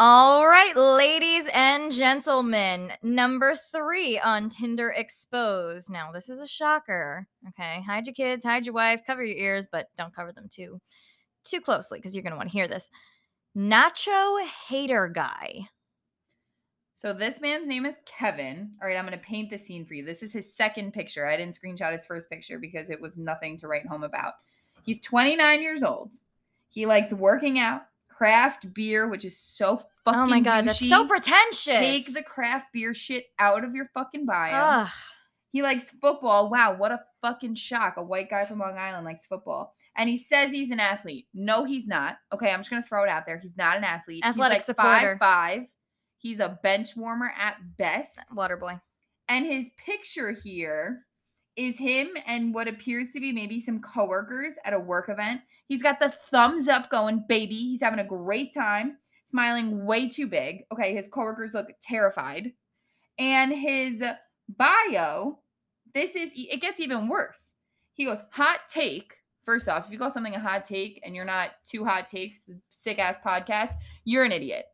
All 0.00 0.46
right, 0.46 0.76
ladies 0.76 1.48
and 1.52 1.90
gentlemen, 1.90 2.92
number 3.02 3.56
three 3.56 4.16
on 4.20 4.48
Tinder 4.48 4.90
Exposed. 4.96 5.90
Now, 5.90 6.12
this 6.12 6.28
is 6.28 6.38
a 6.38 6.46
shocker. 6.46 7.26
Okay, 7.48 7.82
hide 7.82 8.06
your 8.06 8.14
kids, 8.14 8.44
hide 8.44 8.64
your 8.64 8.76
wife, 8.76 9.02
cover 9.04 9.24
your 9.24 9.36
ears, 9.36 9.66
but 9.70 9.88
don't 9.96 10.14
cover 10.14 10.32
them 10.32 10.48
too 10.48 10.80
too 11.44 11.60
closely 11.60 11.98
because 11.98 12.14
you're 12.14 12.22
gonna 12.22 12.36
want 12.36 12.48
to 12.48 12.56
hear 12.56 12.68
this. 12.68 12.90
Nacho 13.56 14.46
hater 14.68 15.08
guy. 15.08 15.68
So 16.98 17.12
this 17.12 17.40
man's 17.40 17.68
name 17.68 17.86
is 17.86 17.94
Kevin. 18.06 18.72
All 18.82 18.88
right, 18.88 18.96
I'm 18.96 19.06
going 19.06 19.16
to 19.16 19.24
paint 19.24 19.50
the 19.50 19.56
scene 19.56 19.86
for 19.86 19.94
you. 19.94 20.04
This 20.04 20.20
is 20.20 20.32
his 20.32 20.52
second 20.52 20.92
picture. 20.92 21.24
I 21.24 21.36
didn't 21.36 21.56
screenshot 21.56 21.92
his 21.92 22.04
first 22.04 22.28
picture 22.28 22.58
because 22.58 22.90
it 22.90 23.00
was 23.00 23.16
nothing 23.16 23.56
to 23.58 23.68
write 23.68 23.86
home 23.86 24.02
about. 24.02 24.34
He's 24.82 25.00
29 25.02 25.62
years 25.62 25.84
old. 25.84 26.16
He 26.68 26.86
likes 26.86 27.12
working 27.12 27.56
out, 27.56 27.82
craft 28.08 28.74
beer, 28.74 29.06
which 29.06 29.24
is 29.24 29.38
so 29.38 29.80
fucking 30.04 30.20
oh 30.22 30.26
my 30.26 30.40
god, 30.40 30.66
that's 30.66 30.88
so 30.88 31.06
pretentious. 31.06 31.66
Take 31.66 32.12
the 32.12 32.24
craft 32.24 32.72
beer 32.72 32.94
shit 32.94 33.26
out 33.38 33.62
of 33.62 33.76
your 33.76 33.88
fucking 33.94 34.26
bio. 34.26 34.56
Ugh. 34.56 34.88
He 35.52 35.62
likes 35.62 35.90
football. 35.90 36.50
Wow, 36.50 36.74
what 36.74 36.90
a 36.90 36.98
fucking 37.22 37.54
shock. 37.54 37.94
A 37.96 38.02
white 38.02 38.28
guy 38.28 38.44
from 38.44 38.58
Long 38.58 38.76
Island 38.76 39.04
likes 39.04 39.24
football. 39.24 39.76
And 39.94 40.10
he 40.10 40.18
says 40.18 40.50
he's 40.50 40.72
an 40.72 40.80
athlete. 40.80 41.28
No, 41.32 41.62
he's 41.62 41.86
not. 41.86 42.16
Okay, 42.32 42.50
I'm 42.50 42.58
just 42.58 42.70
gonna 42.70 42.82
throw 42.82 43.04
it 43.04 43.08
out 43.08 43.24
there. 43.24 43.38
He's 43.38 43.56
not 43.56 43.76
an 43.76 43.84
athlete. 43.84 44.24
Athletic 44.24 44.56
he's 44.56 44.68
like 44.68 44.76
supporter. 44.76 45.16
five 45.16 45.60
five. 45.60 45.66
He's 46.18 46.40
a 46.40 46.58
bench 46.62 46.96
warmer 46.96 47.32
at 47.36 47.76
best. 47.76 48.20
Water 48.32 48.56
boy. 48.56 48.80
And 49.28 49.46
his 49.46 49.68
picture 49.84 50.32
here 50.32 51.06
is 51.56 51.76
him 51.76 52.08
and 52.26 52.54
what 52.54 52.68
appears 52.68 53.12
to 53.12 53.20
be 53.20 53.32
maybe 53.32 53.60
some 53.60 53.80
coworkers 53.80 54.54
at 54.64 54.72
a 54.72 54.80
work 54.80 55.08
event. 55.08 55.40
He's 55.66 55.82
got 55.82 56.00
the 56.00 56.08
thumbs 56.30 56.68
up 56.68 56.90
going, 56.90 57.24
baby. 57.28 57.56
He's 57.56 57.82
having 57.82 57.98
a 57.98 58.06
great 58.06 58.54
time, 58.54 58.96
smiling 59.26 59.84
way 59.84 60.08
too 60.08 60.26
big. 60.26 60.62
Okay, 60.72 60.94
his 60.94 61.08
coworkers 61.08 61.54
look 61.54 61.68
terrified. 61.80 62.52
And 63.18 63.52
his 63.52 64.02
bio, 64.48 65.40
this 65.94 66.14
is 66.14 66.32
it 66.34 66.60
gets 66.60 66.80
even 66.80 67.08
worse. 67.08 67.54
He 67.94 68.06
goes, 68.06 68.18
hot 68.30 68.60
take. 68.70 69.14
First 69.44 69.68
off, 69.68 69.86
if 69.86 69.92
you 69.92 69.98
call 69.98 70.12
something 70.12 70.34
a 70.34 70.40
hot 70.40 70.66
take 70.66 71.00
and 71.04 71.14
you're 71.14 71.24
not 71.24 71.50
two 71.68 71.84
hot 71.84 72.08
takes, 72.08 72.40
sick 72.70 72.98
ass 72.98 73.16
podcast, 73.24 73.72
you're 74.04 74.24
an 74.24 74.32
idiot. 74.32 74.66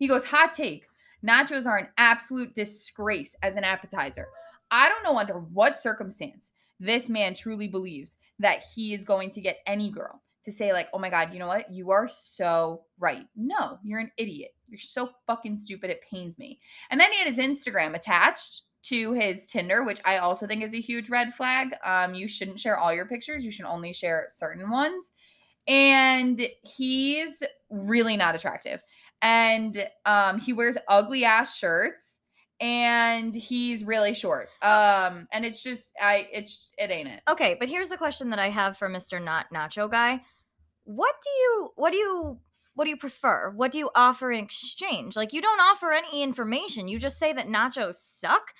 He 0.00 0.08
goes, 0.08 0.24
hot 0.24 0.54
take. 0.54 0.86
Nachos 1.24 1.66
are 1.66 1.76
an 1.76 1.88
absolute 1.98 2.54
disgrace 2.54 3.36
as 3.42 3.56
an 3.56 3.64
appetizer. 3.64 4.26
I 4.70 4.88
don't 4.88 5.04
know 5.04 5.18
under 5.18 5.34
what 5.34 5.78
circumstance 5.78 6.52
this 6.80 7.10
man 7.10 7.34
truly 7.34 7.68
believes 7.68 8.16
that 8.38 8.64
he 8.74 8.94
is 8.94 9.04
going 9.04 9.30
to 9.32 9.42
get 9.42 9.58
any 9.66 9.92
girl 9.92 10.22
to 10.46 10.50
say, 10.50 10.72
like, 10.72 10.88
oh 10.94 10.98
my 10.98 11.10
God, 11.10 11.34
you 11.34 11.38
know 11.38 11.46
what? 11.46 11.70
You 11.70 11.90
are 11.90 12.08
so 12.08 12.84
right. 12.98 13.26
No, 13.36 13.78
you're 13.84 14.00
an 14.00 14.10
idiot. 14.16 14.54
You're 14.68 14.80
so 14.80 15.10
fucking 15.26 15.58
stupid. 15.58 15.90
It 15.90 16.00
pains 16.10 16.38
me. 16.38 16.60
And 16.90 16.98
then 16.98 17.12
he 17.12 17.18
had 17.18 17.28
his 17.28 17.36
Instagram 17.36 17.94
attached 17.94 18.62
to 18.84 19.12
his 19.12 19.44
Tinder, 19.44 19.84
which 19.84 20.00
I 20.06 20.16
also 20.16 20.46
think 20.46 20.62
is 20.62 20.72
a 20.72 20.80
huge 20.80 21.10
red 21.10 21.34
flag. 21.34 21.74
Um, 21.84 22.14
you 22.14 22.26
shouldn't 22.26 22.58
share 22.58 22.78
all 22.78 22.94
your 22.94 23.04
pictures, 23.04 23.44
you 23.44 23.50
should 23.50 23.66
only 23.66 23.92
share 23.92 24.26
certain 24.30 24.70
ones. 24.70 25.12
And 25.68 26.40
he's 26.62 27.42
really 27.68 28.16
not 28.16 28.34
attractive. 28.34 28.82
And 29.22 29.86
um, 30.06 30.38
he 30.38 30.52
wears 30.52 30.76
ugly 30.88 31.24
ass 31.24 31.56
shirts 31.56 32.20
and 32.60 33.34
he's 33.34 33.84
really 33.84 34.14
short. 34.14 34.48
Um, 34.62 35.26
and 35.32 35.44
it's 35.44 35.62
just 35.62 35.92
I 36.00 36.28
it's 36.32 36.70
it 36.76 36.90
ain't 36.90 37.08
it. 37.08 37.22
Okay, 37.28 37.56
but 37.58 37.68
here's 37.68 37.88
the 37.88 37.96
question 37.96 38.30
that 38.30 38.38
I 38.38 38.50
have 38.50 38.76
for 38.76 38.88
Mr. 38.88 39.22
Not 39.22 39.46
Nacho 39.52 39.90
guy. 39.90 40.20
What 40.84 41.14
do 41.22 41.30
you 41.30 41.70
what 41.76 41.92
do 41.92 41.98
you 41.98 42.38
what 42.74 42.84
do 42.84 42.90
you 42.90 42.96
prefer? 42.96 43.50
What 43.50 43.72
do 43.72 43.78
you 43.78 43.90
offer 43.94 44.30
in 44.30 44.44
exchange? 44.44 45.16
Like 45.16 45.32
you 45.32 45.40
don't 45.40 45.60
offer 45.60 45.92
any 45.92 46.22
information. 46.22 46.88
You 46.88 46.98
just 46.98 47.18
say 47.18 47.32
that 47.32 47.48
nachos 47.48 47.96
suck. 47.96 48.52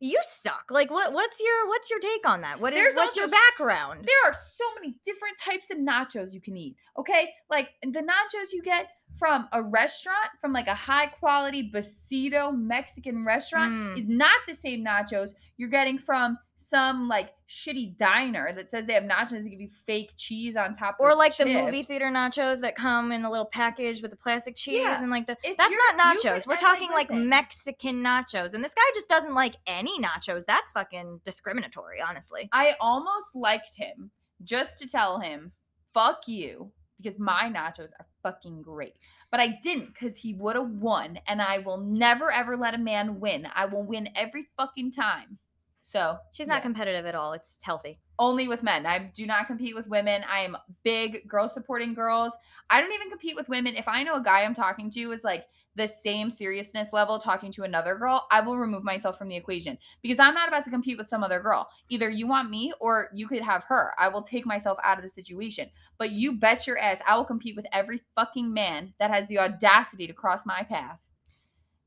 You 0.00 0.20
suck. 0.22 0.66
Like 0.70 0.90
what 0.90 1.12
what's 1.12 1.38
your 1.40 1.68
what's 1.68 1.90
your 1.90 2.00
take 2.00 2.28
on 2.28 2.40
that? 2.42 2.60
What 2.60 2.72
is 2.72 2.78
There's 2.78 2.96
what's 2.96 3.16
your 3.16 3.28
background? 3.28 4.06
There 4.06 4.30
are 4.30 4.34
so 4.34 4.64
many 4.74 4.96
different 5.04 5.38
types 5.38 5.70
of 5.70 5.78
nachos 5.78 6.32
you 6.32 6.40
can 6.40 6.56
eat. 6.56 6.76
Okay? 6.98 7.30
Like 7.50 7.70
the 7.82 8.00
nachos 8.00 8.52
you 8.52 8.62
get 8.62 8.88
from 9.18 9.48
a 9.52 9.62
restaurant, 9.62 10.30
from 10.40 10.52
like 10.52 10.66
a 10.66 10.74
high 10.74 11.06
quality 11.06 11.70
Besito 11.72 12.56
Mexican 12.56 13.24
restaurant, 13.24 13.72
Mm. 13.72 13.98
is 13.98 14.08
not 14.08 14.36
the 14.48 14.54
same 14.54 14.84
nachos 14.84 15.30
you're 15.56 15.68
getting 15.68 15.98
from 15.98 16.38
some 16.56 17.08
like 17.08 17.30
shitty 17.48 17.96
diner 17.96 18.52
that 18.54 18.70
says 18.70 18.86
they 18.86 18.94
have 18.94 19.04
nachos 19.04 19.44
to 19.44 19.50
give 19.50 19.60
you 19.60 19.68
fake 19.86 20.12
cheese 20.16 20.56
on 20.56 20.74
top 20.74 20.96
Or 20.98 21.14
like 21.14 21.36
the 21.36 21.44
movie 21.44 21.82
theater 21.82 22.06
nachos 22.06 22.60
that 22.62 22.74
come 22.74 23.12
in 23.12 23.24
a 23.24 23.30
little 23.30 23.44
package 23.46 24.00
with 24.02 24.10
the 24.10 24.16
plastic 24.16 24.56
cheese 24.56 24.80
Yeah. 24.82 25.00
and 25.00 25.10
like 25.10 25.26
the 25.26 25.36
If 25.44 25.56
that's 25.58 25.74
not 25.96 26.16
nachos. 26.16 26.46
We're 26.46 26.56
talking 26.56 26.90
like 26.90 27.10
listen. 27.10 27.28
Mexican 27.28 28.02
nachos. 28.02 28.54
And 28.54 28.64
this 28.64 28.72
guy 28.74 28.82
just 28.94 29.08
doesn't 29.08 29.34
like 29.34 29.56
any 29.66 30.00
nachos. 30.00 30.42
That's 30.48 30.72
fucking 30.72 31.20
discriminatory, 31.24 32.00
honestly. 32.00 32.48
I 32.52 32.74
almost 32.80 33.26
liked 33.34 33.76
him 33.76 34.10
just 34.42 34.78
to 34.78 34.88
tell 34.88 35.20
him, 35.20 35.52
fuck 35.92 36.26
you, 36.26 36.72
because 37.04 37.18
my 37.18 37.52
nachos 37.54 37.92
are 38.00 38.06
fucking 38.22 38.62
great. 38.62 38.94
But 39.30 39.40
I 39.40 39.58
didn't 39.62 39.92
because 39.94 40.16
he 40.16 40.34
would 40.34 40.56
have 40.56 40.70
won, 40.70 41.18
and 41.28 41.42
I 41.42 41.58
will 41.58 41.78
never 41.78 42.32
ever 42.32 42.56
let 42.56 42.74
a 42.74 42.78
man 42.78 43.20
win. 43.20 43.46
I 43.54 43.66
will 43.66 43.84
win 43.84 44.08
every 44.16 44.46
fucking 44.56 44.92
time. 44.92 45.38
So 45.80 46.16
She's 46.32 46.46
not 46.46 46.56
yeah. 46.56 46.60
competitive 46.62 47.04
at 47.06 47.14
all. 47.14 47.32
It's 47.34 47.58
healthy. 47.62 48.00
only 48.18 48.48
with 48.48 48.62
men. 48.62 48.86
I 48.86 49.10
do 49.14 49.26
not 49.26 49.46
compete 49.46 49.74
with 49.74 49.86
women. 49.86 50.24
I 50.30 50.40
am 50.40 50.56
big 50.82 51.28
girl 51.28 51.48
supporting 51.48 51.92
girls. 51.94 52.32
I 52.70 52.80
don't 52.80 52.92
even 52.92 53.10
compete 53.10 53.36
with 53.36 53.48
women. 53.50 53.76
If 53.76 53.86
I 53.86 54.02
know 54.02 54.14
a 54.14 54.22
guy 54.22 54.44
I'm 54.44 54.54
talking 54.54 54.88
to 54.90 55.12
is 55.12 55.22
like 55.24 55.46
the 55.76 55.88
same 55.88 56.30
seriousness 56.30 56.88
level 56.92 57.18
talking 57.18 57.50
to 57.52 57.62
another 57.62 57.96
girl, 57.96 58.26
I 58.30 58.40
will 58.40 58.56
remove 58.56 58.84
myself 58.84 59.18
from 59.18 59.28
the 59.28 59.36
equation 59.36 59.78
because 60.02 60.18
I'm 60.18 60.34
not 60.34 60.48
about 60.48 60.64
to 60.64 60.70
compete 60.70 60.98
with 60.98 61.08
some 61.08 61.24
other 61.24 61.40
girl. 61.40 61.68
Either 61.88 62.08
you 62.08 62.26
want 62.26 62.50
me 62.50 62.72
or 62.80 63.08
you 63.14 63.26
could 63.26 63.42
have 63.42 63.64
her. 63.64 63.92
I 63.98 64.08
will 64.08 64.22
take 64.22 64.46
myself 64.46 64.78
out 64.84 64.98
of 64.98 65.02
the 65.02 65.08
situation. 65.08 65.70
But 65.98 66.10
you 66.10 66.32
bet 66.32 66.66
your 66.66 66.78
ass 66.78 66.98
I 67.06 67.16
will 67.16 67.24
compete 67.24 67.56
with 67.56 67.66
every 67.72 68.02
fucking 68.14 68.52
man 68.52 68.94
that 68.98 69.10
has 69.10 69.28
the 69.28 69.38
audacity 69.38 70.06
to 70.06 70.12
cross 70.12 70.46
my 70.46 70.62
path. 70.62 70.98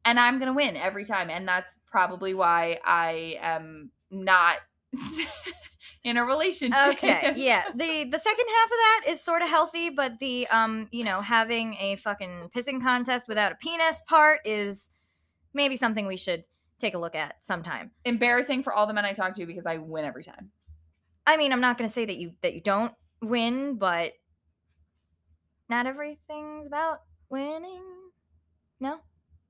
And 0.06 0.20
I'm 0.20 0.40
going 0.40 0.48
to 0.48 0.54
win 0.54 0.78
every 0.78 1.06
time. 1.06 1.30
And 1.30 1.48
that's 1.48 1.80
probably 1.90 2.34
why 2.34 2.80
I 2.86 3.38
am 3.42 3.92
not 4.10 4.58
in 6.04 6.18
a 6.18 6.24
relationship. 6.24 6.88
Okay, 6.88 7.34
yeah. 7.36 7.64
The 7.74 8.06
the 8.06 8.20
second 8.20 8.46
half 8.48 8.66
of 8.66 8.72
that 8.72 9.02
is 9.08 9.22
sort 9.22 9.42
of 9.42 9.50
healthy, 9.50 9.90
but 9.90 10.20
the 10.20 10.48
um, 10.48 10.88
you 10.92 11.04
know, 11.04 11.22
having 11.22 11.76
a 11.80 11.96
fucking 11.98 12.52
pissing 12.56 12.82
contest 12.82 13.28
without 13.28 13.52
a 13.52 13.56
penis 13.56 14.02
part 14.08 14.42
is 14.46 14.90
maybe 15.54 15.76
something 15.76 16.08
we 16.08 16.18
should 16.18 16.44
take 16.80 16.94
a 16.94 16.98
look 16.98 17.16
at 17.16 17.36
sometime. 17.44 17.92
Embarrassing 18.06 18.64
for 18.64 18.74
all 18.74 18.88
the 18.88 18.94
men 18.94 19.06
I 19.06 19.14
talk 19.14 19.34
to 19.36 19.46
because 19.46 19.66
I 19.66 19.78
win 19.78 20.06
every 20.06 20.24
time. 20.24 20.52
I 21.26 21.38
mean, 21.38 21.52
I'm 21.52 21.62
not 21.62 21.78
going 21.78 21.90
to 21.90 21.94
say 21.94 22.06
that 22.06 22.18
you 22.18 22.34
that 22.42 22.54
you 22.54 22.62
don't 22.62 22.94
win, 23.22 23.76
but 23.76 24.14
not 25.70 25.86
everything's 25.86 26.68
about 26.68 27.02
winning. 27.30 27.84
No, 28.80 29.00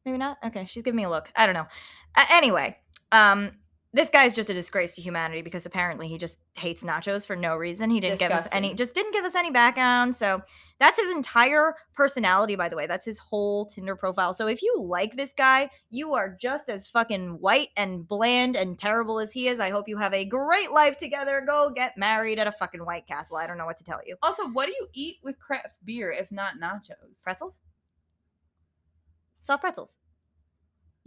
maybe 0.06 0.18
not. 0.18 0.38
Okay, 0.46 0.66
she's 0.66 0.84
giving 0.84 0.98
me 0.98 1.04
a 1.04 1.10
look. 1.10 1.30
I 1.36 1.46
don't 1.46 1.56
know. 1.56 1.68
Uh, 2.16 2.26
anyway, 2.32 2.78
um, 3.12 3.52
this 3.94 4.10
guy's 4.10 4.34
just 4.34 4.50
a 4.50 4.54
disgrace 4.54 4.94
to 4.96 5.02
humanity 5.02 5.42
because 5.42 5.66
apparently 5.66 6.08
he 6.08 6.18
just 6.18 6.40
hates 6.58 6.84
nachos 6.84 7.26
for 7.26 7.36
no 7.36 7.56
reason. 7.56 7.90
He 7.90 8.00
didn't 8.00 8.20
give 8.20 8.32
us 8.32 8.48
any, 8.52 8.74
just 8.74 8.94
didn't 8.94 9.14
give 9.14 9.24
us 9.24 9.34
any 9.34 9.50
background. 9.50 10.16
So 10.16 10.42
that's 10.80 11.00
his 11.00 11.12
entire 11.12 11.74
personality, 11.96 12.56
by 12.56 12.68
the 12.68 12.76
way. 12.76 12.86
That's 12.86 13.06
his 13.06 13.18
whole 13.18 13.66
Tinder 13.66 13.96
profile. 13.96 14.34
So 14.34 14.48
if 14.48 14.62
you 14.62 14.76
like 14.78 15.16
this 15.16 15.34
guy, 15.34 15.70
you 15.90 16.14
are 16.14 16.36
just 16.40 16.70
as 16.70 16.88
fucking 16.88 17.38
white 17.40 17.70
and 17.78 18.06
bland 18.06 18.58
and 18.58 18.78
terrible 18.78 19.20
as 19.20 19.32
he 19.32 19.48
is. 19.48 19.60
I 19.60 19.70
hope 19.70 19.88
you 19.88 19.98
have 19.98 20.14
a 20.14 20.26
great 20.26 20.72
life 20.72 20.98
together. 20.98 21.42
Go 21.48 21.72
get 21.74 21.98
married 21.98 22.40
at 22.40 22.48
a 22.48 22.52
fucking 22.52 22.86
White 22.86 23.08
Castle. 23.08 23.38
I 23.38 23.48
don't 23.48 23.58
know 23.58 23.66
what 23.66 23.78
to 23.78 23.86
tell 23.86 24.02
you. 24.06 24.18
Also, 24.22 24.48
what 24.50 24.66
do 24.66 24.74
you 24.74 24.88
eat 24.94 25.16
with 25.24 25.40
craft 25.40 25.78
beer 25.86 26.12
if 26.12 26.32
not 26.32 26.56
nachos? 26.62 27.24
Pretzels? 27.24 27.62
Soft 29.42 29.62
pretzels. 29.62 29.98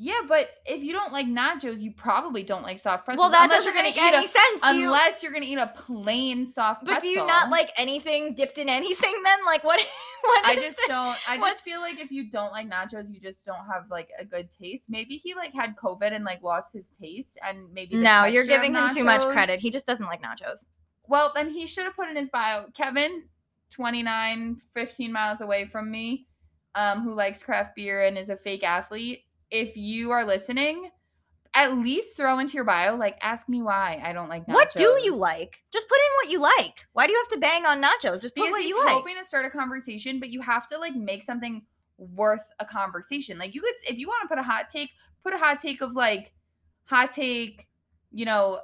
Yeah, 0.02 0.22
but 0.26 0.48
if 0.64 0.82
you 0.82 0.94
don't 0.94 1.12
like 1.12 1.26
nachos, 1.26 1.82
you 1.82 1.92
probably 1.92 2.42
don't 2.42 2.62
like 2.62 2.78
soft 2.78 3.04
pretzels. 3.04 3.22
Well, 3.22 3.30
that 3.32 3.44
unless 3.44 3.66
doesn't 3.66 3.74
you're 3.74 3.82
make 3.82 3.94
gonna 3.96 4.08
eat 4.08 4.14
any 4.14 4.24
a, 4.24 4.28
sense. 4.28 4.60
Unless 4.62 5.22
you're 5.22 5.30
gonna 5.30 5.44
eat 5.44 5.58
a 5.58 5.66
plain 5.76 6.50
soft 6.50 6.86
but 6.86 6.92
pretzel. 6.92 7.02
do 7.02 7.20
you 7.20 7.26
not 7.26 7.50
like 7.50 7.70
anything 7.76 8.34
dipped 8.34 8.56
in 8.56 8.70
anything 8.70 9.12
then? 9.24 9.38
Like 9.44 9.62
what? 9.62 9.78
what 10.22 10.46
I 10.46 10.54
just 10.54 10.78
it? 10.78 10.88
don't. 10.88 11.18
I 11.28 11.36
what's- 11.36 11.56
just 11.56 11.64
feel 11.64 11.80
like 11.80 12.00
if 12.00 12.10
you 12.10 12.30
don't 12.30 12.50
like 12.50 12.70
nachos, 12.70 13.12
you 13.12 13.20
just 13.20 13.44
don't 13.44 13.66
have 13.70 13.90
like 13.90 14.08
a 14.18 14.24
good 14.24 14.48
taste. 14.50 14.84
Maybe 14.88 15.18
he 15.18 15.34
like 15.34 15.52
had 15.52 15.76
COVID 15.76 16.12
and 16.14 16.24
like 16.24 16.42
lost 16.42 16.72
his 16.72 16.86
taste, 16.98 17.38
and 17.46 17.70
maybe 17.74 17.96
No, 17.96 18.24
you're 18.24 18.46
giving 18.46 18.72
him 18.72 18.88
too 18.88 19.04
much 19.04 19.26
credit. 19.26 19.60
He 19.60 19.68
just 19.70 19.84
doesn't 19.84 20.06
like 20.06 20.22
nachos. 20.22 20.64
Well, 21.08 21.30
then 21.34 21.50
he 21.50 21.66
should 21.66 21.84
have 21.84 21.94
put 21.94 22.08
in 22.08 22.16
his 22.16 22.30
bio, 22.30 22.68
Kevin, 22.72 23.24
29, 23.68 24.60
15 24.72 25.12
miles 25.12 25.42
away 25.42 25.66
from 25.66 25.90
me, 25.90 26.26
um, 26.74 27.02
who 27.02 27.12
likes 27.12 27.42
craft 27.42 27.76
beer 27.76 28.02
and 28.02 28.16
is 28.16 28.30
a 28.30 28.36
fake 28.38 28.62
athlete. 28.64 29.24
If 29.50 29.76
you 29.76 30.10
are 30.10 30.24
listening, 30.24 30.90
at 31.54 31.76
least 31.76 32.16
throw 32.16 32.38
into 32.38 32.54
your 32.54 32.64
bio, 32.64 32.96
like, 32.96 33.18
ask 33.20 33.48
me 33.48 33.62
why 33.62 34.00
I 34.04 34.12
don't 34.12 34.28
like 34.28 34.46
nachos. 34.46 34.54
What 34.54 34.74
do 34.76 34.98
you 35.02 35.16
like? 35.16 35.62
Just 35.72 35.88
put 35.88 35.96
in 35.96 36.10
what 36.22 36.30
you 36.30 36.40
like. 36.40 36.86
Why 36.92 37.06
do 37.06 37.12
you 37.12 37.18
have 37.18 37.28
to 37.28 37.38
bang 37.38 37.66
on 37.66 37.82
nachos? 37.82 38.22
Just 38.22 38.36
put 38.36 38.44
Because 38.44 38.52
what 38.52 38.64
you 38.64 38.78
like. 38.84 38.92
hoping 38.92 39.16
to 39.16 39.24
start 39.24 39.46
a 39.46 39.50
conversation, 39.50 40.20
but 40.20 40.30
you 40.30 40.40
have 40.42 40.66
to 40.68 40.78
like 40.78 40.94
make 40.94 41.24
something 41.24 41.62
worth 41.98 42.44
a 42.60 42.64
conversation. 42.64 43.38
Like 43.38 43.54
you 43.54 43.60
could, 43.60 43.74
if 43.88 43.98
you 43.98 44.06
want 44.06 44.22
to 44.22 44.28
put 44.28 44.38
a 44.38 44.42
hot 44.42 44.66
take, 44.70 44.90
put 45.24 45.34
a 45.34 45.38
hot 45.38 45.60
take 45.60 45.80
of 45.80 45.96
like, 45.96 46.32
hot 46.84 47.12
take, 47.12 47.66
you 48.12 48.24
know. 48.24 48.60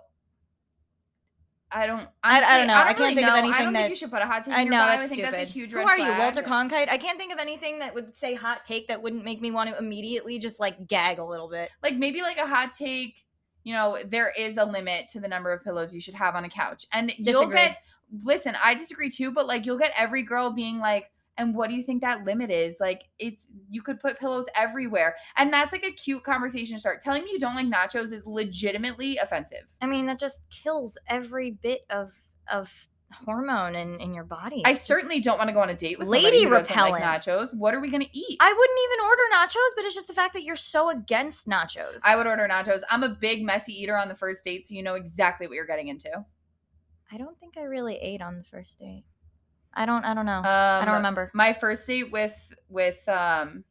I 1.72 1.86
don't. 1.86 2.08
I- 2.22 2.40
I 2.42 2.56
don't 2.58 2.66
know. 2.68 2.74
I 2.74 2.78
don't 2.78 2.86
can't 2.86 2.98
really 3.00 3.14
think 3.16 3.28
of 3.28 3.34
anything 3.34 3.54
I 3.54 3.64
don't 3.64 3.72
that- 3.72 3.78
think 3.80 3.90
you 3.90 3.96
should 3.96 4.10
put 4.10 4.22
a 4.22 4.26
hot 4.26 4.44
take. 4.44 4.54
I 4.54 4.64
know 4.64 4.70
that's 4.70 5.04
I 5.04 5.06
think 5.08 5.20
stupid. 5.20 5.34
that's 5.34 5.50
a 5.50 5.52
huge 5.52 5.72
Who 5.72 5.78
are 5.80 5.98
you, 5.98 6.04
flag. 6.04 6.18
Walter 6.18 6.42
Cronkite? 6.42 6.88
I 6.88 6.96
can't 6.96 7.18
think 7.18 7.32
of 7.32 7.38
anything 7.38 7.80
that 7.80 7.92
would 7.94 8.16
say 8.16 8.34
hot 8.34 8.64
take 8.64 8.88
that 8.88 9.02
wouldn't 9.02 9.24
make 9.24 9.40
me 9.40 9.50
want 9.50 9.70
to 9.70 9.76
immediately 9.78 10.38
just 10.38 10.60
like 10.60 10.86
gag 10.86 11.18
a 11.18 11.24
little 11.24 11.48
bit. 11.48 11.70
Like 11.82 11.96
maybe 11.96 12.22
like 12.22 12.38
a 12.38 12.46
hot 12.46 12.72
take. 12.72 13.24
You 13.64 13.74
know, 13.74 13.98
there 14.06 14.32
is 14.38 14.58
a 14.58 14.64
limit 14.64 15.08
to 15.08 15.20
the 15.20 15.26
number 15.26 15.52
of 15.52 15.64
pillows 15.64 15.92
you 15.92 16.00
should 16.00 16.14
have 16.14 16.36
on 16.36 16.44
a 16.44 16.48
couch, 16.48 16.86
and 16.92 17.12
you'll 17.18 17.48
get. 17.48 17.78
Listen, 18.22 18.54
I 18.62 18.74
disagree 18.76 19.10
too, 19.10 19.32
but 19.32 19.48
like 19.48 19.66
you'll 19.66 19.78
get 19.78 19.92
every 19.96 20.22
girl 20.22 20.50
being 20.52 20.78
like, 20.78 21.10
and 21.38 21.54
what 21.54 21.68
do 21.68 21.74
you 21.76 21.82
think 21.82 22.00
that 22.02 22.24
limit 22.24 22.50
is? 22.50 22.78
Like 22.80 23.02
it's 23.18 23.46
you 23.68 23.82
could 23.82 24.00
put 24.00 24.18
pillows 24.18 24.46
everywhere. 24.54 25.16
And 25.36 25.52
that's 25.52 25.72
like 25.72 25.84
a 25.84 25.92
cute 25.92 26.24
conversation 26.24 26.76
to 26.76 26.80
start. 26.80 27.00
Telling 27.00 27.24
me 27.24 27.30
you 27.32 27.38
don't 27.38 27.54
like 27.54 27.66
nachos 27.66 28.12
is 28.12 28.22
legitimately 28.26 29.16
offensive. 29.18 29.64
I 29.80 29.86
mean, 29.86 30.06
that 30.06 30.18
just 30.18 30.40
kills 30.50 30.96
every 31.08 31.50
bit 31.52 31.80
of 31.90 32.12
of 32.52 32.72
hormone 33.24 33.76
in 33.76 34.00
in 34.00 34.12
your 34.14 34.24
body. 34.24 34.62
I 34.64 34.70
It's 34.70 34.80
just- 34.80 34.86
certainly 34.88 35.20
don't 35.20 35.38
want 35.38 35.48
to 35.48 35.54
go 35.54 35.60
on 35.60 35.70
a 35.70 35.74
date 35.76 35.98
with 35.98 36.08
Lady 36.08 36.24
somebody 36.24 36.44
who 36.44 36.50
doesn't 36.50 36.68
repellent. 36.76 36.92
like 37.04 37.22
nachos. 37.22 37.56
What 37.56 37.72
are 37.74 37.80
we 37.80 37.88
gonna 37.90 38.06
eat? 38.12 38.38
I 38.40 38.52
wouldn't 38.52 38.78
even 38.84 39.04
order 39.06 39.22
nachos, 39.32 39.76
but 39.76 39.84
it's 39.84 39.94
just 39.94 40.08
the 40.08 40.12
fact 40.12 40.32
that 40.34 40.42
you're 40.42 40.56
so 40.56 40.90
against 40.90 41.46
nachos. 41.46 42.00
I 42.04 42.16
would 42.16 42.26
order 42.26 42.48
nachos. 42.50 42.80
I'm 42.90 43.04
a 43.04 43.08
big 43.10 43.44
messy 43.44 43.72
eater 43.80 43.96
on 43.96 44.08
the 44.08 44.14
first 44.16 44.42
date, 44.42 44.66
so 44.66 44.74
you 44.74 44.82
know 44.82 44.94
exactly 44.94 45.46
what 45.46 45.54
you're 45.54 45.66
getting 45.66 45.88
into. 45.88 46.24
I 47.12 47.16
don't 47.18 47.38
think 47.38 47.56
I 47.56 47.62
really 47.62 47.94
ate 47.96 48.20
on 48.20 48.38
the 48.38 48.44
first 48.44 48.78
date. 48.80 49.04
I 49.76 49.86
don't. 49.86 50.04
I 50.04 50.14
don't 50.14 50.26
know. 50.26 50.38
Um, 50.38 50.44
I 50.44 50.84
don't 50.84 50.94
remember. 50.96 51.30
My 51.34 51.52
first 51.52 51.86
date 51.86 52.10
with 52.10 52.34
with 52.68 53.06
um, 53.08 53.62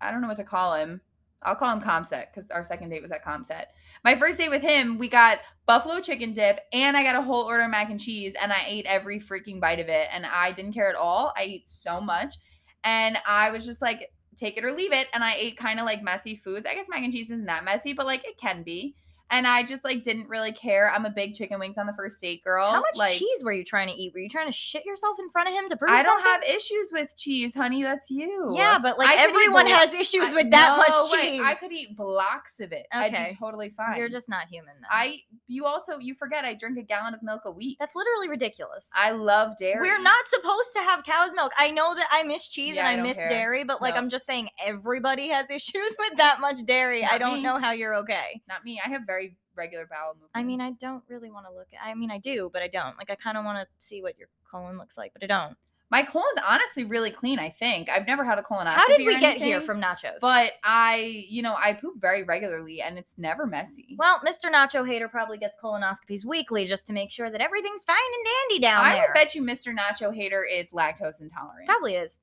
I 0.00 0.10
don't 0.10 0.22
know 0.22 0.28
what 0.28 0.36
to 0.38 0.44
call 0.44 0.74
him. 0.74 1.00
I'll 1.42 1.54
call 1.54 1.72
him 1.72 1.80
Comset 1.80 2.26
because 2.32 2.50
our 2.50 2.64
second 2.64 2.88
date 2.88 3.02
was 3.02 3.12
at 3.12 3.24
Comset. 3.24 3.66
My 4.04 4.16
first 4.16 4.38
date 4.38 4.50
with 4.50 4.62
him, 4.62 4.98
we 4.98 5.08
got 5.08 5.38
buffalo 5.66 6.00
chicken 6.00 6.32
dip 6.32 6.60
and 6.72 6.96
I 6.96 7.02
got 7.02 7.14
a 7.14 7.22
whole 7.22 7.44
order 7.44 7.62
of 7.62 7.70
mac 7.70 7.90
and 7.90 8.00
cheese 8.00 8.34
and 8.40 8.52
I 8.52 8.64
ate 8.66 8.86
every 8.86 9.20
freaking 9.20 9.60
bite 9.60 9.78
of 9.78 9.88
it 9.88 10.08
and 10.12 10.26
I 10.26 10.52
didn't 10.52 10.72
care 10.72 10.88
at 10.88 10.96
all. 10.96 11.32
I 11.36 11.42
ate 11.42 11.68
so 11.68 12.00
much 12.00 12.34
and 12.82 13.18
I 13.26 13.50
was 13.50 13.64
just 13.64 13.80
like, 13.80 14.10
take 14.36 14.56
it 14.56 14.64
or 14.64 14.72
leave 14.72 14.92
it. 14.92 15.08
And 15.12 15.22
I 15.22 15.34
ate 15.34 15.56
kind 15.56 15.78
of 15.78 15.86
like 15.86 16.02
messy 16.02 16.36
foods. 16.36 16.66
I 16.66 16.74
guess 16.74 16.86
mac 16.88 17.02
and 17.02 17.12
cheese 17.12 17.30
isn't 17.30 17.46
that 17.46 17.64
messy, 17.64 17.92
but 17.92 18.06
like 18.06 18.24
it 18.26 18.38
can 18.38 18.62
be. 18.62 18.94
And 19.30 19.46
I 19.46 19.62
just 19.62 19.84
like 19.84 20.04
didn't 20.04 20.28
really 20.28 20.52
care. 20.52 20.90
I'm 20.90 21.04
a 21.04 21.10
big 21.10 21.34
chicken 21.34 21.58
wings 21.60 21.76
on 21.76 21.86
the 21.86 21.92
first 21.92 22.20
date 22.20 22.42
girl. 22.42 22.70
How 22.70 22.80
much 22.80 22.96
like, 22.96 23.18
cheese 23.18 23.44
were 23.44 23.52
you 23.52 23.64
trying 23.64 23.88
to 23.88 23.94
eat? 23.94 24.12
Were 24.14 24.20
you 24.20 24.28
trying 24.28 24.46
to 24.46 24.52
shit 24.52 24.86
yourself 24.86 25.18
in 25.18 25.28
front 25.30 25.48
of 25.48 25.54
him 25.54 25.68
to 25.68 25.76
prove 25.76 25.90
something? 25.90 26.00
I 26.00 26.08
don't 26.08 26.22
something? 26.22 26.48
have 26.48 26.56
issues 26.56 26.88
with 26.92 27.14
cheese, 27.16 27.54
honey. 27.54 27.82
That's 27.82 28.10
you. 28.10 28.52
Yeah, 28.54 28.78
but 28.78 28.98
like 28.98 29.08
I 29.08 29.16
everyone 29.22 29.66
has 29.66 29.92
issues 29.92 30.28
I- 30.28 30.34
with 30.34 30.50
that 30.52 30.68
No 30.70 30.76
much 30.78 31.12
cheese. 31.12 31.42
I 31.44 31.54
could 31.54 31.72
eat 31.72 31.96
blocks 31.96 32.58
of 32.60 32.72
it. 32.72 32.86
I'd 32.92 33.12
be 33.12 33.36
totally 33.38 33.68
fine. 33.70 33.98
You're 33.98 34.08
just 34.08 34.28
not 34.28 34.46
human. 34.48 34.74
Then. 34.80 34.88
I. 34.90 35.20
You 35.50 35.64
also 35.64 35.98
you 35.98 36.14
forget 36.14 36.44
I 36.44 36.54
drink 36.54 36.78
a 36.78 36.82
gallon 36.82 37.14
of 37.14 37.22
milk 37.22 37.42
a 37.46 37.50
week. 37.50 37.78
That's 37.80 37.94
literally 37.96 38.28
ridiculous. 38.28 38.88
I 38.94 39.12
love 39.12 39.56
dairy. 39.58 39.88
We're 39.88 40.00
not 40.02 40.26
supposed 40.26 40.70
to 40.74 40.80
have 40.80 41.04
cow's 41.04 41.32
milk. 41.34 41.52
I 41.58 41.70
know 41.70 41.94
that 41.94 42.06
I 42.10 42.22
miss 42.22 42.48
cheese 42.48 42.76
Yeah, 42.76 42.80
and 42.82 42.88
I 42.88 42.96
don't 42.96 43.02
miss 43.06 43.16
care. 43.16 43.28
dairy, 43.28 43.64
but 43.64 43.80
like 43.80 43.94
No. 43.94 44.00
I'm 44.02 44.08
just 44.10 44.26
saying 44.26 44.50
everybody 44.64 45.28
has 45.28 45.50
issues 45.50 45.96
with 45.98 46.16
that 46.18 46.38
much 46.40 46.64
dairy. 46.66 47.02
I 47.04 47.16
don't 47.18 47.36
me. 47.38 47.42
know 47.42 47.58
how 47.58 47.72
you're 47.72 47.94
okay. 47.96 48.42
Not 48.48 48.62
me. 48.64 48.78
I 48.84 48.88
have 48.90 49.02
very 49.06 49.17
regular 49.58 49.86
bowel 49.86 50.14
movements. 50.14 50.32
I 50.34 50.42
mean, 50.42 50.60
I 50.60 50.72
don't 50.80 51.02
really 51.08 51.30
want 51.30 51.46
to 51.46 51.52
look 51.52 51.66
at 51.74 51.86
I 51.86 51.94
mean, 51.94 52.10
I 52.10 52.18
do, 52.18 52.50
but 52.52 52.62
I 52.62 52.68
don't. 52.68 52.96
Like 52.96 53.10
I 53.10 53.14
kind 53.14 53.36
of 53.36 53.44
want 53.44 53.58
to 53.58 53.66
see 53.78 54.00
what 54.00 54.18
your 54.18 54.28
colon 54.50 54.78
looks 54.78 54.96
like, 54.96 55.12
but 55.12 55.22
I 55.22 55.26
don't. 55.26 55.56
My 55.90 56.02
colon's 56.02 56.38
honestly 56.46 56.84
really 56.84 57.10
clean. 57.10 57.38
I 57.38 57.48
think 57.48 57.88
I've 57.88 58.06
never 58.06 58.22
had 58.22 58.38
a 58.38 58.42
colonoscopy. 58.42 58.74
How 58.74 58.86
did 58.88 59.06
we 59.06 59.18
get 59.18 59.38
here 59.38 59.62
from 59.62 59.80
nachos? 59.80 60.18
But 60.20 60.52
I, 60.62 61.24
you 61.28 61.40
know, 61.40 61.54
I 61.54 61.72
poop 61.72 61.94
very 61.98 62.24
regularly, 62.24 62.82
and 62.82 62.98
it's 62.98 63.16
never 63.16 63.46
messy. 63.46 63.96
well, 63.98 64.20
Mr. 64.20 64.52
Nacho 64.52 64.86
Hater 64.86 65.08
probably 65.08 65.38
gets 65.38 65.56
colonoscopies 65.62 66.26
weekly 66.26 66.66
just 66.66 66.86
to 66.88 66.92
make 66.92 67.10
sure 67.10 67.30
that 67.30 67.40
everything's 67.40 67.84
fine 67.84 67.96
and 67.96 68.26
dandy 68.50 68.62
down 68.62 68.84
I 68.84 68.92
there. 68.94 69.04
would 69.08 69.14
bet 69.14 69.34
you 69.34 69.42
Mr. 69.42 69.74
Nacho 69.74 70.14
Hater 70.14 70.44
is 70.44 70.68
lactose 70.70 71.22
intolerant, 71.22 71.66
probably 71.66 71.94
is. 71.94 72.18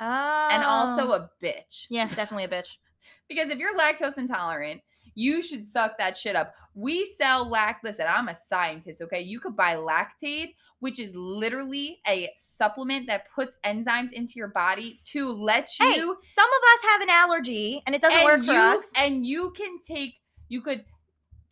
Oh. 0.00 0.48
and 0.50 0.64
also 0.64 1.08
oh. 1.08 1.12
a 1.12 1.30
bitch. 1.42 1.86
yeah, 1.90 2.08
definitely 2.08 2.44
a 2.44 2.48
bitch. 2.48 2.76
Because 3.28 3.48
if 3.50 3.58
you're 3.58 3.78
lactose 3.78 4.18
intolerant, 4.18 4.80
you 5.14 5.42
should 5.42 5.68
suck 5.68 5.98
that 5.98 6.16
shit 6.16 6.36
up. 6.36 6.54
We 6.74 7.04
sell 7.16 7.48
lact. 7.48 7.84
Listen, 7.84 8.06
I'm 8.08 8.28
a 8.28 8.34
scientist, 8.34 9.02
okay? 9.02 9.20
You 9.20 9.40
could 9.40 9.56
buy 9.56 9.74
Lactaid, 9.74 10.54
which 10.78 10.98
is 10.98 11.14
literally 11.14 12.00
a 12.06 12.30
supplement 12.36 13.06
that 13.08 13.24
puts 13.34 13.56
enzymes 13.64 14.12
into 14.12 14.34
your 14.36 14.48
body 14.48 14.92
to 15.08 15.30
let 15.32 15.68
Hey, 15.78 15.96
you. 15.96 16.16
some 16.22 16.46
of 16.48 16.62
us 16.74 16.90
have 16.90 17.00
an 17.02 17.10
allergy 17.10 17.82
and 17.86 17.94
it 17.94 18.00
doesn't 18.02 18.18
and 18.18 18.24
work 18.24 18.44
for 18.44 18.52
you, 18.52 18.58
us. 18.58 18.92
And 18.96 19.26
you 19.26 19.50
can 19.50 19.78
take, 19.80 20.14
you 20.48 20.60
could 20.62 20.84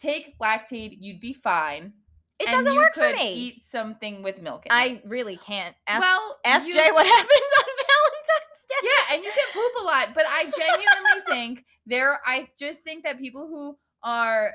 take 0.01 0.39
Lactaid, 0.39 0.97
you'd 1.01 1.21
be 1.21 1.33
fine. 1.33 1.93
It 2.39 2.49
and 2.49 2.57
doesn't 2.57 2.75
work 2.77 2.95
for 2.95 3.11
me. 3.11 3.35
Eat 3.35 3.65
something 3.69 4.23
with 4.23 4.41
milk. 4.41 4.63
I 4.71 5.03
really 5.05 5.37
can't. 5.37 5.75
Ask, 5.89 6.01
well, 6.01 6.39
ask 6.45 6.67
you- 6.67 6.73
Jay 6.73 6.91
what 6.93 7.05
happens 7.17 7.31
on 7.59 7.65
Valentine's 7.67 8.65
Day. 8.69 8.77
Yeah, 8.85 9.15
and 9.17 9.25
you 9.25 9.33
can 9.35 9.47
poop 9.53 9.73
a 9.83 9.85
lot, 9.85 10.15
but 10.15 10.25
I 10.29 10.45
genuinely 10.57 11.21
think 11.27 11.65
there 11.89 12.21
I 12.27 12.49
just 12.59 12.81
think 12.83 13.05
that 13.05 13.19
people 13.19 13.49
who 13.49 13.77
are 14.03 14.53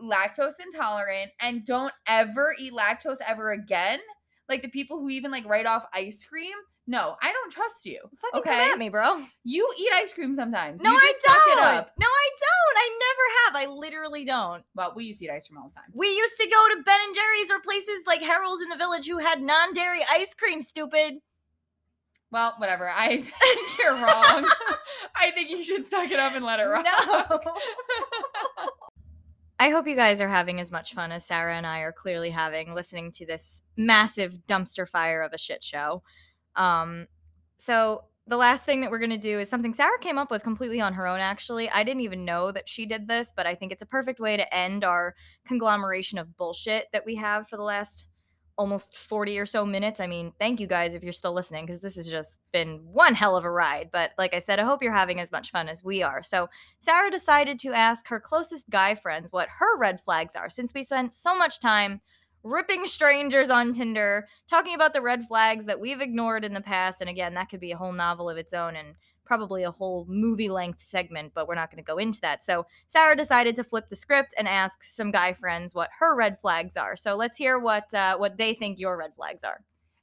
lactose 0.00 0.54
intolerant 0.64 1.32
and 1.40 1.64
don't 1.66 1.92
ever 2.06 2.54
eat 2.58 2.72
lactose 2.72 3.16
ever 3.26 3.50
again, 3.52 3.98
like 4.48 4.62
the 4.62 4.68
people 4.68 5.00
who 5.00 5.08
even 5.08 5.30
like 5.30 5.44
write 5.46 5.66
off 5.66 5.84
ice 5.92 6.24
cream, 6.24 6.54
no, 6.86 7.16
I 7.20 7.32
don't 7.32 7.52
trust 7.52 7.84
you. 7.84 8.00
Fucking 8.20 8.42
come 8.44 8.54
Okay. 8.60 8.70
at 8.72 8.78
me, 8.78 8.88
bro. 8.88 9.22
You 9.44 9.68
eat 9.78 9.90
ice 9.92 10.12
cream 10.14 10.34
sometimes. 10.34 10.80
No, 10.80 10.88
I 10.90 11.12
don't. 11.26 11.58
it 11.58 11.64
up. 11.64 11.92
No, 11.98 12.06
I 12.06 12.28
don't. 12.40 12.78
I 12.78 12.98
never 12.98 13.66
have. 13.66 13.68
I 13.70 13.74
literally 13.78 14.24
don't. 14.24 14.64
Well, 14.74 14.94
we 14.96 15.04
used 15.04 15.18
to 15.18 15.26
eat 15.26 15.30
ice 15.30 15.48
cream 15.48 15.58
all 15.58 15.68
the 15.68 15.74
time. 15.74 15.90
We 15.92 16.06
used 16.08 16.38
to 16.38 16.48
go 16.48 16.68
to 16.76 16.82
Ben 16.84 16.98
and 17.04 17.14
Jerry's 17.14 17.50
or 17.50 17.60
places 17.60 18.04
like 18.06 18.22
Harold's 18.22 18.62
in 18.62 18.68
the 18.70 18.76
village 18.76 19.06
who 19.06 19.18
had 19.18 19.42
non-dairy 19.42 20.00
ice 20.10 20.32
cream. 20.32 20.62
Stupid. 20.62 21.14
Well, 22.30 22.54
whatever. 22.58 22.88
I 22.88 23.08
think 23.22 23.78
you're 23.78 23.94
wrong. 23.94 24.48
I 25.14 25.30
think 25.32 25.50
you 25.50 25.62
should 25.62 25.86
suck 25.86 26.10
it 26.10 26.18
up 26.18 26.34
and 26.34 26.44
let 26.44 26.60
it 26.60 26.64
rock. 26.64 26.84
No. 26.84 27.40
I 29.60 29.70
hope 29.70 29.88
you 29.88 29.96
guys 29.96 30.20
are 30.20 30.28
having 30.28 30.60
as 30.60 30.70
much 30.70 30.94
fun 30.94 31.10
as 31.10 31.26
Sarah 31.26 31.54
and 31.54 31.66
I 31.66 31.80
are 31.80 31.92
clearly 31.92 32.30
having 32.30 32.74
listening 32.74 33.10
to 33.12 33.26
this 33.26 33.62
massive 33.76 34.34
dumpster 34.48 34.88
fire 34.88 35.20
of 35.20 35.32
a 35.32 35.38
shit 35.38 35.64
show. 35.64 36.02
Um, 36.54 37.08
so 37.56 38.04
the 38.28 38.36
last 38.36 38.64
thing 38.64 38.82
that 38.82 38.90
we're 38.90 38.98
going 38.98 39.10
to 39.10 39.18
do 39.18 39.40
is 39.40 39.48
something 39.48 39.74
Sarah 39.74 39.98
came 40.00 40.18
up 40.18 40.30
with 40.30 40.44
completely 40.44 40.80
on 40.80 40.92
her 40.94 41.06
own, 41.08 41.18
actually. 41.18 41.68
I 41.70 41.82
didn't 41.82 42.02
even 42.02 42.24
know 42.24 42.52
that 42.52 42.68
she 42.68 42.84
did 42.86 43.08
this, 43.08 43.32
but 43.34 43.46
I 43.46 43.54
think 43.54 43.72
it's 43.72 43.82
a 43.82 43.86
perfect 43.86 44.20
way 44.20 44.36
to 44.36 44.54
end 44.54 44.84
our 44.84 45.14
conglomeration 45.46 46.18
of 46.18 46.36
bullshit 46.36 46.86
that 46.92 47.06
we 47.06 47.16
have 47.16 47.48
for 47.48 47.56
the 47.56 47.62
last 47.62 48.06
almost 48.58 48.98
40 48.98 49.38
or 49.38 49.46
so 49.46 49.64
minutes. 49.64 50.00
I 50.00 50.06
mean, 50.08 50.32
thank 50.38 50.58
you 50.58 50.66
guys 50.66 50.94
if 50.94 51.04
you're 51.04 51.12
still 51.12 51.32
listening 51.32 51.64
because 51.64 51.80
this 51.80 51.94
has 51.96 52.10
just 52.10 52.40
been 52.52 52.80
one 52.92 53.14
hell 53.14 53.36
of 53.36 53.44
a 53.44 53.50
ride. 53.50 53.90
But 53.92 54.10
like 54.18 54.34
I 54.34 54.40
said, 54.40 54.58
I 54.58 54.64
hope 54.64 54.82
you're 54.82 54.92
having 54.92 55.20
as 55.20 55.32
much 55.32 55.50
fun 55.50 55.68
as 55.68 55.84
we 55.84 56.02
are. 56.02 56.22
So 56.22 56.48
Sarah 56.80 57.10
decided 57.10 57.60
to 57.60 57.72
ask 57.72 58.08
her 58.08 58.18
closest 58.18 58.68
guy 58.68 58.96
friends 58.96 59.32
what 59.32 59.48
her 59.60 59.78
red 59.78 60.00
flags 60.00 60.34
are 60.34 60.50
since 60.50 60.74
we 60.74 60.82
spent 60.82 61.14
so 61.14 61.38
much 61.38 61.60
time 61.60 62.00
ripping 62.48 62.86
strangers 62.86 63.50
on 63.50 63.72
Tinder, 63.72 64.26
talking 64.48 64.74
about 64.74 64.92
the 64.92 65.02
red 65.02 65.24
flags 65.24 65.66
that 65.66 65.80
we've 65.80 66.00
ignored 66.00 66.44
in 66.44 66.54
the 66.54 66.60
past. 66.60 67.00
And 67.00 67.10
again, 67.10 67.34
that 67.34 67.48
could 67.50 67.60
be 67.60 67.72
a 67.72 67.76
whole 67.76 67.92
novel 67.92 68.30
of 68.30 68.38
its 68.38 68.52
own 68.52 68.76
and 68.76 68.94
probably 69.24 69.62
a 69.62 69.70
whole 69.70 70.06
movie 70.08 70.48
length 70.48 70.80
segment, 70.80 71.32
but 71.34 71.46
we're 71.46 71.54
not 71.54 71.70
going 71.70 71.82
to 71.82 71.86
go 71.86 71.98
into 71.98 72.20
that. 72.22 72.42
So 72.42 72.66
Sarah 72.86 73.14
decided 73.14 73.54
to 73.56 73.64
flip 73.64 73.90
the 73.90 73.96
script 73.96 74.34
and 74.38 74.48
ask 74.48 74.82
some 74.82 75.10
guy 75.10 75.34
friends 75.34 75.74
what 75.74 75.90
her 76.00 76.16
red 76.16 76.40
flags 76.40 76.76
are. 76.76 76.96
So 76.96 77.14
let's 77.14 77.36
hear 77.36 77.58
what 77.58 77.92
uh, 77.92 78.16
what 78.16 78.38
they 78.38 78.54
think 78.54 78.80
your 78.80 78.96
red 78.96 79.14
flags 79.14 79.44
are. 79.44 79.60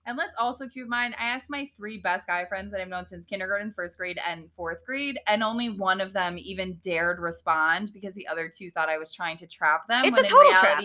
And 0.07 0.17
let's 0.17 0.35
also 0.37 0.67
keep 0.67 0.83
in 0.83 0.89
mind, 0.89 1.15
I 1.17 1.25
asked 1.25 1.49
my 1.49 1.67
three 1.75 1.99
best 1.99 2.27
guy 2.27 2.45
friends 2.45 2.71
that 2.71 2.79
I've 2.79 2.87
known 2.87 3.07
since 3.07 3.25
kindergarten, 3.25 3.73
first 3.75 3.97
grade, 3.97 4.19
and 4.23 4.49
fourth 4.55 4.85
grade, 4.85 5.19
and 5.25 5.43
only 5.43 5.71
one 5.71 5.99
of 5.99 6.13
them 6.13 6.37
even 6.37 6.77
dared 6.83 7.19
respond 7.19 7.91
because 7.91 8.13
the 8.13 8.27
other 8.27 8.47
two 8.47 8.69
thought 8.69 8.87
I 8.87 8.99
was 8.99 9.11
trying 9.11 9.37
to 9.37 9.47
trap 9.47 9.87
them. 9.87 10.05
It's 10.05 10.15
a 10.15 10.21
in 10.21 10.27
total 10.27 10.51
trap. 10.51 10.83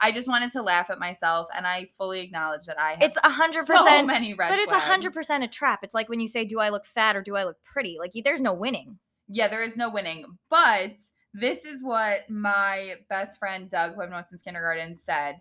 I 0.00 0.12
just 0.12 0.28
wanted 0.28 0.52
to 0.52 0.62
laugh 0.62 0.90
at 0.90 0.98
myself, 0.98 1.48
and 1.56 1.66
I 1.66 1.88
fully 1.96 2.20
acknowledge 2.20 2.66
that 2.66 2.78
I 2.78 2.92
have 2.92 3.02
It's 3.02 3.18
a 3.22 3.30
hundred 3.30 3.66
so 3.66 3.76
percent. 3.76 4.06
many 4.06 4.34
red 4.34 4.48
But 4.48 4.60
it's 4.60 4.72
a 4.72 4.78
hundred 4.78 5.12
percent 5.12 5.42
a 5.44 5.48
trap. 5.48 5.82
It's 5.82 5.94
like 5.94 6.08
when 6.08 6.20
you 6.20 6.28
say, 6.28 6.44
"Do 6.44 6.60
I 6.60 6.68
look 6.68 6.84
fat 6.84 7.16
or 7.16 7.22
do 7.22 7.36
I 7.36 7.44
look 7.44 7.56
pretty?" 7.64 7.96
Like 7.98 8.12
there's 8.24 8.40
no 8.40 8.54
winning. 8.54 8.98
Yeah, 9.28 9.48
there 9.48 9.62
is 9.62 9.76
no 9.76 9.90
winning. 9.90 10.24
But 10.48 10.92
this 11.34 11.64
is 11.64 11.82
what 11.82 12.28
my 12.30 12.94
best 13.08 13.38
friend 13.38 13.68
Doug, 13.68 13.94
who 13.94 14.02
I've 14.02 14.10
known 14.10 14.24
since 14.28 14.42
kindergarten, 14.42 14.96
said. 14.96 15.40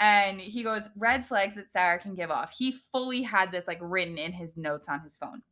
And 0.00 0.40
he 0.40 0.62
goes, 0.62 0.90
red 0.96 1.26
flags 1.26 1.56
that 1.56 1.72
Sarah 1.72 1.98
can 1.98 2.14
give 2.14 2.30
off. 2.30 2.54
He 2.56 2.72
fully 2.92 3.22
had 3.22 3.50
this 3.50 3.66
like 3.66 3.78
written 3.80 4.16
in 4.16 4.32
his 4.32 4.56
notes 4.56 4.88
on 4.88 5.00
his 5.00 5.16
phone. 5.16 5.42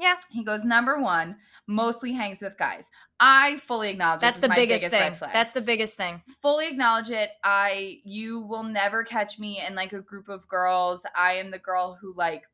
Yeah. 0.00 0.14
He 0.30 0.42
goes, 0.42 0.64
number 0.64 0.98
one, 0.98 1.36
mostly 1.66 2.12
hangs 2.12 2.40
with 2.40 2.56
guys. 2.58 2.86
I 3.20 3.58
fully 3.58 3.90
acknowledge 3.90 4.22
That's 4.22 4.38
this 4.38 4.40
the 4.40 4.46
is 4.46 4.48
my 4.48 4.54
biggest, 4.56 4.84
biggest, 4.90 5.20
thing. 5.20 5.28
That's 5.32 5.52
the 5.52 5.60
biggest 5.60 5.96
thing. 5.96 6.22
fully 6.40 6.68
acknowledge 6.68 7.10
it. 7.10 7.30
I 7.44 8.00
you 8.04 8.40
will 8.40 8.62
never 8.62 9.04
catch 9.04 9.38
me 9.38 9.62
in 9.64 9.74
like 9.74 9.92
a 9.92 10.00
group 10.00 10.30
of 10.30 10.48
girls. 10.48 11.02
I 11.14 11.34
am 11.34 11.50
the 11.50 11.58
girl 11.58 11.98
who 12.00 12.14
like 12.16 12.44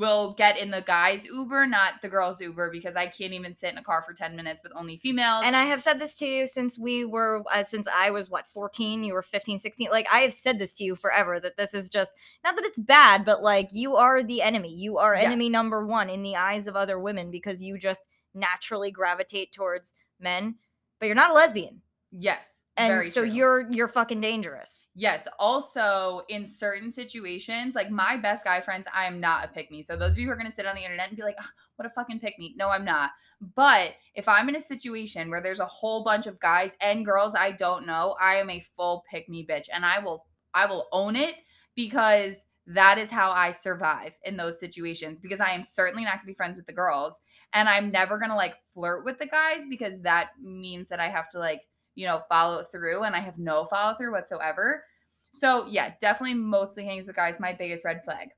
will 0.00 0.34
get 0.34 0.58
in 0.58 0.70
the 0.70 0.80
guys 0.80 1.26
Uber, 1.26 1.66
not 1.66 2.00
the 2.00 2.08
girls 2.08 2.40
Uber 2.40 2.70
because 2.72 2.96
I 2.96 3.06
can't 3.06 3.34
even 3.34 3.54
sit 3.56 3.70
in 3.70 3.78
a 3.78 3.82
car 3.82 4.02
for 4.02 4.14
10 4.14 4.34
minutes 4.34 4.62
with 4.62 4.72
only 4.74 4.96
females. 4.96 5.42
And 5.44 5.54
I 5.54 5.64
have 5.66 5.82
said 5.82 6.00
this 6.00 6.14
to 6.16 6.26
you 6.26 6.46
since 6.46 6.78
we 6.78 7.04
were, 7.04 7.44
uh, 7.54 7.64
since 7.64 7.86
I 7.94 8.10
was 8.10 8.30
what, 8.30 8.48
14, 8.48 9.04
you 9.04 9.12
were 9.12 9.22
15, 9.22 9.58
16. 9.58 9.88
Like, 9.90 10.06
I 10.12 10.20
have 10.20 10.32
said 10.32 10.58
this 10.58 10.74
to 10.76 10.84
you 10.84 10.96
forever 10.96 11.38
that 11.38 11.58
this 11.58 11.74
is 11.74 11.90
just, 11.90 12.12
not 12.42 12.56
that 12.56 12.64
it's 12.64 12.78
bad, 12.78 13.24
but 13.26 13.42
like, 13.42 13.68
you 13.72 13.96
are 13.96 14.22
the 14.22 14.40
enemy. 14.42 14.74
You 14.74 14.96
are 14.98 15.14
enemy 15.14 15.44
Yes. 15.46 15.52
number 15.52 15.86
one 15.86 16.08
in 16.08 16.22
the 16.22 16.36
eyes 16.36 16.66
of 16.66 16.74
other 16.76 16.98
women 16.98 17.30
because 17.30 17.62
you 17.62 17.78
just 17.78 18.02
naturally 18.34 18.90
gravitate 18.90 19.52
towards 19.52 19.92
men, 20.18 20.54
but 20.98 21.06
you're 21.06 21.14
not 21.14 21.30
a 21.30 21.34
lesbian. 21.34 21.82
yes. 22.10 22.46
And 22.76 22.90
very 22.92 23.10
so 23.10 23.22
true. 23.22 23.30
you're, 23.30 23.70
you're 23.70 23.88
fucking 23.88 24.22
dangerous. 24.22 24.80
Yes. 25.00 25.26
Also, 25.38 26.20
in 26.28 26.46
certain 26.46 26.92
situations, 26.92 27.74
like 27.74 27.90
my 27.90 28.18
best 28.18 28.44
guy 28.44 28.60
friends, 28.60 28.86
I 28.94 29.06
am 29.06 29.18
not 29.18 29.46
a 29.46 29.48
pick 29.48 29.70
me. 29.70 29.82
So 29.82 29.96
those 29.96 30.10
of 30.10 30.18
you 30.18 30.26
who 30.26 30.32
are 30.32 30.36
gonna 30.36 30.52
sit 30.52 30.66
on 30.66 30.74
the 30.74 30.82
internet 30.82 31.08
and 31.08 31.16
be 31.16 31.22
like, 31.22 31.36
"Ah, 31.40 31.50
"What 31.76 31.86
a 31.86 31.90
fucking 31.90 32.20
pick 32.20 32.38
me," 32.38 32.52
no, 32.58 32.68
I'm 32.68 32.84
not. 32.84 33.12
But 33.40 33.94
if 34.14 34.28
I'm 34.28 34.50
in 34.50 34.56
a 34.56 34.60
situation 34.60 35.30
where 35.30 35.40
there's 35.40 35.58
a 35.60 35.64
whole 35.64 36.04
bunch 36.04 36.26
of 36.26 36.38
guys 36.38 36.72
and 36.82 37.06
girls 37.06 37.34
I 37.34 37.52
don't 37.52 37.86
know, 37.86 38.14
I 38.20 38.34
am 38.36 38.50
a 38.50 38.60
full 38.76 39.02
pick 39.10 39.26
me 39.26 39.46
bitch, 39.46 39.68
and 39.72 39.86
I 39.86 40.00
will, 40.00 40.26
I 40.52 40.66
will 40.66 40.86
own 40.92 41.16
it 41.16 41.36
because 41.74 42.34
that 42.66 42.98
is 42.98 43.08
how 43.08 43.30
I 43.30 43.52
survive 43.52 44.12
in 44.24 44.36
those 44.36 44.60
situations. 44.60 45.18
Because 45.18 45.40
I 45.40 45.52
am 45.52 45.64
certainly 45.64 46.04
not 46.04 46.16
gonna 46.16 46.26
be 46.26 46.34
friends 46.34 46.58
with 46.58 46.66
the 46.66 46.74
girls, 46.74 47.18
and 47.54 47.70
I'm 47.70 47.90
never 47.90 48.18
gonna 48.18 48.36
like 48.36 48.56
flirt 48.74 49.06
with 49.06 49.18
the 49.18 49.26
guys 49.26 49.64
because 49.66 49.98
that 50.02 50.32
means 50.38 50.90
that 50.90 51.00
I 51.00 51.08
have 51.08 51.30
to 51.30 51.38
like 51.38 51.62
you 51.96 52.06
know, 52.06 52.22
follow 52.28 52.64
through 52.64 53.02
and 53.02 53.14
I 53.14 53.20
have 53.20 53.38
no 53.38 53.64
follow 53.66 53.96
through 53.96 54.12
whatsoever. 54.12 54.84
So, 55.32 55.66
yeah, 55.68 55.94
definitely 56.00 56.34
mostly 56.34 56.84
hangs 56.84 57.06
with 57.06 57.16
guys, 57.16 57.40
my 57.40 57.52
biggest 57.52 57.84
red 57.84 58.04
flag. 58.04 58.30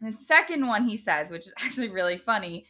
The 0.00 0.12
second 0.12 0.66
one 0.66 0.86
he 0.86 0.96
says, 0.96 1.30
which 1.30 1.46
is 1.46 1.54
actually 1.64 1.90
really 1.90 2.18
funny, 2.18 2.66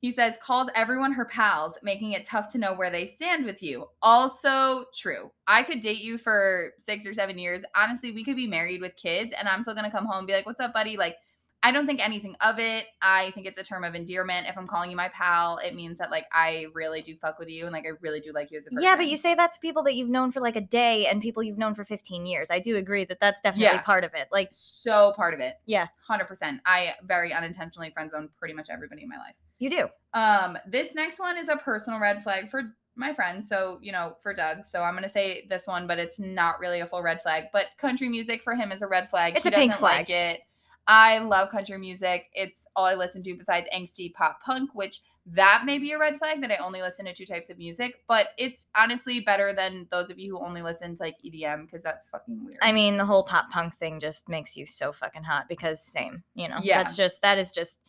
he 0.00 0.12
says, 0.12 0.38
calls 0.42 0.68
everyone 0.74 1.12
her 1.12 1.24
pals, 1.24 1.74
making 1.82 2.12
it 2.12 2.24
tough 2.24 2.48
to 2.52 2.58
know 2.58 2.74
where 2.74 2.90
they 2.90 3.06
stand 3.06 3.44
with 3.44 3.62
you. 3.62 3.86
Also 4.02 4.84
true. 4.94 5.32
I 5.46 5.62
could 5.62 5.80
date 5.80 6.02
you 6.02 6.18
for 6.18 6.72
six 6.78 7.06
or 7.06 7.14
seven 7.14 7.38
years. 7.38 7.62
Honestly, 7.74 8.12
we 8.12 8.24
could 8.24 8.36
be 8.36 8.46
married 8.46 8.82
with 8.82 8.94
kids, 8.96 9.32
and 9.36 9.48
I'm 9.48 9.62
still 9.62 9.74
gonna 9.74 9.90
come 9.90 10.04
home 10.04 10.18
and 10.18 10.26
be 10.26 10.34
like, 10.34 10.46
What's 10.46 10.60
up, 10.60 10.74
buddy? 10.74 10.96
Like, 10.96 11.16
I 11.62 11.72
don't 11.72 11.86
think 11.86 12.00
anything 12.04 12.36
of 12.40 12.58
it. 12.60 12.84
I 13.02 13.32
think 13.32 13.46
it's 13.46 13.58
a 13.58 13.64
term 13.64 13.82
of 13.82 13.94
endearment. 13.96 14.46
If 14.46 14.56
I'm 14.56 14.68
calling 14.68 14.88
you 14.90 14.96
my 14.96 15.08
pal, 15.08 15.58
it 15.58 15.74
means 15.74 15.98
that 15.98 16.10
like 16.12 16.26
I 16.32 16.66
really 16.74 17.02
do 17.02 17.16
fuck 17.16 17.38
with 17.40 17.48
you 17.48 17.64
and 17.64 17.72
like 17.72 17.84
I 17.86 17.90
really 18.00 18.20
do 18.20 18.32
like 18.32 18.52
you 18.52 18.58
as 18.58 18.66
a 18.66 18.70
person. 18.70 18.84
Yeah, 18.84 18.94
but 18.94 19.08
you 19.08 19.16
say 19.16 19.34
that 19.34 19.52
to 19.52 19.58
people 19.60 19.82
that 19.84 19.94
you've 19.94 20.08
known 20.08 20.30
for 20.30 20.40
like 20.40 20.54
a 20.54 20.60
day 20.60 21.06
and 21.06 21.20
people 21.20 21.42
you've 21.42 21.58
known 21.58 21.74
for 21.74 21.84
15 21.84 22.24
years. 22.24 22.50
I 22.52 22.60
do 22.60 22.76
agree 22.76 23.04
that 23.06 23.18
that's 23.20 23.40
definitely 23.40 23.76
Yeah. 23.76 23.82
part 23.82 24.04
of 24.04 24.14
it. 24.14 24.28
Like, 24.30 24.50
so 24.52 25.12
part 25.16 25.34
of 25.34 25.40
it. 25.40 25.54
Yeah. 25.66 25.88
100%. 26.08 26.60
I 26.64 26.94
very 27.02 27.32
unintentionally 27.32 27.90
friend 27.90 28.10
zone 28.12 28.28
pretty 28.38 28.54
much 28.54 28.68
everybody 28.70 29.02
in 29.02 29.08
my 29.08 29.16
life. 29.18 29.34
you 29.58 29.70
do. 29.70 29.88
Um 30.14 30.58
this 30.68 30.94
next 30.94 31.18
one 31.18 31.36
is 31.38 31.48
a 31.48 31.56
personal 31.56 31.98
red 31.98 32.22
flag 32.22 32.50
for 32.50 32.74
my 32.94 33.12
friend, 33.12 33.44
so 33.44 33.78
you 33.82 33.90
know, 33.92 34.14
for 34.22 34.32
Doug. 34.34 34.64
So 34.64 34.82
I'm 34.82 34.92
going 34.94 35.02
to 35.02 35.08
say 35.10 35.46
this 35.50 35.66
one, 35.66 35.86
but 35.86 35.98
it's 35.98 36.18
not 36.20 36.60
really 36.60 36.80
a 36.80 36.86
full 36.86 37.02
red 37.02 37.20
flag, 37.22 37.44
but 37.52 37.66
country 37.78 38.08
music 38.08 38.42
for 38.42 38.54
him 38.54 38.70
is 38.72 38.80
a 38.82 38.86
red 38.86 39.08
flag. 39.10 39.34
It's 39.34 39.42
he 39.42 39.48
a 39.48 39.52
pink 39.52 39.72
doesn't 39.72 39.82
like 39.84 40.08
it. 40.10 40.40
I 40.88 41.18
love 41.18 41.50
country 41.50 41.78
music. 41.78 42.26
It's 42.32 42.66
all 42.76 42.84
I 42.84 42.94
listen 42.94 43.22
to 43.24 43.34
besides 43.34 43.66
angsty 43.74 44.12
pop 44.12 44.42
punk, 44.42 44.70
which 44.74 45.00
that 45.26 45.62
may 45.64 45.78
be 45.78 45.90
a 45.90 45.98
red 45.98 46.18
flag 46.18 46.40
that 46.42 46.52
I 46.52 46.56
only 46.56 46.80
listen 46.80 47.06
to 47.06 47.12
two 47.12 47.26
types 47.26 47.50
of 47.50 47.58
music, 47.58 47.96
but 48.06 48.28
it's 48.38 48.66
honestly 48.76 49.18
better 49.18 49.52
than 49.52 49.88
those 49.90 50.08
of 50.08 50.20
you 50.20 50.36
who 50.36 50.44
only 50.44 50.62
listen 50.62 50.94
to 50.94 51.02
like 51.02 51.16
EDM 51.24 51.66
because 51.66 51.82
that's 51.82 52.06
fucking 52.06 52.38
weird. 52.40 52.54
I 52.62 52.70
mean, 52.70 52.96
the 52.96 53.04
whole 53.04 53.24
pop 53.24 53.50
punk 53.50 53.74
thing 53.74 53.98
just 53.98 54.28
makes 54.28 54.56
you 54.56 54.66
so 54.66 54.92
fucking 54.92 55.24
hot 55.24 55.48
because 55.48 55.82
same, 55.82 56.22
you 56.34 56.48
know. 56.48 56.58
Yeah. 56.62 56.82
That's 56.82 56.96
just 56.96 57.22
that 57.22 57.38
is 57.38 57.50
just 57.50 57.80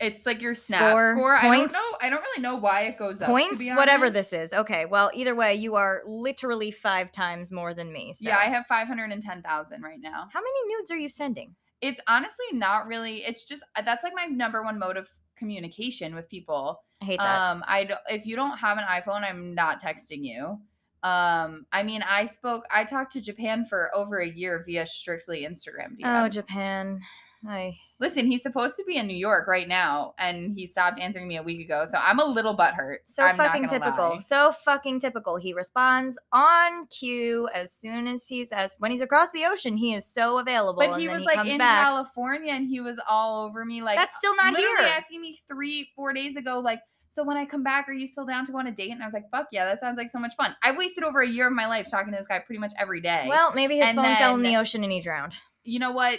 It's 0.00 0.26
like 0.26 0.42
your 0.42 0.54
snap 0.54 0.92
Score, 0.92 1.16
score. 1.16 1.34
I 1.34 1.50
don't 1.50 1.72
know. 1.72 1.96
I 2.00 2.08
don't 2.08 2.20
really 2.20 2.42
know 2.42 2.56
why 2.56 2.82
it 2.82 2.96
goes 2.98 3.20
up. 3.20 3.28
Points? 3.28 3.60
Whatever 3.74 4.10
this 4.10 4.32
is. 4.32 4.52
Okay. 4.52 4.84
Well, 4.84 5.10
either 5.12 5.34
way, 5.34 5.56
you 5.56 5.74
are 5.74 6.02
literally 6.06 6.70
5 6.70 7.10
times 7.10 7.50
more 7.50 7.74
than 7.74 7.92
me. 7.92 8.12
So. 8.12 8.28
Yeah, 8.28 8.36
I 8.36 8.44
have 8.44 8.64
510,000 8.66 9.82
right 9.82 9.98
now. 10.00 10.28
How 10.32 10.40
many 10.40 10.68
nudes 10.68 10.92
are 10.92 10.96
you 10.96 11.08
sending? 11.08 11.56
it's 11.80 12.00
honestly 12.08 12.46
not 12.52 12.86
really 12.86 13.18
it's 13.18 13.44
just 13.44 13.62
that's 13.84 14.02
like 14.02 14.12
my 14.14 14.26
number 14.26 14.62
one 14.62 14.78
mode 14.78 14.96
of 14.96 15.08
communication 15.38 16.14
with 16.14 16.28
people 16.28 16.82
I 17.00 17.04
hate 17.04 17.18
that. 17.18 17.52
um 17.52 17.64
i 17.66 17.88
if 18.08 18.26
you 18.26 18.36
don't 18.36 18.58
have 18.58 18.78
an 18.78 18.84
iphone 18.90 19.22
i'm 19.22 19.54
not 19.54 19.82
texting 19.82 20.24
you 20.24 20.58
um 21.02 21.64
i 21.72 21.82
mean 21.84 22.02
i 22.02 22.26
spoke 22.26 22.64
i 22.72 22.84
talked 22.84 23.12
to 23.12 23.20
japan 23.20 23.64
for 23.64 23.90
over 23.94 24.18
a 24.18 24.28
year 24.28 24.62
via 24.66 24.84
strictly 24.84 25.46
instagram 25.46 25.96
DM. 25.98 26.24
oh, 26.24 26.28
Japan. 26.28 27.00
I 27.46 27.76
listen 28.00 28.26
he's 28.26 28.42
supposed 28.42 28.76
to 28.76 28.84
be 28.84 28.96
in 28.96 29.06
new 29.06 29.16
york 29.16 29.46
right 29.46 29.68
now 29.68 30.14
and 30.18 30.52
he 30.56 30.66
stopped 30.66 30.98
answering 31.00 31.28
me 31.28 31.36
a 31.36 31.42
week 31.42 31.64
ago 31.64 31.84
so 31.88 31.98
i'm 31.98 32.18
a 32.18 32.24
little 32.24 32.56
butthurt 32.56 32.98
So 33.04 33.22
I'm 33.22 33.36
fucking 33.36 33.68
typical. 33.68 34.10
lie. 34.10 34.18
So 34.18 34.52
fucking 34.64 35.00
typical. 35.00 35.36
He 35.36 35.52
responds 35.52 36.18
on 36.32 36.86
cue 36.86 37.48
as 37.54 37.72
soon 37.72 38.06
as 38.08 38.26
he's 38.26 38.50
as 38.52 38.76
when 38.78 38.90
he's 38.90 39.00
across 39.00 39.30
the 39.32 39.44
ocean. 39.44 39.76
He 39.76 39.94
is 39.94 40.04
so 40.04 40.38
available. 40.38 40.80
but 40.80 40.90
and 40.92 41.00
he 41.00 41.06
then 41.06 41.16
was 41.18 41.26
like 41.26 41.36
comes 41.38 41.50
in 41.50 41.58
back. 41.58 41.84
california 41.84 42.52
and 42.52 42.66
he 42.68 42.80
was 42.80 42.98
all 43.08 43.44
over 43.46 43.64
me 43.64 43.82
like 43.82 43.98
That's 43.98 44.16
still 44.16 44.34
not 44.36 44.56
here. 44.56 44.66
literally 44.66 44.88
here. 44.88 44.96
asking 44.96 45.20
me 45.20 45.38
three, 45.46 45.90
four 45.94 46.12
days 46.12 46.36
ago, 46.36 46.58
like, 46.60 46.80
so 47.08 47.22
when 47.24 47.36
I 47.36 47.46
come 47.46 47.62
back, 47.62 47.88
are 47.88 47.92
you 47.92 48.06
still 48.06 48.26
down 48.26 48.44
to 48.46 48.52
go 48.52 48.58
on 48.58 48.66
a 48.66 48.72
date? 48.72 48.90
And 48.90 49.02
I 49.02 49.06
was 49.06 49.14
like, 49.14 49.30
fuck 49.30 49.46
yeah, 49.52 49.64
that 49.64 49.80
sounds 49.80 49.96
like 49.96 50.10
so 50.10 50.18
much 50.18 50.34
fun. 50.36 50.54
I've 50.62 50.76
wasted 50.76 51.04
over 51.04 51.20
a 51.22 51.28
year 51.28 51.46
of 51.46 51.52
my 51.54 51.66
life 51.66 51.86
talking 51.90 52.12
to 52.12 52.18
this 52.18 52.26
guy 52.26 52.38
pretty 52.40 52.58
much 52.60 52.72
every 52.78 53.00
day. 53.00 53.26
Well, 53.28 53.52
maybe 53.54 53.78
his 53.78 53.88
And 53.88 53.96
phone 53.96 54.16
fell 54.16 54.34
in 54.34 54.42
the 54.42 54.56
ocean 54.56 54.82
and 54.84 54.92
he 54.92 55.00
drowned. 55.00 55.32
you 55.64 55.78
know 55.78 55.92
what? 55.92 56.18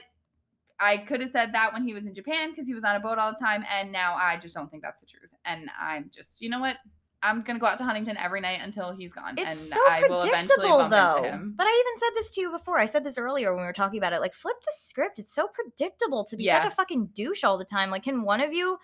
I 0.79 0.97
could 0.97 1.21
have 1.21 1.31
said 1.31 1.53
that 1.53 1.73
when 1.73 1.83
he 1.83 1.93
was 1.93 2.05
in 2.05 2.15
Japan 2.15 2.51
because 2.51 2.67
he 2.67 2.73
was 2.73 2.83
on 2.83 2.95
a 2.95 2.99
boat 2.99 3.17
all 3.17 3.31
the 3.31 3.45
time. 3.45 3.65
And 3.69 3.91
now 3.91 4.13
I 4.13 4.37
just 4.41 4.55
don't 4.55 4.71
think 4.71 4.81
that's 4.81 5.01
the 5.01 5.07
truth. 5.07 5.29
And 5.45 5.69
I'm 5.79 6.09
just, 6.13 6.41
you 6.41 6.49
know 6.49 6.59
what? 6.59 6.77
I'm 7.21 7.41
going 7.41 7.57
to 7.57 7.59
go 7.59 7.67
out 7.67 7.77
to 7.79 7.83
Huntington 7.83 8.15
every 8.15 8.39
night 8.39 8.61
until 8.63 8.93
he's 8.93 9.11
gone. 9.11 9.37
It's 9.37 9.51
and 9.51 9.59
so 9.59 9.79
I 9.89 10.03
will 10.07 10.21
eventually 10.21 10.69
predictable, 10.69 10.77
bump 10.77 10.91
though. 10.91 11.17
into 11.17 11.29
him. 11.29 11.53
But 11.57 11.67
I 11.67 11.83
even 11.85 11.99
said 11.99 12.09
this 12.15 12.31
to 12.31 12.41
you 12.41 12.51
before. 12.51 12.79
I 12.79 12.85
said 12.85 13.03
this 13.03 13.17
earlier 13.17 13.53
when 13.53 13.63
we 13.63 13.67
were 13.67 13.73
talking 13.73 13.97
about 13.97 14.13
it. 14.13 14.21
Like, 14.21 14.33
flip 14.33 14.55
the 14.61 14.71
script. 14.77 15.19
It's 15.19 15.35
so 15.35 15.49
predictable 15.53 16.23
to 16.23 16.37
be 16.37 16.45
such 16.47 16.63
a 16.63 16.71
fucking 16.71 17.09
douche 17.13 17.43
all 17.43 17.57
the 17.57 17.65
time. 17.65 17.91
Like, 17.91 18.03
can 18.03 18.23
one 18.23 18.39
of 18.39 18.53
you 18.53 18.77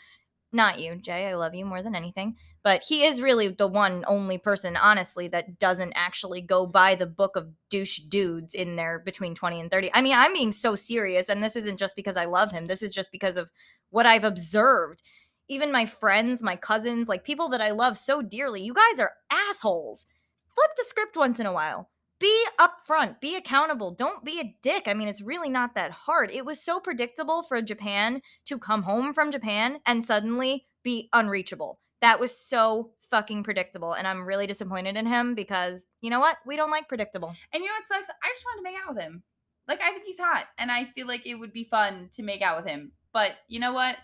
Not 0.55 0.79
you, 0.79 0.95
Jay. 0.95 1.27
I 1.27 1.35
love 1.35 1.53
you 1.53 1.65
more 1.65 1.83
than 1.83 1.95
anything. 1.95 2.37
But 2.65 2.83
he 2.83 3.05
is 3.05 3.21
really 3.21 3.49
the 3.49 3.67
one 3.67 4.03
only 4.07 4.39
person, 4.39 4.75
honestly, 4.75 5.27
that 5.27 5.59
doesn't 5.59 5.93
actually 5.95 6.41
go 6.41 6.65
by 6.65 6.95
the 6.95 7.05
book 7.05 7.35
of 7.35 7.51
douche 7.69 7.99
dudes 7.99 8.55
in 8.55 8.75
there 8.75 8.97
between 8.97 9.35
20 9.35 9.59
and 9.61 9.69
30. 9.69 9.91
I 9.93 10.01
mean, 10.01 10.15
I'm 10.17 10.33
being 10.33 10.51
so 10.51 10.75
serious, 10.75 11.29
and 11.29 11.43
this 11.43 11.55
isn't 11.55 11.77
just 11.77 11.95
because 11.95 12.17
I 12.17 12.25
love 12.25 12.51
him. 12.51 12.65
This 12.65 12.81
is 12.81 12.89
just 12.89 13.11
because 13.11 13.37
of 13.37 13.51
what 13.91 14.07
I've 14.07 14.23
observed. 14.23 15.03
Even 15.47 15.71
my 15.71 15.85
friends, 15.85 16.41
my 16.41 16.55
cousins, 16.55 17.07
like 17.07 17.23
people 17.23 17.49
that 17.49 17.61
I 17.61 17.69
love 17.69 17.99
so 17.99 18.23
dearly, 18.23 18.63
you 18.63 18.73
guys 18.73 18.99
are 18.99 19.13
assholes. 19.29 20.07
Flip 20.55 20.71
the 20.75 20.85
script 20.85 21.15
once 21.15 21.39
in 21.39 21.45
a 21.45 21.53
while 21.53 21.91
be 22.17 22.47
upfront, 22.59 23.19
be 23.19 23.35
accountable, 23.35 23.91
don't 23.91 24.25
be 24.25 24.39
a 24.39 24.55
dick. 24.63 24.87
I 24.87 24.95
mean, 24.95 25.07
it's 25.07 25.21
really 25.21 25.49
not 25.49 25.75
that 25.75 25.91
hard. 25.91 26.31
It 26.31 26.45
was 26.45 26.63
so 26.63 26.79
predictable 26.79 27.43
for 27.43 27.61
Japan 27.61 28.21
to 28.45 28.57
come 28.57 28.83
home 28.83 29.13
from 29.13 29.31
Japan 29.31 29.81
and 29.85 30.03
suddenly 30.03 30.65
be 30.81 31.09
unreachable. 31.13 31.79
That 32.05 32.19
was 32.19 32.37
so 32.37 32.91
fucking 33.09 33.41
predictable. 33.41 33.93
And 33.93 34.07
I'm 34.07 34.27
really 34.27 34.45
disappointed 34.45 34.95
in 34.95 35.07
him 35.07 35.33
because 35.33 35.87
you 36.01 36.11
know 36.11 36.19
what? 36.19 36.37
We 36.45 36.55
don't 36.55 36.69
like 36.69 36.87
predictable. 36.87 37.35
And 37.51 37.63
you 37.63 37.67
know 37.67 37.73
what 37.73 37.87
sucks? 37.87 38.07
I 38.21 38.29
just 38.31 38.45
wanted 38.45 38.59
to 38.59 38.63
make 38.63 38.79
out 38.79 38.93
with 38.93 39.03
him. 39.03 39.23
Like, 39.67 39.81
I 39.81 39.89
think 39.89 40.03
he's 40.05 40.19
hot. 40.19 40.45
And 40.59 40.71
I 40.71 40.85
feel 40.85 41.07
like 41.07 41.25
it 41.25 41.33
would 41.33 41.51
be 41.51 41.63
fun 41.63 42.09
to 42.11 42.21
make 42.21 42.43
out 42.43 42.57
with 42.57 42.67
him. 42.67 42.91
But 43.11 43.31
you 43.47 43.59
know 43.59 43.73
what? 43.73 43.95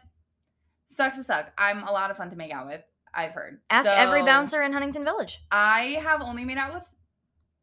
Sucks 0.88 1.18
to 1.18 1.24
suck. 1.24 1.52
I'm 1.60 1.84
a 1.84 1.92
lot 1.92 2.10
of 2.10 2.18
fun 2.18 2.32
to 2.32 2.36
make 2.36 2.52
out 2.52 2.66
with. 2.66 2.82
I've 3.14 3.34
heard. 3.34 3.60
Ask 3.70 3.88
every 3.88 4.24
bouncer 4.24 4.64
in 4.64 4.74
Huntington 4.74 5.04
Village. 5.04 5.40
I 5.52 6.00
have 6.02 6.24
only 6.24 6.44
made 6.44 6.58
out 6.58 6.74
with 6.74 6.90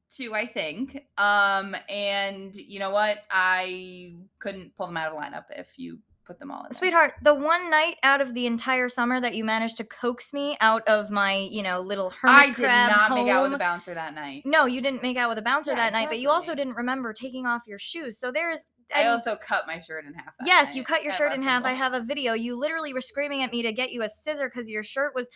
two, 0.08 0.36
I 0.36 0.46
think. 0.46 1.04
Um, 1.16 1.74
and 1.88 2.54
you 2.54 2.78
know 2.78 2.90
what? 2.90 3.18
I 3.28 4.14
couldn't 4.38 4.76
pull 4.76 4.86
them 4.86 4.98
out 4.98 5.12
of 5.12 5.18
lineup 5.18 5.46
if 5.50 5.72
you 5.78 5.98
put 6.28 6.38
them 6.38 6.50
all 6.52 6.64
in. 6.66 6.72
Sweetheart, 6.72 7.14
the 7.22 7.34
one 7.34 7.70
night 7.70 7.96
out 8.04 8.20
of 8.20 8.34
the 8.34 8.46
entire 8.46 8.88
summer 8.88 9.20
that 9.20 9.34
you 9.34 9.44
managed 9.44 9.78
to 9.78 9.84
coax 9.84 10.32
me 10.32 10.56
out 10.60 10.86
of 10.86 11.10
my, 11.10 11.34
you 11.50 11.62
know, 11.62 11.80
little 11.80 12.10
hermit 12.10 12.36
I 12.38 12.46
did 12.48 12.54
crab 12.56 12.90
not 12.90 13.10
home. 13.10 13.24
make 13.24 13.32
out 13.34 13.42
with 13.44 13.54
a 13.54 13.58
bouncer 13.58 13.94
that 13.94 14.14
night. 14.14 14.42
No, 14.44 14.66
you 14.66 14.80
didn't 14.80 15.02
make 15.02 15.16
out 15.16 15.28
with 15.30 15.38
a 15.38 15.42
bouncer 15.42 15.72
Yeah, 15.72 15.76
that 15.78 15.92
night, 15.94 16.08
but 16.08 16.20
you 16.20 16.30
also 16.30 16.54
didn't 16.54 16.74
remember 16.74 17.12
taking 17.12 17.46
off 17.46 17.62
your 17.66 17.78
shoes. 17.80 18.18
So 18.20 18.30
there's 18.30 18.68
I 18.94 19.00
and- 19.00 19.08
also 19.08 19.36
cut 19.36 19.64
my 19.66 19.80
shirt 19.80 20.04
in 20.04 20.14
half. 20.14 20.34
That 20.38 20.46
Yes, 20.46 20.74
you 20.76 20.84
cut 20.84 21.02
your 21.02 21.12
shirt 21.12 21.32
in 21.32 21.42
half. 21.42 21.64
I 21.64 21.72
have 21.72 21.94
a 21.94 22.00
video. 22.00 22.34
You 22.34 22.56
literally 22.56 22.92
were 22.94 23.00
screaming 23.00 23.42
at 23.42 23.50
me 23.50 23.62
to 23.62 23.72
get 23.72 23.90
you 23.90 24.02
a 24.02 24.08
scissor 24.08 24.48
because 24.48 24.68
your 24.68 24.84
shirt 24.84 25.14
was. 25.14 25.28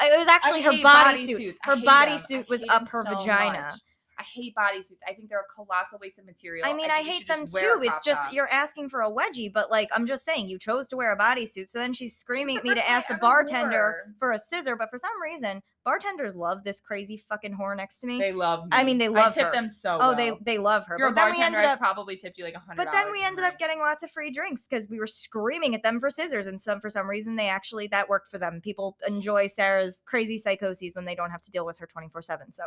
It 0.00 0.16
was 0.18 0.28
actually 0.28 0.62
her 0.62 0.70
bodysuit. 0.72 1.56
I 1.64 1.66
Her 1.70 1.74
hate 1.76 1.82
'em. 1.84 1.88
I 1.88 2.06
bodysuit 2.06 2.48
was 2.48 2.64
up 2.68 2.88
her 2.90 3.02
so 3.04 3.16
vagina. 3.18 3.62
much. 3.62 3.80
I 4.18 4.24
hate 4.24 4.54
bodysuits. 4.54 4.98
I 5.06 5.14
think 5.14 5.28
they're 5.28 5.40
a 5.40 5.54
colossal 5.54 5.98
waste 6.00 6.18
of 6.18 6.26
material. 6.26 6.66
I 6.66 6.74
mean, 6.74 6.90
I, 6.90 6.98
you 6.98 7.04
hate 7.04 7.28
them 7.28 7.40
just 7.40 7.54
wear 7.54 7.76
a 7.76 7.80
too. 7.80 7.88
It's 7.88 8.00
just 8.00 8.24
top. 8.24 8.32
you're 8.32 8.48
asking 8.50 8.88
for 8.88 9.00
a 9.00 9.10
wedgie, 9.10 9.52
but 9.52 9.70
like 9.70 9.88
I'm 9.92 10.06
just 10.06 10.24
saying, 10.24 10.48
you 10.48 10.58
chose 10.58 10.88
to 10.88 10.96
wear 10.96 11.12
a 11.12 11.16
bodysuit. 11.16 11.68
So 11.68 11.78
then 11.78 11.92
she's 11.92 12.16
screaming 12.16 12.58
at 12.58 12.64
me 12.64 12.74
to 12.74 12.90
ask 12.90 13.06
the 13.06 13.14
I 13.16 13.18
bartender 13.18 14.04
wore. 14.06 14.14
for 14.18 14.32
a 14.32 14.38
scissor, 14.38 14.74
but 14.76 14.90
for 14.90 14.98
some 14.98 15.10
reason, 15.22 15.62
bartenders 15.88 16.34
love 16.34 16.64
this 16.64 16.80
crazy 16.80 17.16
fucking 17.16 17.56
whore 17.56 17.74
next 17.74 17.96
to 18.00 18.06
me. 18.06 18.18
They 18.18 18.30
love. 18.30 18.64
Me. 18.64 18.68
I 18.72 18.84
mean, 18.84 18.98
they 18.98 19.08
love 19.08 19.32
I 19.32 19.34
tip 19.34 19.46
her. 19.46 19.52
them 19.52 19.70
so. 19.70 19.96
oh, 19.98 20.14
they 20.14 20.32
well. 20.32 20.40
they 20.42 20.58
love 20.58 20.84
her. 20.84 20.96
You're 20.98 21.08
a 21.08 21.12
But 21.12 21.16
then 21.16 21.30
we 21.30 21.42
ended 21.42 21.64
I 21.64 21.72
up 21.72 21.78
probably 21.78 22.14
tipped 22.14 22.36
you 22.36 22.44
like 22.44 22.52
a 22.52 22.58
hundred. 22.58 22.84
But 22.84 22.92
then 22.92 23.10
we 23.10 23.24
ended 23.24 23.42
up 23.42 23.58
getting 23.58 23.78
lots 23.78 24.02
of 24.02 24.10
free 24.10 24.30
drinks 24.30 24.66
because 24.68 24.86
we 24.90 24.98
were 24.98 25.06
screaming 25.06 25.74
at 25.74 25.82
them 25.82 25.98
for 25.98 26.10
scissors, 26.10 26.46
and 26.46 26.60
some 26.60 26.78
for 26.82 26.90
some 26.90 27.08
reason 27.08 27.36
they 27.36 27.48
actually 27.48 27.86
that 27.86 28.06
worked 28.06 28.28
for 28.28 28.36
them. 28.36 28.60
People 28.62 28.98
enjoy 29.06 29.46
Sarah's 29.46 30.02
crazy 30.04 30.36
psychoses 30.36 30.94
when 30.94 31.06
they 31.06 31.14
don't 31.14 31.30
have 31.30 31.40
to 31.40 31.50
deal 31.50 31.64
with 31.64 31.78
her 31.78 31.86
twenty 31.86 32.10
four 32.10 32.20
seven. 32.20 32.52
So, 32.52 32.64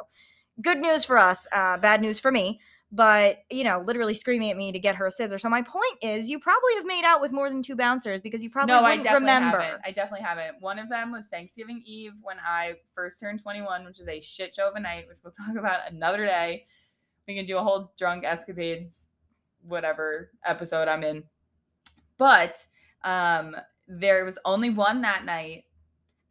good 0.59 0.79
news 0.79 1.05
for 1.05 1.19
us, 1.19 1.45
uh, 1.53 1.77
bad 1.77 2.01
news 2.01 2.19
for 2.19 2.31
me. 2.31 2.59
But 2.93 3.43
you 3.49 3.63
know, 3.63 3.79
literally 3.79 4.13
screaming 4.13 4.51
at 4.51 4.57
me 4.57 4.71
to 4.73 4.79
get 4.79 4.95
her 4.95 5.07
a 5.07 5.11
scissor. 5.11 5.39
So 5.39 5.47
my 5.47 5.61
point 5.61 5.97
is, 6.01 6.29
you 6.29 6.39
probably 6.39 6.73
have 6.75 6.85
made 6.85 7.05
out 7.05 7.21
with 7.21 7.31
more 7.31 7.49
than 7.49 7.63
two 7.63 7.75
bouncers 7.75 8.21
because 8.21 8.43
you 8.43 8.49
probably 8.49 8.75
no, 8.75 8.81
I 8.81 8.97
definitely 8.97 9.19
remember. 9.19 9.59
haven't. 9.59 9.81
I 9.85 9.91
definitely 9.91 10.25
haven't. 10.25 10.61
One 10.61 10.77
of 10.77 10.89
them 10.89 11.11
was 11.11 11.27
Thanksgiving 11.27 11.81
Eve 11.85 12.13
when 12.21 12.37
I 12.45 12.75
first 12.93 13.19
turned 13.19 13.41
21, 13.41 13.85
which 13.85 13.99
is 13.99 14.09
a 14.09 14.19
shit 14.19 14.53
show 14.53 14.67
of 14.67 14.75
a 14.75 14.79
night, 14.79 15.07
which 15.07 15.19
we'll 15.23 15.31
talk 15.47 15.55
about 15.57 15.89
another 15.89 16.25
day. 16.25 16.65
We 17.27 17.35
can 17.35 17.45
do 17.45 17.57
a 17.57 17.63
whole 17.63 17.93
drunk 17.97 18.25
escapades, 18.25 19.07
whatever 19.65 20.31
episode 20.43 20.89
I'm 20.89 21.03
in. 21.03 21.23
But 22.17 22.57
um, 23.03 23.55
there 23.87 24.25
was 24.25 24.37
only 24.43 24.69
one 24.69 25.01
that 25.01 25.23
night, 25.23 25.63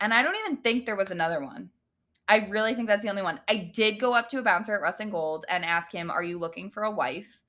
and 0.01 0.13
I 0.13 0.23
don't 0.23 0.37
even 0.37 0.59
think 0.59 0.85
there 0.85 0.97
was 0.97 1.11
another 1.11 1.43
one. 1.43 1.71
I 2.31 2.47
really 2.49 2.77
think 2.77 2.87
that's 2.87 3.03
the 3.03 3.11
only 3.11 3.23
one. 3.23 3.41
I 3.49 3.71
did 3.75 3.99
go 3.99 4.15
up 4.15 4.29
to 4.29 4.39
a 4.39 4.43
bouncer 4.43 4.73
at 4.73 4.81
Rust 4.81 5.01
and 5.01 5.11
Gold 5.11 5.45
and 5.49 5.65
ask 5.65 5.91
him, 5.91 6.13
"Are 6.13 6.23
you 6.23 6.39
looking 6.39 6.71
for 6.71 6.85
a 6.85 6.91
wife?" 6.91 7.43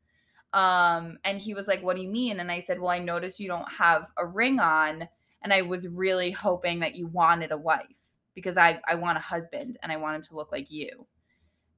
Um, 0.53 1.19
and 1.23 1.39
he 1.39 1.53
was 1.53 1.67
like, 1.67 1.84
"What 1.84 1.95
do 1.95 2.01
you 2.01 2.09
mean?" 2.09 2.39
And 2.39 2.51
I 2.51 2.59
said, 2.59 2.79
"Well, 2.79 2.89
I 2.89 2.97
noticed 2.97 3.39
you 3.39 3.47
don't 3.47 3.71
have 3.73 4.07
a 4.17 4.25
ring 4.25 4.59
on, 4.59 5.07
and 5.43 5.53
I 5.53 5.61
was 5.61 5.88
really 5.88 6.32
hoping 6.32 6.79
that 6.79 6.95
you 6.95 7.05
wanted 7.05 7.51
a 7.51 7.57
wife 7.57 7.86
because 8.34 8.57
I 8.57 8.82
I 8.88 8.95
want 8.95 9.19
a 9.19 9.21
husband 9.21 9.77
and 9.84 9.91
I 9.91 9.97
want 9.97 10.15
him 10.15 10.23
to 10.23 10.36
look 10.36 10.51
like 10.51 10.71
you." 10.71 11.05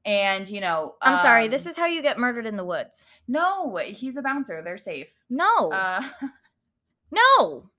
And 0.05 0.47
you 0.47 0.61
know, 0.61 0.95
I'm 1.01 1.17
sorry. 1.17 1.49
This 1.49 1.65
um, 1.65 1.71
is 1.71 1.77
how 1.77 1.87
you 1.87 2.01
get 2.01 2.17
murdered 2.17 2.45
in 2.45 2.55
the 2.55 2.65
woods. 2.65 3.05
no. 3.27 3.75
He's 3.75 4.15
a 4.15 4.21
bouncer. 4.21 4.61
They're 4.63 4.77
safe. 4.77 5.13
No, 5.29 5.71
Uh, 5.71 6.07
no. 7.11 7.69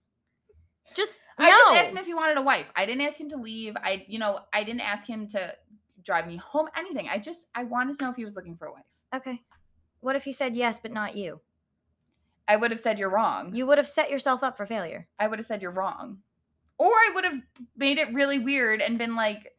Just 0.95 1.19
no. 1.39 1.47
I 1.47 1.51
just 1.51 1.77
asked 1.77 1.91
him 1.93 1.99
if 1.99 2.07
he 2.07 2.15
wanted 2.15 2.37
a 2.39 2.43
wife. 2.43 2.71
I 2.77 2.87
didn't 2.87 3.03
ask 3.03 3.19
him 3.19 3.29
to 3.31 3.37
leave. 3.37 3.75
I, 3.77 4.05
you 4.09 4.19
know, 4.19 4.41
I 4.53 4.63
didn't 4.65 4.83
ask 4.83 5.07
him 5.07 5.27
to 5.29 5.55
drive 6.03 6.27
me 6.27 6.37
home. 6.37 6.69
Anything. 6.77 7.09
I 7.09 7.19
just 7.19 7.49
I 7.55 7.65
wanted 7.65 7.99
to 7.99 8.05
know 8.05 8.11
if 8.11 8.17
he 8.17 8.25
was 8.25 8.37
looking 8.37 8.57
for 8.57 8.67
a 8.67 8.73
wife. 8.73 8.85
okay. 9.15 9.41
What 10.01 10.17
if 10.17 10.25
he 10.25 10.33
said 10.33 10.55
yes, 10.55 10.79
but 10.79 10.93
not 10.93 11.17
you? 11.17 11.41
I 12.47 12.57
would 12.57 12.71
have 12.71 12.81
said 12.81 12.99
you're 12.99 13.09
wrong. 13.09 13.55
You 13.55 13.67
would 13.67 13.79
have 13.79 13.87
set 13.87 14.11
yourself 14.11 14.43
up 14.43 14.57
for 14.57 14.67
failure. 14.67 15.09
I 15.19 15.29
would 15.29 15.39
have 15.39 15.47
said 15.47 15.63
you're 15.63 15.71
wrong. 15.71 16.19
Or 16.77 16.91
I 16.91 17.11
would 17.15 17.25
have 17.25 17.41
made 17.75 17.97
it 17.97 18.13
really 18.13 18.39
weird 18.39 18.83
and 18.83 18.99
been 18.99 19.17
like, 19.17 19.55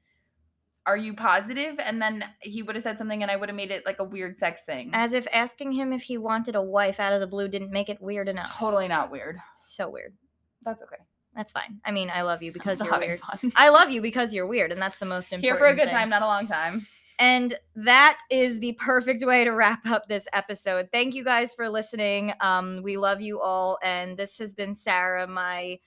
Are 0.86 0.96
you 0.98 1.16
positive? 1.16 1.78
And 1.80 2.00
then 2.00 2.26
he 2.42 2.62
would 2.62 2.76
have 2.76 2.84
said 2.84 3.00
something 3.00 3.24
and 3.24 3.32
I 3.32 3.38
would 3.38 3.50
have 3.50 3.56
made 3.56 3.72
it 3.72 3.88
like 3.88 3.98
a 4.00 4.04
weird 4.04 4.38
sex 4.38 4.62
thing. 4.68 4.92
As 4.94 5.14
if 5.14 5.26
asking 5.34 5.72
him 5.72 5.92
if 5.92 6.04
he 6.04 6.18
wanted 6.20 6.56
a 6.56 6.62
wife 6.62 7.00
out 7.00 7.12
of 7.12 7.22
the 7.22 7.28
blue 7.28 7.48
didn't 7.48 7.72
make 7.72 7.90
it 7.90 8.00
weird 8.00 8.30
enough. 8.30 8.56
totally 8.56 8.88
not 8.88 9.10
weird. 9.10 9.40
So 9.58 9.90
weird. 9.90 10.14
That's 10.62 10.84
okay. 10.84 11.02
That's 11.36 11.52
fine. 11.52 11.82
I 11.86 11.92
mean, 11.92 12.10
I 12.14 12.22
love 12.22 12.42
you 12.42 12.52
because 12.52 12.82
you're 12.82 12.98
weird. 12.98 13.20
fun. 13.20 13.52
I 13.56 13.70
love 13.70 13.92
you 13.92 14.02
because 14.02 14.34
you're 14.34 14.48
weird, 14.48 14.72
and 14.72 14.82
that's 14.82 14.98
the 14.98 15.06
most 15.06 15.34
important. 15.34 15.44
Here 15.44 15.58
for 15.58 15.68
a 15.68 15.76
good 15.76 15.90
thing. 15.90 15.98
time, 15.98 16.10
not 16.10 16.22
a 16.22 16.28
long 16.28 16.48
time. 16.48 16.88
And 17.20 17.56
that 17.76 18.20
is 18.30 18.60
the 18.60 18.74
perfect 18.74 19.26
way 19.26 19.44
to 19.44 19.52
wrap 19.52 19.86
up 19.88 20.08
this 20.08 20.28
episode. 20.34 20.90
Thank 20.92 21.16
you 21.16 21.24
guys 21.24 21.54
for 21.54 21.70
listening. 21.70 22.34
Um, 22.42 22.82
we 22.84 22.98
love 22.98 23.22
you 23.22 23.40
all, 23.42 23.78
and 23.84 24.18
this 24.18 24.38
has 24.38 24.54
been 24.54 24.76
Sarah, 24.76 25.28
my 25.28 25.80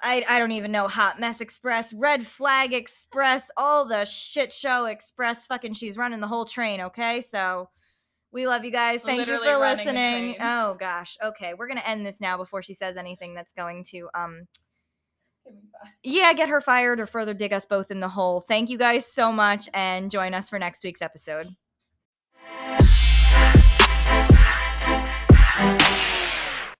I, 0.00 0.24
I 0.28 0.38
don't 0.38 0.52
even 0.52 0.72
know 0.72 0.88
hot 0.88 1.18
mess 1.18 1.40
express 1.40 1.92
red 1.92 2.26
flag 2.26 2.74
express 2.74 3.50
all 3.56 3.84
the 3.84 4.04
shit 4.04 4.52
show 4.52 4.84
express 4.86 5.46
fucking 5.46 5.74
she's 5.74 5.96
running 5.96 6.20
the 6.20 6.26
whole 6.26 6.44
train 6.44 6.80
okay 6.82 7.20
so 7.20 7.70
we 8.30 8.46
love 8.46 8.64
you 8.64 8.70
guys 8.70 9.00
thank 9.00 9.20
Literally 9.20 9.46
you 9.46 9.52
for 9.54 9.58
listening 9.58 10.36
oh 10.40 10.74
gosh 10.74 11.16
okay 11.22 11.54
we're 11.54 11.68
gonna 11.68 11.82
end 11.86 12.04
this 12.04 12.20
now 12.20 12.36
before 12.36 12.62
she 12.62 12.74
says 12.74 12.96
anything 12.96 13.34
that's 13.34 13.52
going 13.52 13.84
to 13.84 14.08
um 14.14 14.46
yeah, 16.02 16.32
get 16.32 16.48
her 16.48 16.60
fired 16.60 17.00
or 17.00 17.06
further 17.06 17.34
dig 17.34 17.52
us 17.52 17.66
both 17.66 17.90
in 17.90 18.00
the 18.00 18.08
hole. 18.08 18.40
Thank 18.40 18.70
you 18.70 18.78
guys 18.78 19.06
so 19.06 19.32
much 19.32 19.68
and 19.74 20.10
join 20.10 20.34
us 20.34 20.48
for 20.48 20.58
next 20.58 20.84
week's 20.84 21.02
episode. 21.02 21.56